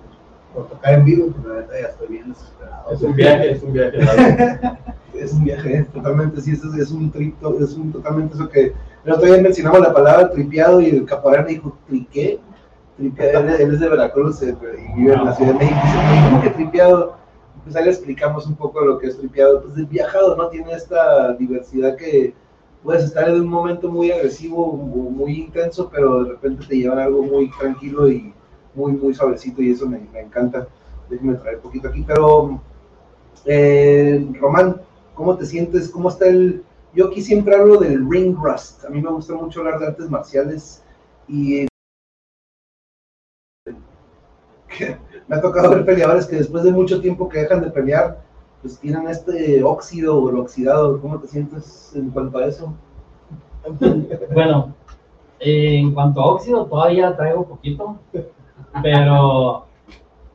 [0.55, 2.91] por tocar en vivo, pues la neta ya estoy bien desesperado.
[2.93, 3.99] Es un viaje, es un viaje.
[5.15, 8.73] Es un viaje, totalmente, sí, es, es un tripto, es un totalmente eso que
[9.05, 12.39] el otro día mencionamos la palabra tripeado y el caporal me dijo, ¿triqué?
[12.97, 14.55] Tripeado, él, él es de Veracruz eh,
[14.95, 17.17] y vive en la Ciudad de México, y dice, ¿cómo que tripeado?
[17.65, 20.49] Pues ahí le explicamos un poco lo que es tripeado, pues el viajado, ¿no?
[20.49, 22.35] Tiene esta diversidad que
[22.83, 26.99] puedes estar en un momento muy agresivo o muy intenso, pero de repente te llevan
[26.99, 28.33] algo muy tranquilo y
[28.75, 30.69] muy, muy suavecito y eso me, me encanta.
[31.11, 32.61] Déjame traer un poquito aquí, pero
[33.45, 34.81] eh, Román,
[35.15, 35.89] ¿cómo te sientes?
[35.89, 36.65] ¿Cómo está el...?
[36.95, 38.85] Yo aquí siempre hablo del ring rust.
[38.85, 40.83] A mí me gusta mucho hablar de artes marciales
[41.29, 41.67] y
[45.29, 48.19] me ha tocado ver peleadores que después de mucho tiempo que dejan de pelear,
[48.63, 51.01] pues tienen este óxido o el oxidado.
[51.01, 52.75] ¿Cómo te sientes en cuanto a eso?
[54.33, 54.75] Bueno,
[55.41, 57.99] en cuanto a óxido, todavía traigo poquito,
[58.83, 59.67] pero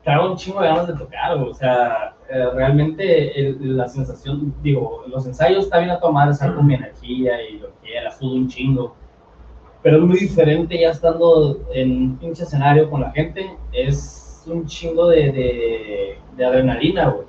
[0.02, 5.26] traigo un chingo de ganas de tocar, o sea, eh, realmente la sensación, digo, los
[5.26, 8.94] ensayos está bien a tomar, saco mi energía y lo que quiera, sudo un chingo,
[9.82, 14.66] pero es muy diferente ya estando en un pinche escenario con la gente, es un
[14.66, 17.26] chingo de, de, de adrenalina, güey,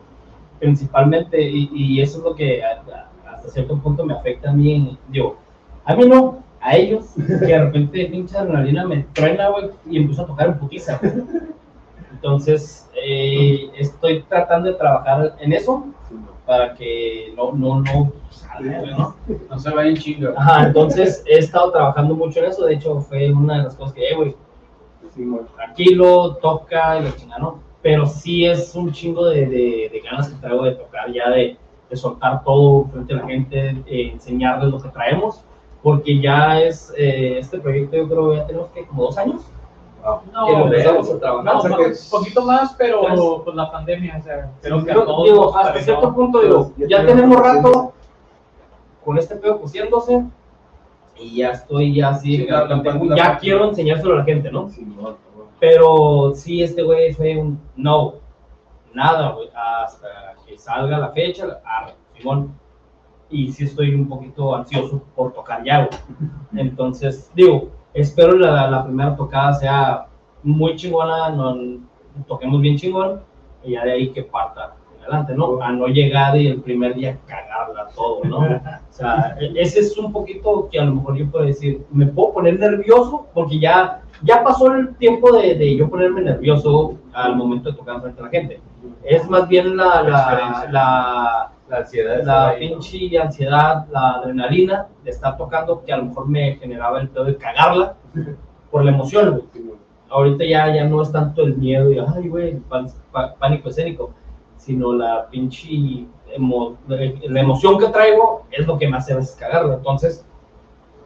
[0.60, 2.82] principalmente, y, y eso es lo que a-
[3.26, 5.38] a- hasta cierto punto me afecta a mí, digo,
[5.86, 10.24] a mí no, a ellos, que de repente pinche adrenalina me truena, güey, y empiezo
[10.24, 11.14] a tocar en putiza, güey.
[12.12, 15.86] Entonces, eh, estoy tratando de trabajar en eso
[16.46, 19.16] para que no, no, no salga, ¿no?
[19.50, 20.34] No se vayan chinga.
[20.38, 23.94] Ajá, entonces he estado trabajando mucho en eso, de hecho fue una de las cosas
[23.94, 24.36] que, eh, güey,
[25.56, 27.60] tranquilo, toca y la chingada, ¿no?
[27.82, 31.58] Pero sí es un chingo de, de, de ganas que traigo de tocar, ya de,
[31.90, 35.42] de soltar todo frente a la gente, eh, enseñarles lo que traemos,
[35.84, 39.42] porque ya es, eh, este proyecto yo creo ya tenemos que como dos años.
[40.34, 41.46] No, que lo pero- empezamos a trabajar.
[41.54, 44.92] No, O sea que- poquito más, pero Pues- pues la pandemia, o sea, creo que
[44.92, 47.94] a todos digo, hasta cierto punto, digo, Ya ya tenemos rato
[49.04, 50.24] con este pedo cosiéndose
[51.20, 54.52] y ya estoy ya así, Sí, la- la- la- ya quiero enseñárselo a la gente,
[54.52, 54.70] ¿no?
[54.70, 55.18] Sí, no, no.
[55.60, 58.16] Pero sí, este güey fue un no,
[58.94, 60.08] nada, güey, hasta
[60.46, 61.62] que salga la fecha,
[62.18, 62.54] Simón.
[63.30, 66.00] Y sí estoy un poquito ansioso por tocar ya, güey.
[66.58, 70.08] Entonces, digo, espero la, la primera tocada sea
[70.44, 71.56] muy chingona, no,
[72.28, 73.22] toquemos bien chingón,
[73.64, 74.76] y ya de ahí que parta
[75.06, 75.62] adelante, ¿no?
[75.62, 78.40] A no llegar y el primer día cagarla todo, ¿no?
[78.90, 82.06] O sea, e- ese es un poquito que a lo mejor yo puedo decir, me
[82.08, 87.36] puedo poner nervioso porque ya, ya pasó el tiempo de, de yo ponerme nervioso al
[87.36, 88.62] momento de tocar frente a la gente.
[89.04, 92.80] Es más bien la, la, la, La ansiedad la ahí, ¿no?
[92.80, 97.26] pinche ansiedad, la adrenalina de estar tocando que a lo mejor me generaba el pedo
[97.26, 97.96] de cagarla.
[98.72, 99.44] por la emoción.
[100.10, 102.62] Ahorita ya, ya no es tanto el miedo y, ay, güey,
[103.40, 104.14] pánico escénico,
[104.66, 105.70] sino la pinche
[106.36, 109.74] emo- la emoción que traigo es lo que me hace a veces cagarlo.
[109.76, 110.26] Entonces,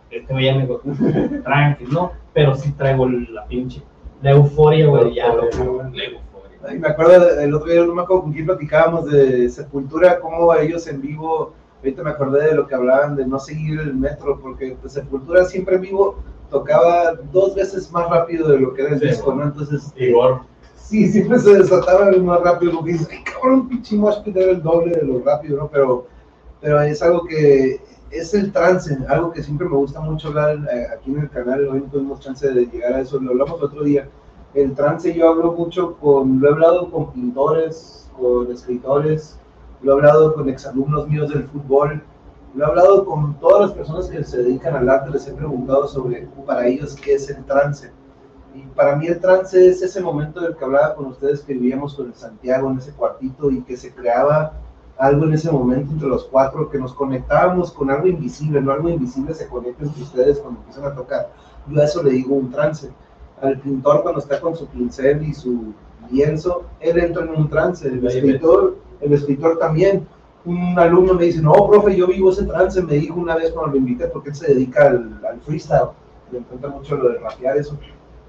[0.10, 0.82] este güey ya me dijo,
[1.44, 2.12] tranqui, ¿no?
[2.34, 3.84] Pero sí traigo la pinche,
[4.22, 5.84] la euforia, güey, ya, lo- Euforia.
[5.94, 6.58] la euforia.
[6.68, 10.54] Ay, me acuerdo del otro día, no me acuerdo con quién platicábamos de Sepultura, cómo
[10.56, 14.40] ellos en vivo, ahorita me acordé de lo que hablaban de no seguir el metro,
[14.42, 16.18] porque pues, Sepultura siempre en vivo
[16.50, 19.44] tocaba dos veces más rápido de lo que era el Sí, disco, ¿no?
[19.44, 20.42] Entonces, Igor.
[20.90, 24.52] Sí, siempre se desataba el más rápido, porque dices, ay, cabrón, pinche mosh pit era
[24.52, 25.68] el doble de lo rápido, ¿no?
[25.68, 26.08] Pero,
[26.60, 27.80] pero es algo que
[28.10, 31.68] es el trance, algo que siempre me gusta mucho hablar eh, aquí en el canal,
[31.68, 34.10] hoy no tuvimos chance de llegar a eso, lo hablamos el otro día.
[34.56, 39.38] El trance yo hablo mucho con, lo he hablado con pintores, con escritores,
[39.84, 42.02] lo he hablado con exalumnos míos del fútbol,
[42.56, 45.88] lo he hablado con todas las personas que se dedican al arte, les he preguntado
[45.88, 47.92] sobre para ellos qué es el trance.
[48.60, 51.96] Y para mí el trance es ese momento del que hablaba con ustedes que vivíamos
[51.96, 54.52] con el Santiago en ese cuartito y que se creaba
[54.98, 58.90] algo en ese momento entre los cuatro, que nos conectábamos con algo invisible, no algo
[58.90, 61.30] invisible se conecta entre ustedes cuando empiezan a tocar.
[61.68, 62.90] Yo a eso le digo un trance.
[63.42, 65.74] Al pintor cuando está con su pincel y su
[66.12, 67.88] lienzo, él entra en un trance.
[67.88, 70.06] El escritor, el escritor también.
[70.44, 73.72] Un alumno me dice, no, profe, yo vivo ese trance, me dijo una vez cuando
[73.72, 75.92] lo invité, porque él se dedica al, al freestyle,
[76.32, 77.78] le encanta mucho lo de rapear eso.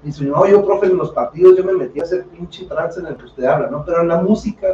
[0.03, 3.05] Dice, no, yo, profe, en los partidos yo me metí a hacer pinche trance en
[3.05, 3.85] el que usted habla, ¿no?
[3.85, 4.73] Pero en la música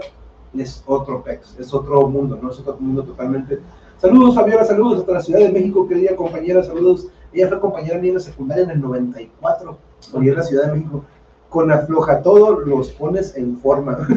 [0.58, 2.50] es otro pex, es otro mundo, ¿no?
[2.50, 3.60] Es otro mundo totalmente.
[3.98, 7.08] Saludos, Fabiola, saludos hasta la Ciudad de México, querida compañera, saludos.
[7.34, 9.78] Ella fue compañera mía en la secundaria en el 94,
[10.14, 11.04] hoy en la Ciudad de México.
[11.50, 13.98] Con afloja todo, los pones en forma.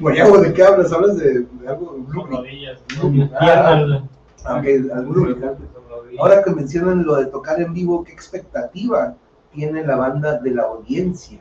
[0.00, 0.92] Guayabo, ¿de qué hablas?
[0.92, 2.04] ¿Hablas de, de algo?
[2.12, 2.80] Rodillas.
[3.40, 4.02] Ah,
[4.46, 5.64] Algún lubricante.
[6.18, 9.14] Ahora que mencionan lo de tocar en vivo, ¿qué expectativa
[9.52, 11.40] tiene la banda de la audiencia?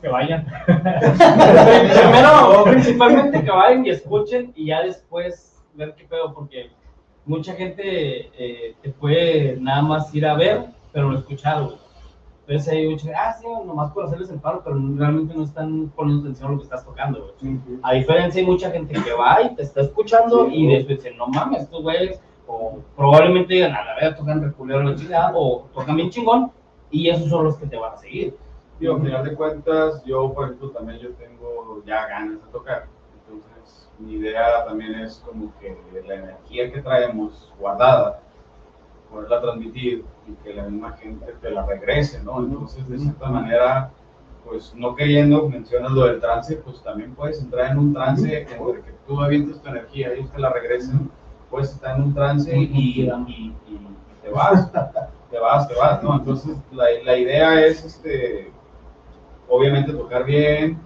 [0.00, 0.46] Que vayan.
[0.66, 6.70] Primero, principalmente que vayan y escuchen y ya después ver qué pedo, porque
[7.24, 11.87] mucha gente eh, te puede nada más ir a ver, pero no escuchar, güey.
[12.48, 16.22] Entonces hay mucha ah, sí, nomás por hacerles el paro, pero realmente no están poniendo
[16.22, 17.58] atención a lo que estás tocando, güey.
[17.82, 21.26] A diferencia, hay mucha gente que va y te está escuchando y después dice, no
[21.26, 25.96] mames, estos güeyes, o probablemente digan, a la vez tocan reculero la chingada, o tocan
[25.96, 26.50] bien chingón,
[26.90, 28.34] y esos son los que te van a seguir.
[28.80, 32.86] Digo, al final de cuentas, yo, por ejemplo, también yo tengo ya ganas de tocar.
[33.26, 35.76] Entonces, mi idea también es como que
[36.06, 38.22] la energía que traemos guardada,
[39.10, 42.40] poderla transmitir y que la misma gente te la regrese, ¿no?
[42.40, 43.90] Entonces, de cierta manera,
[44.44, 48.82] pues no queriendo, mencionas lo del trance, pues también puedes entrar en un trance entre
[48.82, 51.10] que tú avientas tu energía y ellos te la regresen,
[51.50, 53.80] puedes estar en un trance y, y- y- y
[54.22, 54.70] te vas,
[55.30, 56.14] te vas, te vas, ¿no?
[56.16, 58.50] Entonces, la, la idea es, este,
[59.48, 60.78] obviamente tocar bien,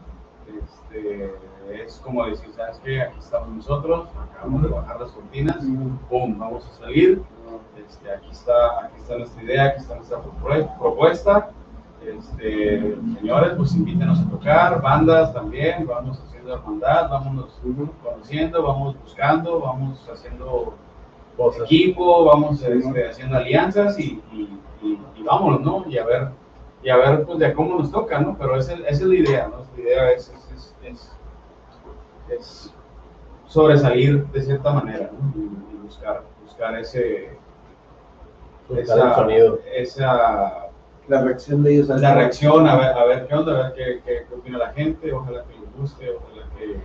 [0.47, 1.33] este,
[1.75, 3.01] es como decir, ¿sabes qué?
[3.03, 5.57] Aquí estamos nosotros, acabamos de bajar las cortinas,
[6.09, 6.39] ¡pum!
[6.39, 7.23] Vamos a salir,
[7.77, 11.51] este, aquí, está, aquí está nuestra idea, aquí está nuestra propue- propuesta,
[12.05, 17.61] este, señores, pues invítenos a tocar, bandas también, vamos haciendo hermandad, vámonos
[18.03, 20.75] conociendo, vamos buscando, vamos haciendo
[21.37, 21.63] Cosas.
[21.65, 25.85] equipo, vamos este, haciendo alianzas y, y, y- y vámonos, ¿no?
[25.89, 26.29] Y a ver,
[26.83, 28.37] y a ver pues de cómo nos toca, ¿no?
[28.37, 29.59] Pero esa, esa es la idea, ¿no?
[29.77, 31.13] La idea es, es, es, es-
[32.39, 32.73] es
[33.47, 35.33] sobresalir de cierta manera, ¿no?
[35.41, 35.45] Y,
[35.75, 37.31] y buscar, buscar ese,
[38.69, 39.59] Buscar el sonido.
[39.75, 40.69] esa
[41.09, 41.89] La reacción de ellos.
[41.89, 44.73] la reacción, a ver, a ver qué onda, a ver qué, qué, qué opina la
[44.73, 46.77] gente, ojalá que les guste, ojalá que,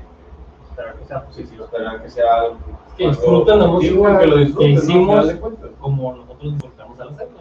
[0.69, 1.65] Espero que sea positivo.
[1.65, 2.57] ojalá que sea algo
[2.97, 4.83] Que disfruten la música que lo disfruten, que ¿no?
[4.83, 5.33] Hicimos.
[5.35, 5.69] cuentas.
[5.79, 7.37] Como nosotros disfrutamos al hacerlo.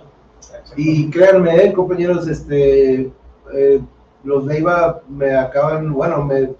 [0.76, 3.12] Y créanme, eh, compañeros, este,
[3.54, 3.80] eh,
[4.24, 6.54] los Leiva me acaban, bueno, me,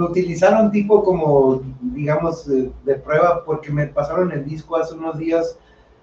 [0.00, 5.18] me utilizaron tipo como, digamos, eh, de prueba porque me pasaron el disco hace unos
[5.18, 5.58] días.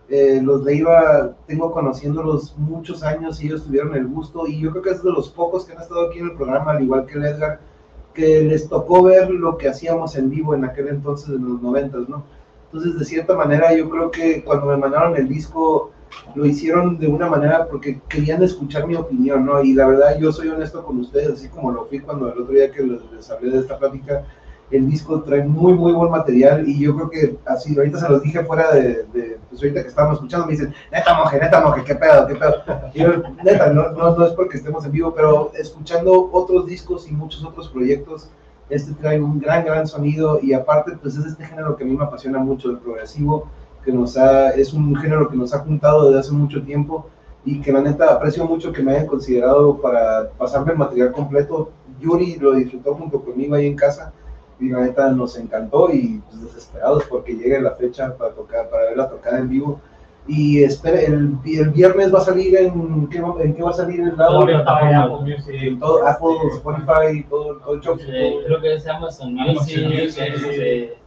[0.07, 4.83] Eh, los Leiva tengo conociéndolos muchos años y ellos tuvieron el gusto y yo creo
[4.83, 7.15] que es de los pocos que han estado aquí en el programa, al igual que
[7.15, 7.59] el Edgar,
[8.13, 12.07] que les tocó ver lo que hacíamos en vivo en aquel entonces, en los noventas,
[12.07, 12.23] ¿no?
[12.65, 15.91] Entonces, de cierta manera, yo creo que cuando me mandaron el disco,
[16.35, 19.61] lo hicieron de una manera porque querían escuchar mi opinión, ¿no?
[19.63, 22.53] Y la verdad, yo soy honesto con ustedes, así como lo fui cuando el otro
[22.53, 24.23] día que les, les hablé de esta plática,
[24.69, 28.21] el disco trae muy, muy buen material y yo creo que así, ahorita se los
[28.21, 31.83] dije fuera de, de pues ahorita que estábamos escuchando, me dicen, neta moje, neta moje,
[31.85, 32.55] qué pedo, qué pedo.
[32.93, 37.09] Y yo, neta, no, no, no es porque estemos en vivo, pero escuchando otros discos
[37.09, 38.29] y muchos otros proyectos,
[38.69, 41.95] este trae un gran, gran sonido y aparte, pues es este género que a mí
[41.95, 43.49] me apasiona mucho, el progresivo,
[43.83, 47.07] que nos ha, es un género que nos ha juntado desde hace mucho tiempo
[47.45, 51.71] y que la neta aprecio mucho que me hayan considerado para pasarme el material completo.
[51.99, 54.11] Yuri lo disfrutó junto conmigo ahí en casa
[54.59, 58.83] y la neta nos encantó y pues, desesperados porque llegue la fecha para tocar, para
[58.83, 59.79] ver la tocada en vivo.
[60.27, 64.01] Y espere, el, el viernes va a salir en ¿qué, en qué va a salir
[64.01, 64.45] el lado?
[64.45, 67.97] Spotify, Apple Music, todo Apple, Spotify, todo, todo el show.
[67.97, 69.77] Eh, creo que se llama Amazon Music.
[69.77, 70.97] Amazon Music, este,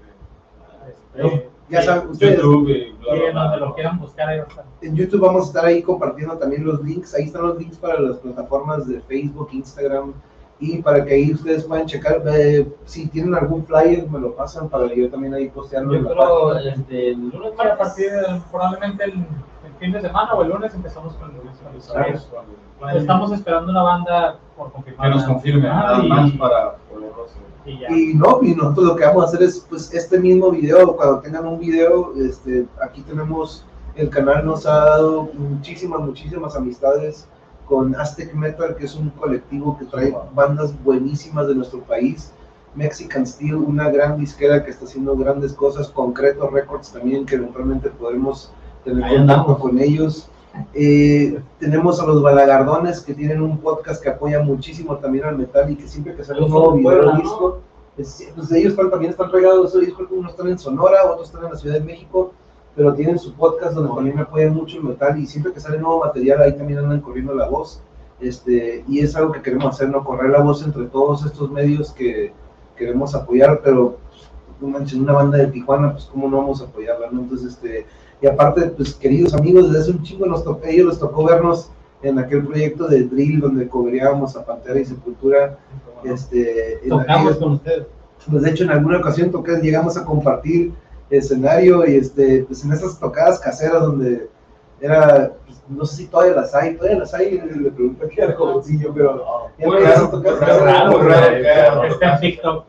[1.14, 3.42] este, Ya saben, ustedes YouTube y bla, Sí, bla, en bla.
[3.44, 4.64] donde lo quieran buscar, ahí va a estar.
[4.82, 7.14] en YouTube vamos a estar ahí compartiendo también los links.
[7.14, 10.12] Ahí están los links para las plataformas de Facebook, Instagram
[10.58, 12.22] y para que ahí ustedes puedan checar.
[12.26, 16.02] eh, si tienen algún flyer, me lo pasan para que yo también ahí postearlo en
[16.04, 20.34] Yo la creo este, el lunes a partir de probablemente el, el fin de semana
[20.34, 21.40] o el lunes empezamos con el
[22.78, 22.98] Claro.
[22.98, 25.10] Estamos esperando una banda por confirmar.
[25.10, 27.42] Que nos confirme, Ah, nada más para poderlo hacer.
[27.66, 27.90] Y ya.
[27.90, 31.20] Y no, y nosotros lo que vamos a hacer es, pues, este mismo video, cuando
[31.20, 33.64] tengan un video, este, aquí tenemos,
[33.96, 37.26] el canal nos ha dado muchísimas, muchísimas amistades
[37.66, 42.32] con Aztec Metal, que es un colectivo que trae bandas buenísimas de nuestro país.
[42.74, 47.90] Mexican Steel, una gran disquera que está haciendo grandes cosas, Concreto Records también, que eventualmente
[47.90, 48.52] podremos
[48.84, 49.58] tener Ahí contacto andamos.
[49.60, 50.29] con ellos.
[50.74, 55.70] Eh, tenemos a los Balagardones que tienen un podcast que apoya muchísimo también al metal
[55.70, 57.58] y que siempre que sale un nuevo video disco,
[57.96, 59.74] es- pues ellos están- también están regados,
[60.10, 62.32] unos están en Sonora, otros están en la Ciudad de México,
[62.74, 65.78] pero tienen su podcast donde también me apoyan mucho el metal y siempre que sale
[65.78, 67.80] nuevo material ahí también andan corriendo la voz.
[68.20, 70.04] Este, y es algo que queremos hacer, ¿no?
[70.04, 72.32] Correr la voz entre todos estos medios que
[72.76, 73.96] queremos apoyar, pero
[74.60, 77.20] pues, una banda de Tijuana, pues cómo no vamos a apoyarla, ¿no?
[77.22, 77.86] Entonces, este,
[78.20, 81.70] y aparte, pues queridos amigos, desde hace un chingo nos tocó, ellos les tocó vernos
[82.02, 85.58] en aquel proyecto de Drill donde cobreábamos a Pantera y Sepultura,
[86.04, 87.86] este, en Tocamos aquellos- con ustedes.
[88.30, 90.72] pues de hecho en alguna ocasión toqué, llegamos a compartir
[91.10, 94.28] escenario y este, pues en esas tocadas caseras donde
[94.80, 98.20] era, pues, no sé si todavía las hay, todavía las hay, le, le pregunto aquí
[98.20, 99.24] al jovencillo, pero
[99.58, 101.84] ya no.
[101.84, 102.64] Está en TikTok.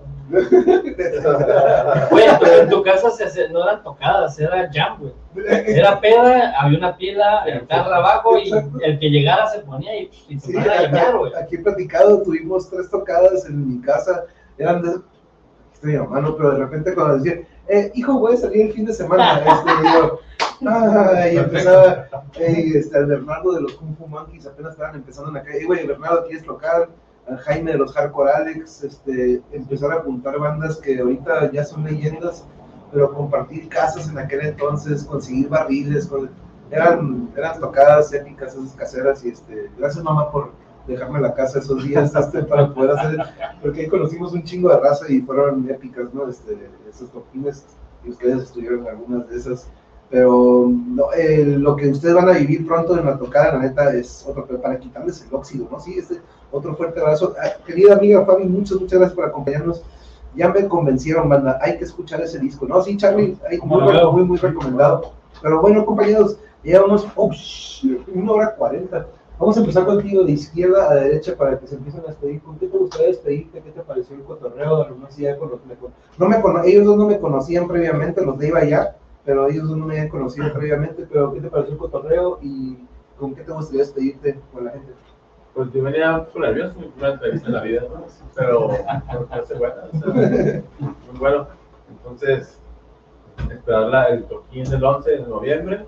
[2.09, 5.13] Güey, pero en tu casa se no eran tocadas, era jam, güey.
[5.67, 8.51] Era peda, había una pila, guitarra abajo y
[8.83, 11.31] el que llegara se ponía y, y Sí, tocaba a llamar, güey.
[11.35, 14.25] aquí he platicado, tuvimos tres tocadas en mi casa,
[14.57, 14.95] eran de,
[15.73, 18.93] estoy hermano, pero de repente cuando decían, eh, hijo, voy a salir el fin de
[18.93, 20.19] semana, este, y yo,
[20.69, 22.07] ay, y empezaba,
[22.39, 25.59] eh, este, al Bernardo de los Kung Fu Monkeys, apenas estaban empezando en la calle,
[25.61, 26.89] "Eh, güey, Bernardo, ¿quieres tocar?
[27.37, 32.45] Jaime de los Hardcore Alex, este, empezar a apuntar bandas que ahorita ya son leyendas,
[32.91, 36.29] pero compartir casas en aquel entonces, conseguir barriles, con-
[36.71, 40.51] eran, eran tocadas épicas, esas caseras, y este, gracias mamá por
[40.87, 43.17] dejarme la casa esos días este, para poder hacer,
[43.61, 46.27] porque ahí conocimos un chingo de raza y fueron épicas, ¿no?
[46.29, 47.65] Este, esos toquines,
[48.05, 49.67] y ustedes estuvieron en algunas de esas,
[50.11, 53.93] pero no, eh, lo que ustedes van a vivir pronto en la tocada, la neta,
[53.95, 55.79] es otro, para quitarles el óxido, ¿no?
[55.79, 56.19] Sí, este,
[56.51, 57.33] otro fuerte abrazo.
[57.41, 59.81] Ah, querida amiga Fabi, muchas, muchas gracias por acompañarnos.
[60.35, 62.81] Ya me convencieron, banda, hay que escuchar ese disco, ¿no?
[62.81, 65.13] Sí, Charlie, hay, ¿Cómo muy, muy, muy recomendado.
[65.41, 67.31] Pero bueno, compañeros, llevamos oh,
[68.13, 69.07] una hora cuarenta.
[69.39, 72.41] Vamos a empezar contigo de izquierda a derecha para que se empiecen a despedir.
[72.43, 73.61] ¿Con qué te gustaría despedirte?
[73.61, 74.87] ¿Qué te pareció el cotorreo?
[74.87, 78.63] No, me con- no me cono- ellos dos no me conocían previamente, los de Iba
[78.65, 78.95] ya,
[79.25, 81.05] pero ellos no me habían conocido previamente.
[81.11, 82.77] Pero ¿qué te pareció el cotorreo y
[83.17, 84.93] con qué te gustaría despedirte con la gente?
[85.53, 88.05] Pues yo venía poco nervioso, mi primera entrevista en la vida, ¿no?
[88.35, 88.69] pero
[89.31, 91.47] hace buena, o sea, muy bueno.
[91.89, 92.57] Entonces,
[93.51, 95.85] esperar la- el toquín del 11 de noviembre,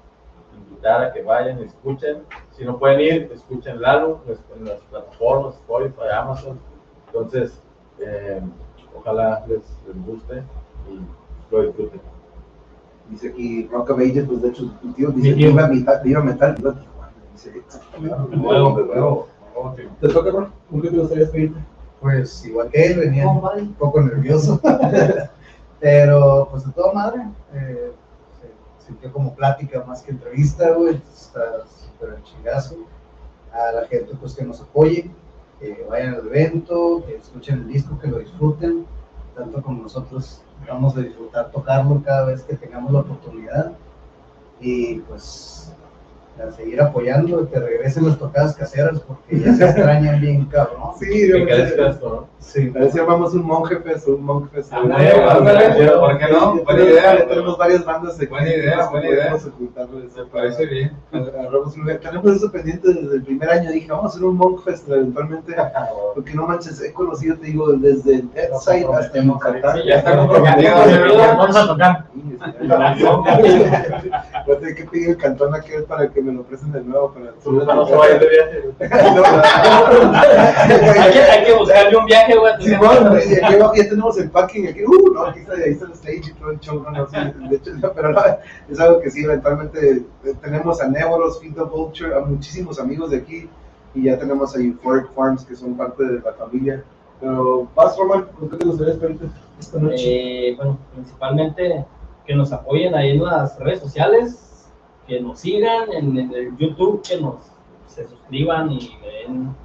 [0.69, 2.23] invitar a que vayan escuchen.
[2.51, 6.59] Si no pueden ir, escuchen Lalo pues, en las plataformas, Spotify, Amazon.
[7.07, 7.61] Entonces,
[7.99, 8.41] eh,
[8.95, 10.43] ojalá les, les guste
[10.89, 10.99] y
[11.53, 12.01] lo disfruten.
[13.09, 15.47] Dice aquí Rock of Ages, pues de hecho, tu tío dice Mi tío.
[15.49, 17.11] viva, metal, viva metal, viva Tijuana.
[17.33, 17.61] Dice.
[20.01, 20.51] ¿Te toca, bro?
[20.69, 21.59] ¿Con qué te gustaría despedirte?
[22.01, 24.59] Pues igual que él, venía un poco nervioso.
[25.79, 27.23] Pero pues de toda madre,
[27.53, 27.91] eh,
[28.39, 31.01] se sintió como plática más que entrevista, güey.
[31.13, 32.77] Está súper chingazo.
[33.51, 35.11] A la gente pues que nos apoye,
[35.59, 38.85] que vayan al evento, que escuchen el disco, que lo disfruten,
[39.35, 43.73] tanto como nosotros vamos a disfrutar tocarlo cada vez que tengamos la oportunidad.
[44.59, 45.73] Y pues
[46.41, 50.91] a seguir apoyando, que regresen las tocadas caseras porque ya se extrañan bien cabrón.
[50.99, 52.33] Sí, Que yo crezca esto, ¿no?
[52.39, 54.73] Sí, A ver si armamos un monje fest, un monje fest.
[54.73, 56.55] Ah, ándale, ¿por qué no?
[56.55, 57.27] Buena tenemos- idea.
[57.27, 58.25] Tenemos varias bandas aquí.
[58.25, 59.35] Buena idea, que buena idea.
[60.17, 60.91] Me parece bien.
[62.01, 63.71] Tenemos eso pendiente desde el primer año.
[63.71, 65.55] Dije, vamos a hacer un monk fest eventualmente.
[66.15, 69.77] Porque no manches, he conocido, te digo, desde el Edside hasta Yucatán.
[69.77, 70.71] Sí, ya está comprometido.
[71.37, 72.05] Vamos a tocar.
[74.45, 77.13] Voy a tener que pedir el cantón aquel para que me lo presten de nuevo.
[77.13, 78.63] Para No se vaya de viaje.
[80.99, 82.53] hay, que, hay que buscarle un viaje, güey.
[82.59, 83.15] Sí, bueno,
[83.75, 86.51] ya tenemos el packing, aquí, uh, no, aquí está, ahí está el stage y todo
[86.51, 87.17] el show, no, no, sí,
[87.49, 88.21] de hecho, no, pero no,
[88.69, 93.11] es algo que sí, eventualmente eh, tenemos a Nevoros, Feed the Vulture, a muchísimos amigos
[93.11, 93.49] de aquí,
[93.95, 96.83] y ya tenemos a Euphoric Farms, que son parte de la familia.
[97.19, 99.25] Pero, vas, Roman, ¿con qué te gustaría esperarte
[99.59, 100.49] esta noche?
[100.49, 101.85] Eh, bueno, principalmente
[102.25, 104.52] que nos apoyen ahí en las redes sociales,
[105.07, 107.53] que nos sigan en, en el YouTube, que nos
[107.93, 109.55] se suscriban y den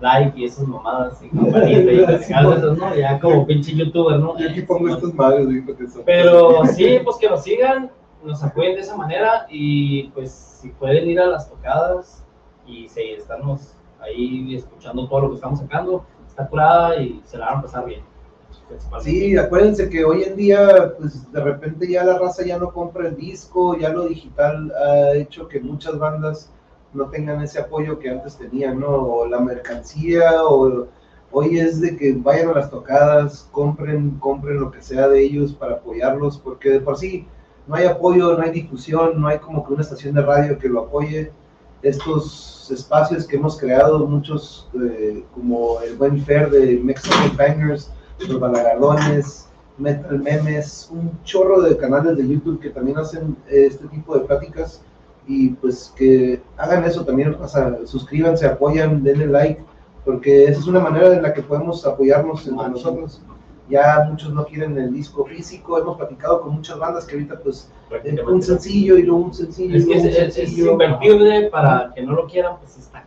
[0.00, 2.94] like y esas mamadas y campanita y esas, ¿no?
[2.94, 4.38] Ya como pinche youtuber, ¿no?
[4.38, 5.48] Yo aquí pongo estas madres.
[6.04, 7.90] Pero sí, pues que nos sigan,
[8.22, 12.24] nos apoyen de esa manera y pues si pueden ir a las tocadas
[12.66, 17.46] y sí, estarnos ahí escuchando todo lo que estamos sacando, está curada y se la
[17.46, 18.02] van a pasar bien.
[19.02, 23.08] Sí, acuérdense que hoy en día, pues de repente ya la raza ya no compra
[23.08, 26.50] el disco, ya lo digital ha hecho que muchas bandas
[26.92, 28.88] no tengan ese apoyo que antes tenían, ¿no?
[28.88, 30.86] O la mercancía, o
[31.30, 35.52] hoy es de que vayan a las tocadas, compren, compren lo que sea de ellos
[35.52, 37.26] para apoyarlos, porque de por sí
[37.66, 40.68] no hay apoyo, no hay difusión, no hay como que una estación de radio que
[40.68, 41.32] lo apoye.
[41.82, 47.92] Estos espacios que hemos creado, muchos eh, como el Buen Fair de Mexican Bangers,
[48.26, 54.14] los Balagardones, Metal Memes, un chorro de canales de YouTube que también hacen este tipo
[54.18, 54.82] de pláticas
[55.26, 59.62] y pues que hagan eso también, o sea, suscríbanse, apoyan, denle like,
[60.04, 62.72] porque esa es una manera en la que podemos apoyarnos entre Machín.
[62.72, 63.20] nosotros.
[63.68, 67.70] Ya muchos no quieren el disco físico, hemos platicado con muchas bandas que ahorita pues
[68.02, 69.76] eh, un sencillo y luego un sencillo.
[69.76, 73.04] Es que es, es- invertible para que no lo quieran, pues está.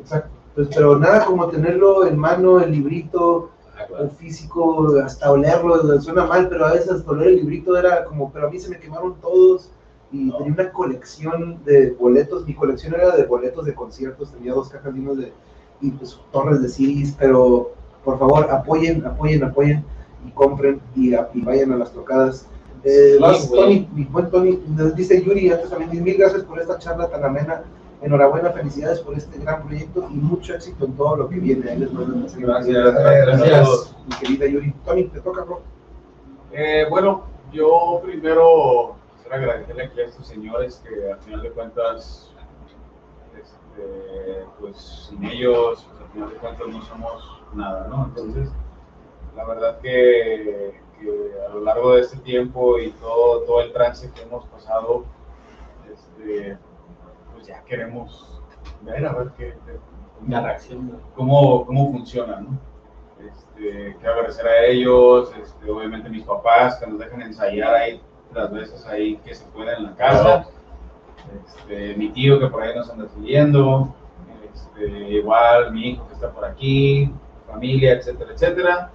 [0.00, 0.30] Exacto.
[0.54, 3.50] Pues, pero nada como tenerlo en mano, el librito,
[4.00, 8.32] El físico, hasta olerlo, suena mal, pero a veces hasta oler el librito era como,
[8.32, 9.70] pero a mí se me quemaron todos
[10.10, 14.68] y tenía una colección de boletos, mi colección era de boletos de conciertos, tenía dos
[14.70, 15.32] cajas llenas de,
[15.80, 17.72] y pues torres de CDs, pero
[18.04, 19.84] por favor apoyen, apoyen, apoyen
[20.26, 22.46] y compren y, y vayan a las tocadas.
[22.84, 23.50] Eh, Sí.
[23.50, 27.24] Tony, mi buen Tony, nos dice Yuri, antes también, mil gracias por esta charla tan
[27.24, 27.62] amena.
[28.00, 31.68] Enhorabuena, felicidades por este gran proyecto y mucho éxito en todo lo que viene.
[31.68, 32.44] Ahí les mando un mensaje.
[32.44, 33.96] Gracias, gracias.
[34.06, 34.72] Mi querida Yuri.
[34.84, 35.62] Tony, te toca, bro.
[36.52, 42.30] Eh, bueno, yo primero quisiera agradecerle aquí a estos señores que al final de cuentas,
[43.36, 44.76] este, pues
[45.08, 48.04] sin ellos, pues, al final de cuentas no somos nada, ¿no?
[48.06, 48.48] Entonces,
[49.34, 54.10] la verdad que, que a lo largo de este tiempo y todo, todo el trance
[54.12, 55.04] que hemos pasado,
[55.90, 56.58] este,
[57.48, 58.40] ya queremos
[58.82, 59.54] ver a ver qué,
[60.28, 61.00] La reacción.
[61.14, 62.58] cómo, cómo funciona, ¿no?
[63.18, 68.00] Este, quiero agradecer a ellos, este, obviamente mis papás que nos dejan ensayar ahí
[68.32, 70.46] las veces ahí que se pueda en la casa,
[71.44, 73.94] este, mi tío que por ahí nos anda siguiendo,
[74.54, 77.12] este, igual mi hijo que está por aquí,
[77.46, 78.90] familia, etcétera, etcétera.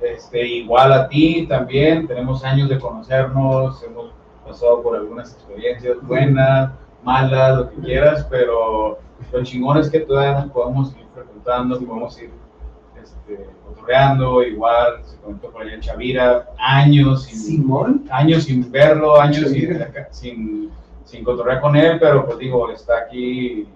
[0.00, 4.12] Este, igual a ti también, tenemos años de conocernos, hemos
[4.44, 6.72] pasado por algunas experiencias buenas,
[7.08, 8.98] malas, lo que quieras, pero
[9.32, 12.30] lo chingón es que todavía nos podemos ir frecuentando, podemos ir
[13.02, 18.04] este, cotorreando, igual se comentó por allá en Chavira, años sin, Simón.
[18.10, 19.78] años sin verlo, años sin,
[20.10, 20.70] sin,
[21.04, 23.66] sin cotorrear con él, pero pues digo, está aquí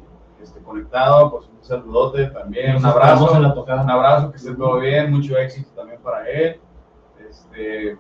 [0.43, 5.39] este, conectado, pues un saludote también, un abrazo, un abrazo, que esté todo bien, mucho
[5.39, 6.61] éxito también para él.
[7.29, 7.97] Este,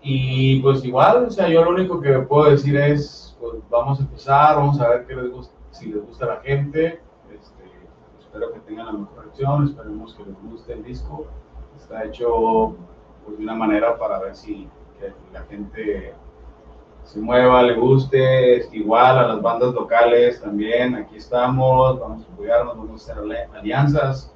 [0.00, 4.02] y pues igual, o sea, yo lo único que puedo decir es, pues vamos a
[4.02, 7.00] empezar, vamos a ver qué les gusta, si les gusta la gente.
[7.32, 7.64] Este,
[8.20, 11.26] espero que tengan la mejor reacción, esperemos que les guste el disco.
[11.76, 12.74] Está hecho
[13.24, 14.68] pues, de una manera para ver si
[15.32, 16.14] la gente
[17.04, 22.76] se mueva, le guste, igual a las bandas locales también, aquí estamos, vamos a apoyarnos,
[22.76, 24.34] vamos a hacer ali- alianzas,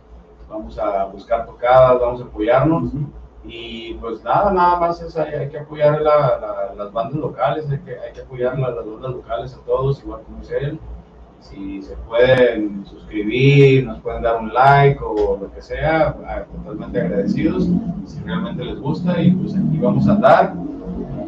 [0.49, 2.93] vamos a buscar tocadas, vamos a apoyarnos.
[3.45, 7.69] Y pues nada, nada más es, hay, hay que apoyar la- la- las bandas locales,
[7.71, 10.79] hay que, hay que apoyar las, las bandas locales a todos, igual como es él.
[11.41, 17.01] Si se pueden suscribir, nos pueden dar un like o lo que sea, ah, totalmente
[17.01, 17.69] agradecidos,
[18.07, 19.21] si realmente les gusta.
[19.21, 20.55] Y pues aquí vamos a andar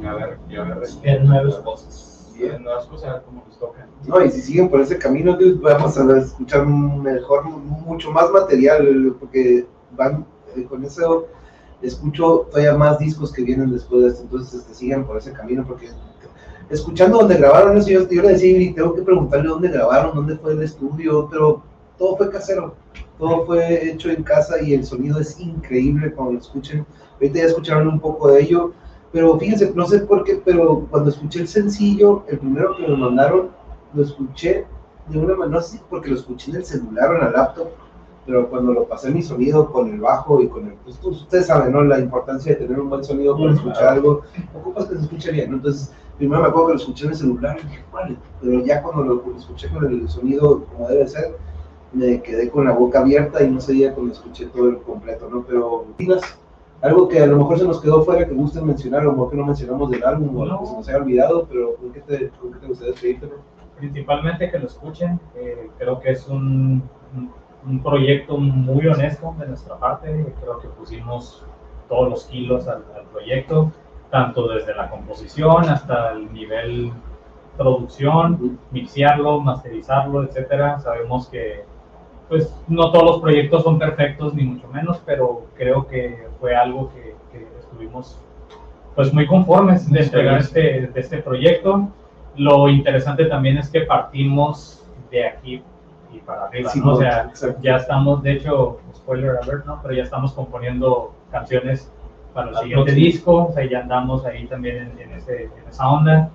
[0.00, 2.32] y a ver, y a ver, Ver nuevas cosas.
[2.38, 3.88] bien, nuevas cosas, a ver cómo nos tocan.
[4.06, 9.16] No, y si siguen por ese camino, dude, vamos a escuchar mejor, mucho más material,
[9.18, 9.66] porque
[9.96, 10.24] van
[10.54, 11.26] eh, con eso
[11.84, 15.64] escucho todavía más discos que vienen después de esto, entonces este, sigan por ese camino,
[15.66, 15.90] porque
[16.70, 20.36] escuchando donde grabaron eso, yo, yo le decía, y tengo que preguntarle dónde grabaron, dónde
[20.36, 21.62] fue el estudio, pero
[21.98, 22.74] todo fue casero,
[23.18, 26.84] todo fue hecho en casa y el sonido es increíble cuando lo escuchen.
[27.14, 28.72] Ahorita ya escucharon un poco de ello.
[29.12, 32.96] Pero fíjense, no sé por qué, pero cuando escuché el sencillo, el primero que me
[32.96, 33.50] mandaron,
[33.94, 34.66] lo escuché
[35.06, 37.68] de una manera, no sé porque lo escuché en el celular o en la laptop,
[38.26, 41.72] pero cuando lo pasé mi sonido con el bajo y con el, pues, ustedes saben,
[41.72, 41.82] ¿no?
[41.84, 44.22] La importancia de tener un buen sonido para escuchar algo,
[44.54, 45.56] ocupas que se escuche bien, ¿no?
[45.56, 48.82] Entonces, primero me acuerdo que lo escuché en el celular y dije, "Vale", pero ya
[48.82, 51.36] cuando lo escuché con el sonido como debe ser,
[51.92, 55.44] me quedé con la boca abierta y no sabía cuando escuché todo el completo, ¿no?
[55.46, 56.22] Pero, ¿tienes
[56.80, 59.30] algo que a lo mejor se nos quedó fuera que gusten mencionar, a lo mejor
[59.30, 62.30] que no mencionamos del álbum o que se nos haya olvidado, pero ¿con qué te,
[62.30, 63.28] con qué te gustaría despedirte,
[63.76, 65.20] principalmente que lo escuchen.
[65.34, 66.82] eh, creo que es un,
[67.14, 67.32] un-
[67.66, 70.34] un proyecto muy honesto de nuestra parte.
[70.40, 71.44] Creo que pusimos
[71.88, 73.72] todos los kilos al, al proyecto,
[74.10, 76.92] tanto desde la composición hasta el nivel
[77.56, 80.78] producción, mixearlo, masterizarlo, etcétera.
[80.80, 81.64] Sabemos que
[82.28, 86.90] pues no todos los proyectos son perfectos ni mucho menos, pero creo que fue algo
[86.92, 88.18] que, que estuvimos
[88.94, 91.88] pues muy conformes de entregar este, de este proyecto.
[92.36, 95.62] Lo interesante también es que partimos de aquí
[96.14, 96.92] y para arriba, Sí, ¿no?
[96.92, 97.58] O sea, exacto.
[97.62, 99.80] ya estamos, de hecho, spoiler alert, ¿no?
[99.82, 101.90] Pero ya estamos componiendo canciones
[102.32, 103.04] para el siguiente próximo.
[103.06, 106.30] disco, o sea, ya andamos ahí también en, en ese- en esa onda,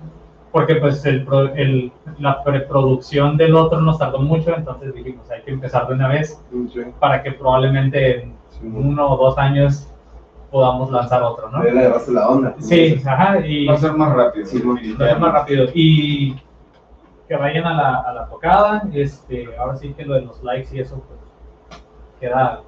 [0.52, 1.26] porque pues el,
[1.56, 6.08] el- la preproducción del otro nos tardó mucho, entonces dijimos, hay que empezar de una
[6.08, 6.42] vez
[6.98, 8.34] para que probablemente en
[8.74, 9.86] uno o dos años
[10.50, 11.62] podamos lanzar otro, ¿no?
[11.62, 12.54] Le la onda.
[12.58, 14.46] Sí, ajá, y Va a ser más rápido.
[14.46, 14.60] Sí,
[15.00, 15.66] va a ser más rápido.
[15.74, 16.36] Y
[17.30, 20.74] que vayan a la, a la tocada, este, ahora sí que lo de los likes
[20.76, 21.80] y eso, pues,
[22.18, 22.60] queda,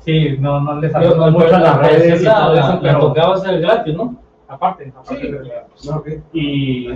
[0.00, 2.80] sí, no, no les ayuda mucho a las redes y la, todo la, eso, la
[2.80, 4.16] pero tocaba ser gratis, ¿no?
[4.48, 5.30] aparte, aparte Sí.
[5.30, 6.08] de- No, ok.
[6.32, 6.88] y,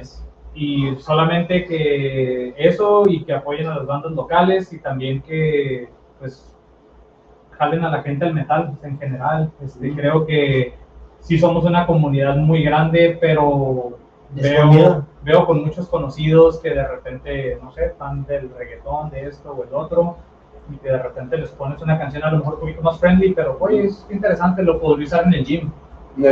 [0.52, 5.88] y solamente que eso y que apoyen a las bandas locales y también que
[6.18, 6.52] pues
[7.52, 9.52] jalen a la gente al metal pues, en general.
[9.62, 10.74] Este, creo que
[11.20, 13.96] sí somos una comunidad muy grande, pero
[14.30, 15.06] veo.
[15.22, 19.64] Veo con muchos conocidos que de repente, no sé, fan del reggaetón, de esto o
[19.64, 20.16] el otro,
[20.72, 23.32] y que de repente les pones una canción a lo mejor un poquito más friendly,
[23.34, 25.70] pero oye, es interesante, lo podría usar en el gym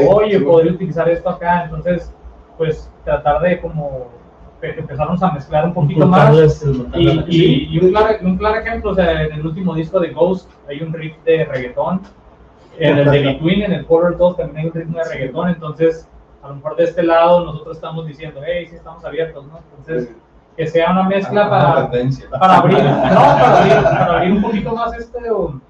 [0.09, 2.13] oye, podría utilizar esto acá, entonces,
[2.57, 4.09] pues tratar de como
[4.61, 6.35] pe- empezarnos a mezclar un poquito más.
[6.95, 10.11] Y, y- y un, claro, un claro ejemplo, o sea, en el último disco de
[10.13, 12.01] Ghost hay un riff de reggaetón,
[12.79, 16.09] en el de Between, en el Color 2 también hay un ritmo de reggaetón, entonces,
[16.49, 19.59] a lo mejor de este lado nosotros estamos diciendo, hey, sí estamos abiertos, ¿no?
[19.79, 20.15] Entonces,
[20.57, 21.91] que sea una mezcla Una para,
[22.41, 25.61] para abrir, no, para abrir, para abrir un poquito más este, o-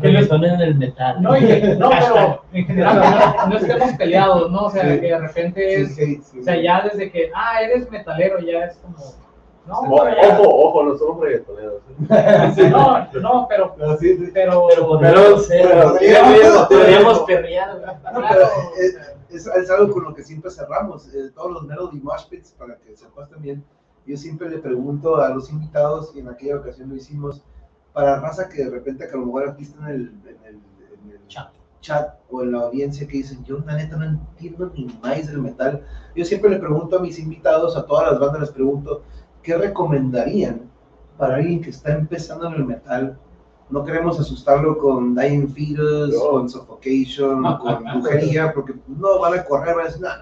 [0.00, 1.20] que les- Reggaetón en el metal.
[1.20, 3.00] no, y que- no, pero en general
[3.36, 4.60] no, no estemos peleados, ¿no?
[4.66, 5.00] O sea, Sí.
[5.00, 8.66] que de repente es, Sí, sí, o sea, ya desde que, ah, eres metalero, ya
[8.66, 8.96] es como,
[9.66, 11.82] no, O- pero ya- Ojo, ojo, no somos reggaetoneros.
[12.70, 14.30] no, no, pero, No, sí, sí.
[14.32, 17.76] pero, Pero podríamos ser, pero- podríamos, podríamos perrear.
[18.14, 18.42] No, pero
[18.78, 18.96] es,
[19.32, 21.08] es- es algo con lo que siempre cerramos.
[21.14, 23.64] eh, todos los Melody Mosh Pits, para que sepas también,
[24.06, 27.42] yo siempre le pregunto a los invitados, y en aquella ocasión lo hicimos,
[27.92, 30.54] para raza que de repente, que a lo mejor aquí está en el, en el,
[31.04, 31.52] en el Chat.
[31.80, 35.38] chat o en la audiencia que dicen, yo la neta no entiendo ni más del
[35.38, 35.82] metal.
[36.14, 39.02] Yo siempre le pregunto a mis invitados, a todas las bandas les pregunto,
[39.42, 40.62] ¿qué recomendarían
[41.16, 43.18] para alguien que está empezando en el metal?
[43.70, 46.30] No queremos asustarlo con Dying Fetus, No.
[46.30, 50.20] con Suffocation, con brujería, porque no van a correr, van a decir, no, no.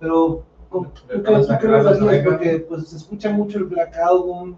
[0.00, 2.24] Pero, ¿tú qué, qué darías?
[2.24, 4.56] Porque pues, se escucha mucho el Black Album,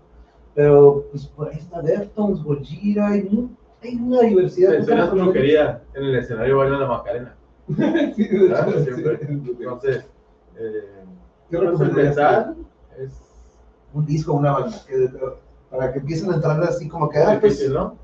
[0.55, 3.49] pero pues por ahí está Deftones, Gojira, hay,
[3.83, 4.69] hay una diversidad.
[4.69, 7.37] ¿Tú qué Mencionas brujería, en el escenario baila la Macarena.
[8.15, 9.19] Sí, Siempre.
[9.19, 9.27] sí.
[9.29, 10.05] Entonces,
[10.59, 11.05] eh,
[11.51, 12.17] ¿Qué pues,
[12.99, 13.13] es
[13.93, 15.11] un disco, una banda, que,
[15.71, 17.97] para que empiecen a entrar así como que, ah, difícil, pues, ¿no?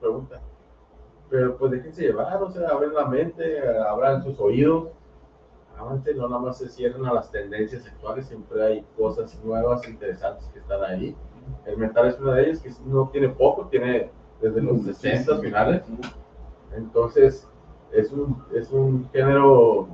[0.00, 0.40] Pregunta.
[1.30, 4.88] Pero pues déjense llevar, o sea, abren la mente, abran sus oídos.
[5.78, 10.48] Avance, no nada más se cierren a las tendencias actuales, siempre hay cosas nuevas, interesantes
[10.52, 11.14] que están ahí.
[11.66, 14.10] El metal es una de ellas que no tiene poco, tiene
[14.40, 15.82] desde los 60 finales.
[16.74, 17.46] Entonces,
[17.92, 19.88] es un, es un género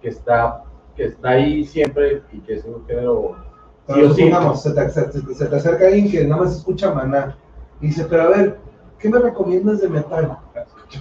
[0.00, 0.64] que está,
[0.96, 3.36] que está ahí siempre y que es un género
[3.88, 4.30] sí pero o sí.
[4.56, 7.36] se te, se te- se te acerca alguien que nada más escucha maná
[7.80, 8.58] y dice, pero a ver,
[9.02, 10.38] ¿qué me recomiendas de metal?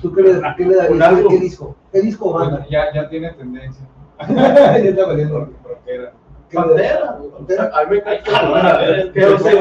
[0.02, 1.20] ¿Tú qué le, qué le Un darías?
[1.20, 1.30] álbum.
[1.30, 1.76] ¿Qué disco?
[1.92, 2.66] ¿Qué disco banda?
[2.70, 3.86] Ya, ya tiene tendencia.
[4.28, 5.48] ya está valiendo.
[5.64, 6.14] Rockera.
[6.50, 7.18] ¿Qué le- Pantera.
[7.38, 7.72] Pantera.
[7.74, 8.20] A mí me.
[8.34, 8.80] Ah,
[9.14, 9.52] Que yo sé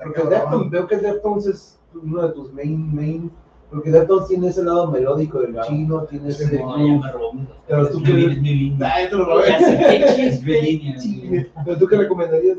[0.04, 0.22] Porque.
[0.30, 3.32] Deftones, veo que Deftones es uno de tus main, main,
[3.72, 6.46] porque Deftones tiene ese lado melódico del chino, tiene ese...
[7.68, 8.12] Pero tú te
[9.16, 9.46] lo robé.
[11.66, 12.58] Pero tú qué recomendarías?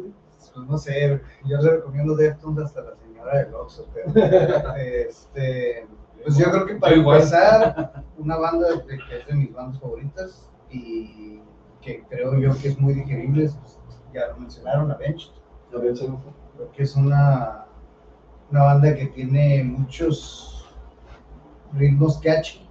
[0.54, 2.90] Pues no sé, yo le recomiendo Deftones hasta la
[3.22, 5.86] señora del Oxxo, pero este,
[6.22, 10.48] pues yo creo que para empezar, una banda de- que es de mis bandas favoritas
[10.70, 11.40] y
[11.80, 13.78] que creo yo que es muy digerible, pues,
[14.14, 15.30] ya lo mencionaron, Avenged.
[15.74, 16.32] A ver, se me fue.
[16.56, 17.66] Creo que es una,
[18.50, 20.66] una banda que tiene muchos
[21.72, 22.68] ritmos catchy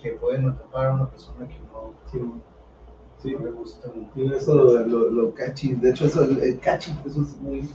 [0.00, 2.20] que pueden atrapar a una persona que no, Sí,
[3.18, 3.30] sí.
[3.42, 3.90] le gusta.
[4.14, 7.68] Tiene eso lo, lo, lo catchy, de hecho eso, el catchy, eso es muy...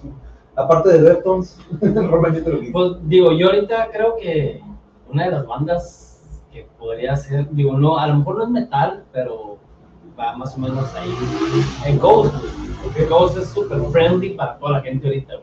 [0.56, 2.72] Aparte de Deftones, Roman, yo te lo digo.
[2.74, 4.62] Pues digo, yo ahorita creo que
[5.08, 6.22] una de las bandas
[6.52, 9.58] que podría ser, digo, no, a lo mejor no es metal, pero
[10.20, 11.10] va más o menos ahí.
[11.86, 12.36] En Ghost,
[12.84, 15.34] porque Ghost es súper friendly para toda la gente ahorita.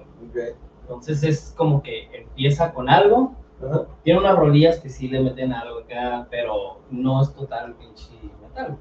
[0.83, 3.35] Entonces es como que empieza con algo,
[4.05, 8.11] tiene unas rolillas que sí le meten algo acá, pero no es total pinche
[8.43, 8.79] metal.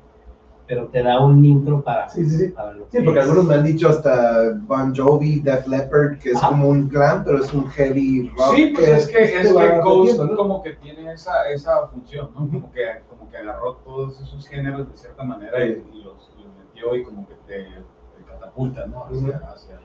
[0.67, 2.47] Pero te da un intro para, Sí, sí, sí.
[2.49, 3.25] para lo Sí, que porque es.
[3.25, 6.49] algunos me han dicho hasta Bon Jovi, Def Leppard, que es Ajá.
[6.49, 8.55] como un glam, pero es un heavy rock.
[8.55, 10.35] Sí, pues es que, es que Ghost metiendo, ¿no?
[10.37, 12.47] como que tiene esa, esa función, ¿no?
[12.49, 16.47] Como que, como que agarró todos esos géneros de cierta manera y, y los, los
[16.57, 19.05] metió y como que te, te catapulta, ¿no?
[19.05, 19.79] Hacia, hacia,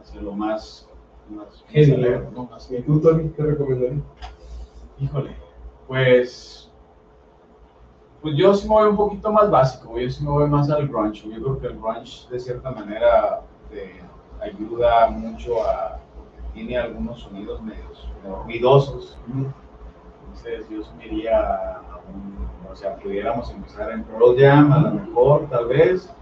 [0.00, 0.88] hacia lo más,
[1.28, 2.06] más Heavy,
[2.70, 4.02] ¿Y tú, Tony, qué recomendarías?
[5.00, 5.36] Híjole,
[5.88, 6.65] pues,
[8.26, 10.88] pues yo sí me voy un poquito más básico, yo sí me voy más al
[10.88, 11.30] grunge.
[11.30, 13.42] Yo creo que el grunge de cierta manera
[14.40, 16.00] ayuda mucho a,
[16.52, 19.16] tiene algunos sonidos medios, medio ruidosos.
[19.28, 24.80] Entonces yo sí me iría a un, o sea, pudiéramos empezar en Pearl Jam, a
[24.80, 26.12] lo mejor, tal vez.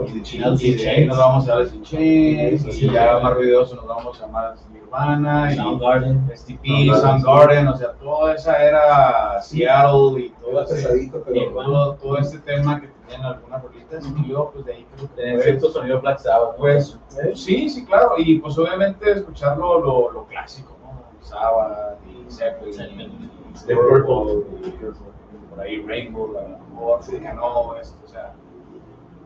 [0.00, 1.06] Ahí Chains.
[1.06, 5.52] nos vamos a Alice in Chains, y ya más ruidoso nos vamos a más Nirvana,
[5.52, 6.30] y Soundgarden.
[6.34, 11.52] STP, Soundgarden, o sea, toda esa era Seattle y todo ese, pesadito, pero...
[11.52, 15.42] Todo, todo este tema que tenían algunas rolitas, y yo pues de ahí creo que
[15.42, 16.56] cierto sonido Black Sabbath.
[16.56, 16.98] pues
[17.34, 21.04] sí, sí, claro, y pues obviamente escucharlo lo, lo clásico, ¿no?
[21.24, 23.30] Sabbath y Zeppelin,
[23.66, 24.42] The Purple,
[25.50, 27.76] por ahí Rainbow, a lo mejor, ¿por qué no?
[27.76, 28.34] Esto, o sea,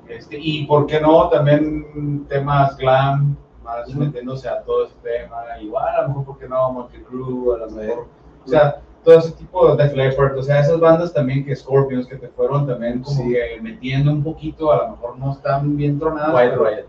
[0.08, 5.88] este, y por qué no también temas glam, más metiéndose a todo ese tema, igual
[5.94, 6.88] a lo mejor, ¿por qué no?
[7.08, 8.06] Crue, a lo mejor,
[8.44, 12.16] o sea, todo ese tipo de Leppard, o sea, esas bandas también que Scorpions, que
[12.16, 13.30] te fueron también como Sí.
[13.32, 16.86] que metiendo un poquito, a lo mejor no están bien tronadas, White pero- Riot.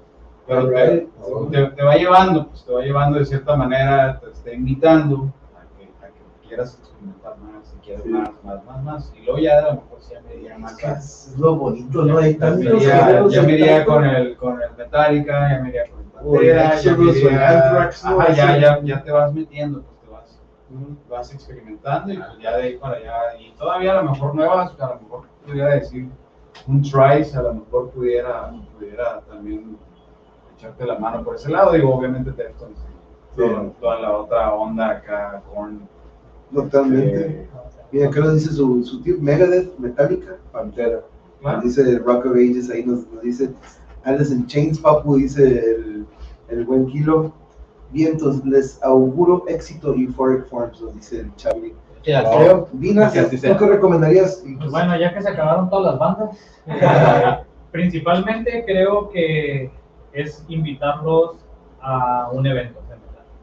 [0.48, 4.20] pero White te, Riot, te- te va llevando, pues te va llevando de cierta manera,
[4.20, 6.80] te está invitando a que, a que quieras
[7.98, 8.10] más, si quieres Sí.
[8.10, 10.84] más, más, más, más, y luego ya a lo mejor sí ya me iría más
[10.84, 12.18] Es lo bonito, ¿no?
[12.18, 12.50] Hay ya
[13.44, 18.34] me iría, con el, con el Metallica, ya me iría con el Pantera, ya ajá,
[18.34, 20.40] ya, ya, ya te vas metiendo, pues te vas,
[20.70, 20.98] Ujú.
[21.10, 24.80] vas experimentando y pues ya de ahí para allá, y todavía a lo mejor nuevas,
[24.80, 26.08] a lo mejor pudiera decir
[26.68, 29.78] un Trice, a lo mejor pudiera, pudiera también
[30.56, 32.78] echarte la mano por ese lado, digo, obviamente Deftones,
[33.36, 35.88] toda, toda la otra onda acá con...
[36.54, 37.44] Totalmente.
[37.44, 37.50] eh,
[37.92, 41.02] Mira, acá nos dice su, su tío Megadeth, Metallica, Pantera.
[41.42, 43.52] Nos dice Rock of Ages, ahí nos, nos dice
[44.04, 46.06] Alice in Chains, Papu, dice el,
[46.50, 47.34] el buen kilo.
[47.92, 51.74] Vientos, les auguro éxito Euphoric Forms, nos dice el Charlie.
[52.04, 54.44] Creo, Vina, Que así ¿tú qué recomendarías?
[54.58, 59.72] Pues bueno, ya que se acabaron todas las bandas, eh, principalmente creo que
[60.14, 61.36] es invitarlos
[61.82, 62.79] a un evento.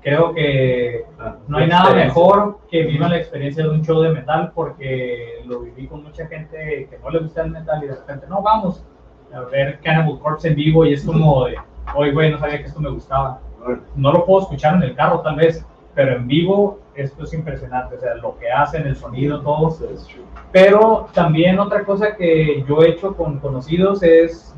[0.06, 1.04] Creo que
[1.48, 5.62] no hay nada mejor que vivan la experiencia de un show de metal porque lo
[5.62, 8.84] viví con mucha gente que no le gusta el metal y de repente, no, vamos
[9.34, 11.56] a ver Cannibal Corpse en vivo y es como de,
[11.96, 13.40] oye, güey, no sabía que esto me gustaba.
[13.96, 15.66] No lo puedo escuchar en el carro tal vez,
[15.96, 19.76] pero en vivo esto es impresionante, o sea, lo que hacen, el sonido, todo.
[20.52, 24.54] Pero también otra cosa que yo he hecho con conocidos es,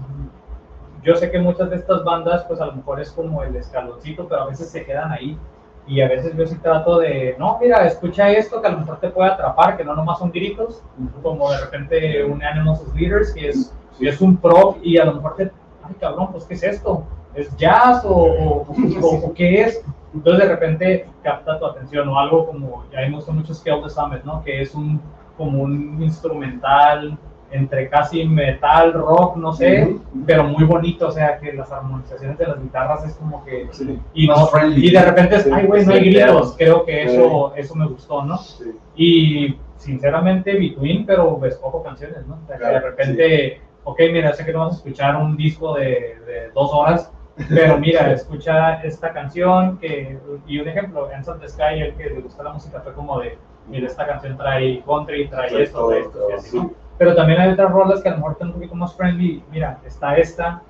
[1.02, 4.26] yo sé que muchas de estas bandas, pues a lo mejor es como el escaloncito,
[4.28, 5.38] pero a veces se quedan ahí.
[5.86, 9.00] Y a veces yo sí trato de, no, mira, escucha esto que a lo mejor
[9.00, 10.82] te puede atrapar, que no nomás son gritos,
[11.22, 15.06] como de repente un Animals as Leaders, que es, que es un prop y a
[15.06, 15.44] lo mejor te,
[15.82, 17.04] ay cabrón, pues ¿qué es esto?
[17.34, 18.66] ¿Es jazz o, o,
[19.00, 19.82] o- o qué es?
[20.12, 23.88] Entonces de repente capta tu atención o algo como, ya me gusta mucho Scale the
[23.88, 24.42] Summit, ¿no?
[24.44, 25.00] Que es un,
[25.38, 27.16] como un instrumental
[27.50, 29.96] entre casi metal, rock, no sé,
[30.26, 33.68] pero muy bonito, o sea, que las armonizaciones de las guitarras es como que...
[33.72, 33.98] Sí.
[34.12, 37.54] Y, no, y de repente es, ay, güey, no hay Sí, gritos, creo que eso,
[37.56, 38.36] eso me gustó, ¿no?
[38.38, 38.72] Sí.
[38.96, 42.38] Y sinceramente, Between, pero escojo canciones, ¿no?
[42.42, 45.36] O sea, que de Claro, repente, ok, mira, sé que no vas a escuchar un
[45.36, 47.10] disco de, de dos horas,
[47.48, 52.20] pero mira, escucha esta canción que, y un ejemplo, of the Sky, el que le
[52.20, 53.38] gusta la música fue como de,
[53.68, 56.56] mira, esta canción trae country, trae esto, trae esto, y así, sí.
[56.56, 56.87] ¿no?
[56.98, 59.78] Pero también hay otras rolas que a lo mejor están un poquito más friendly, mira,
[59.84, 60.62] está esta,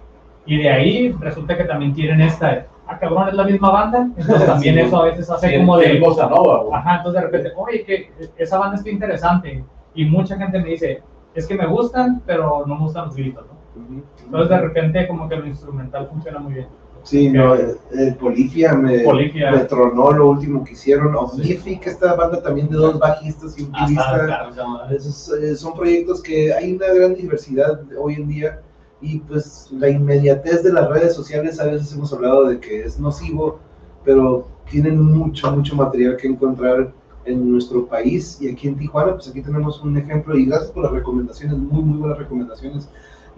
[0.49, 4.47] y de ahí resulta que también tienen esta, ah, cabrón, es la misma banda, entonces
[4.47, 6.75] también Sí, eso a veces hace Sí, como de, bossa nova, güey.
[6.75, 9.65] Ajá, entonces de repente, oye, que esa banda está interesante.
[9.95, 11.03] Y mucha gente me dice,
[11.35, 14.03] es que me gustan, pero no me gustan los gritos, ¿no?
[14.25, 16.69] Entonces de repente como que lo instrumental funciona muy bien.
[17.09, 19.51] Sí, no, eh, eh, Polifia me, Polifia.
[19.51, 21.17] me tronó lo último que hicieron.
[21.17, 26.53] Omnific, esta banda también de dos bajistas y un claro, Esos, eh, son proyectos que
[26.53, 28.61] hay una gran diversidad hoy en día
[29.01, 33.01] y pues la inmediatez de las redes sociales a veces hemos hablado de que es
[33.01, 33.59] nocivo,
[34.05, 36.93] pero tienen mucho, mucho material que encontrar
[37.25, 40.83] en nuestro país y aquí en Tijuana, pues aquí tenemos un ejemplo y gracias por
[40.83, 42.87] las recomendaciones, muy, muy buenas recomendaciones.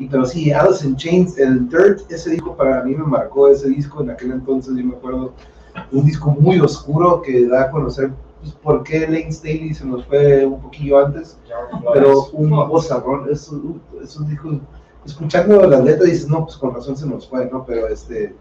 [0.00, 3.68] Y pero sí, Alice in Chains, el Dirt, ese disco para mí me marcó, ese
[3.68, 5.32] disco en aquel entonces, yo me acuerdo,
[5.92, 8.10] un disco muy oscuro que da a conocer
[8.40, 11.38] pues, por qué Lane Staley se nos fue un poquillo antes
[11.92, 14.60] pero un bozarrón, es un, es un disco,
[15.04, 17.64] escuchando las letras dices, no, pues con razón se nos fue, ¿no?
[17.64, 18.34] Pero este,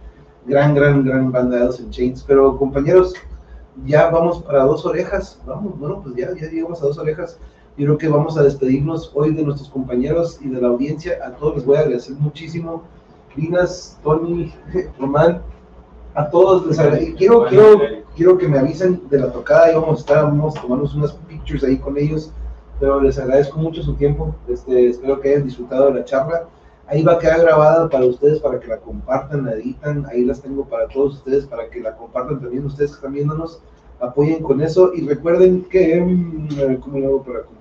[0.45, 2.23] gran, gran, gran banda de Alice in Chains.
[2.27, 3.13] Pero compañeros,
[3.85, 7.39] ya vamos para dos orejas, vamos, bueno, pues ya, ya llegamos a dos orejas.
[7.79, 11.17] Yo creo que vamos a despedirnos hoy de nuestros compañeros y de la audiencia.
[11.25, 12.83] A todos les voy a agradecer muchísimo.
[13.35, 14.53] Linas, Tony,
[14.99, 15.41] Román,
[16.13, 17.17] a todos les agradezco.
[17.17, 17.79] Quiero, quiero,
[18.15, 21.77] quiero que me avisen de la tocada y vamos a estar, vamos unas pictures ahí
[21.77, 22.31] con ellos
[22.79, 24.33] pero les agradezco mucho su tiempo.
[24.47, 26.47] Este, espero que hayan disfrutado de la charla.
[26.87, 30.05] Ahí va a quedar grabada para ustedes, para que la compartan, la editan.
[30.07, 33.61] Ahí las tengo para todos ustedes, para que la compartan también ustedes que están viéndonos.
[33.99, 35.99] Apoyen con eso y recuerden que.
[35.99, 37.58] mm, ¿Cómo lo hago para compartir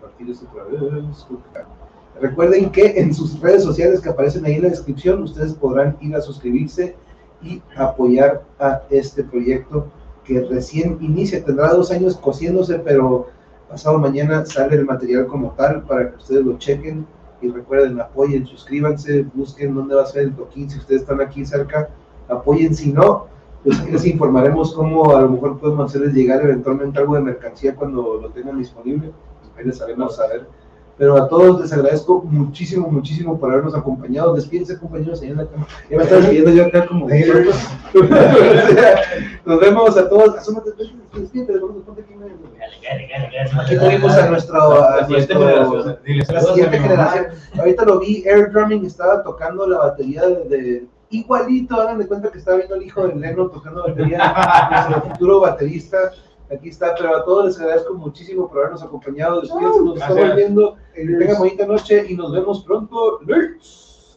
[2.20, 6.16] Recuerden que en sus redes sociales que aparecen ahí en la descripción, ustedes podrán ir
[6.16, 6.96] a suscribirse
[7.42, 9.86] y apoyar a este proyecto
[10.24, 11.44] que recién inicia.
[11.44, 13.28] Tendrá dos años cociéndose, pero
[13.68, 17.06] pasado mañana sale el material como tal para que ustedes lo chequen.
[17.40, 21.46] Y recuerden, apoyen, suscríbanse, busquen dónde va a ser el toquín, si ustedes están aquí
[21.46, 21.88] cerca,
[22.28, 23.26] apoyen, si no,
[23.62, 28.18] pues les informaremos cómo a lo mejor podemos hacerles llegar eventualmente algo de mercancía cuando
[28.20, 29.12] lo tengan disponible,
[29.58, 30.46] ahí les haremos saber.
[30.96, 34.34] Pero a todos les agradezco muchísimo, muchísimo por habernos acompañado.
[34.34, 35.66] Despídense, compañeros, ahí en la cama.
[35.88, 37.06] Ya me están viendo yo acá como...
[39.44, 40.36] Nos vemos a todos.
[40.36, 40.70] Asómate,
[41.14, 42.14] despídete, vamos, ponte aquí.
[43.60, 46.34] Aquí tuvimos a nuestro, a siguiente nuestro- generación.
[46.34, 46.78] La siguiente.
[47.58, 52.30] Ahorita lo vi, Air Drumming estaba tocando la batería de, de- igualito, hagan de cuenta
[52.30, 54.18] que estaba viendo al hijo de Leno tocando batería,
[54.88, 55.96] nuestro futuro baterista.
[56.50, 59.42] Aquí está, pero a todos les agradezco muchísimo por habernos acompañado.
[59.42, 60.36] Despídense, nos estamos Gracias.
[60.36, 60.76] viendo.
[60.94, 63.20] Que tengan bonita noche y nos vemos pronto.
[63.22, 64.08] Adiós.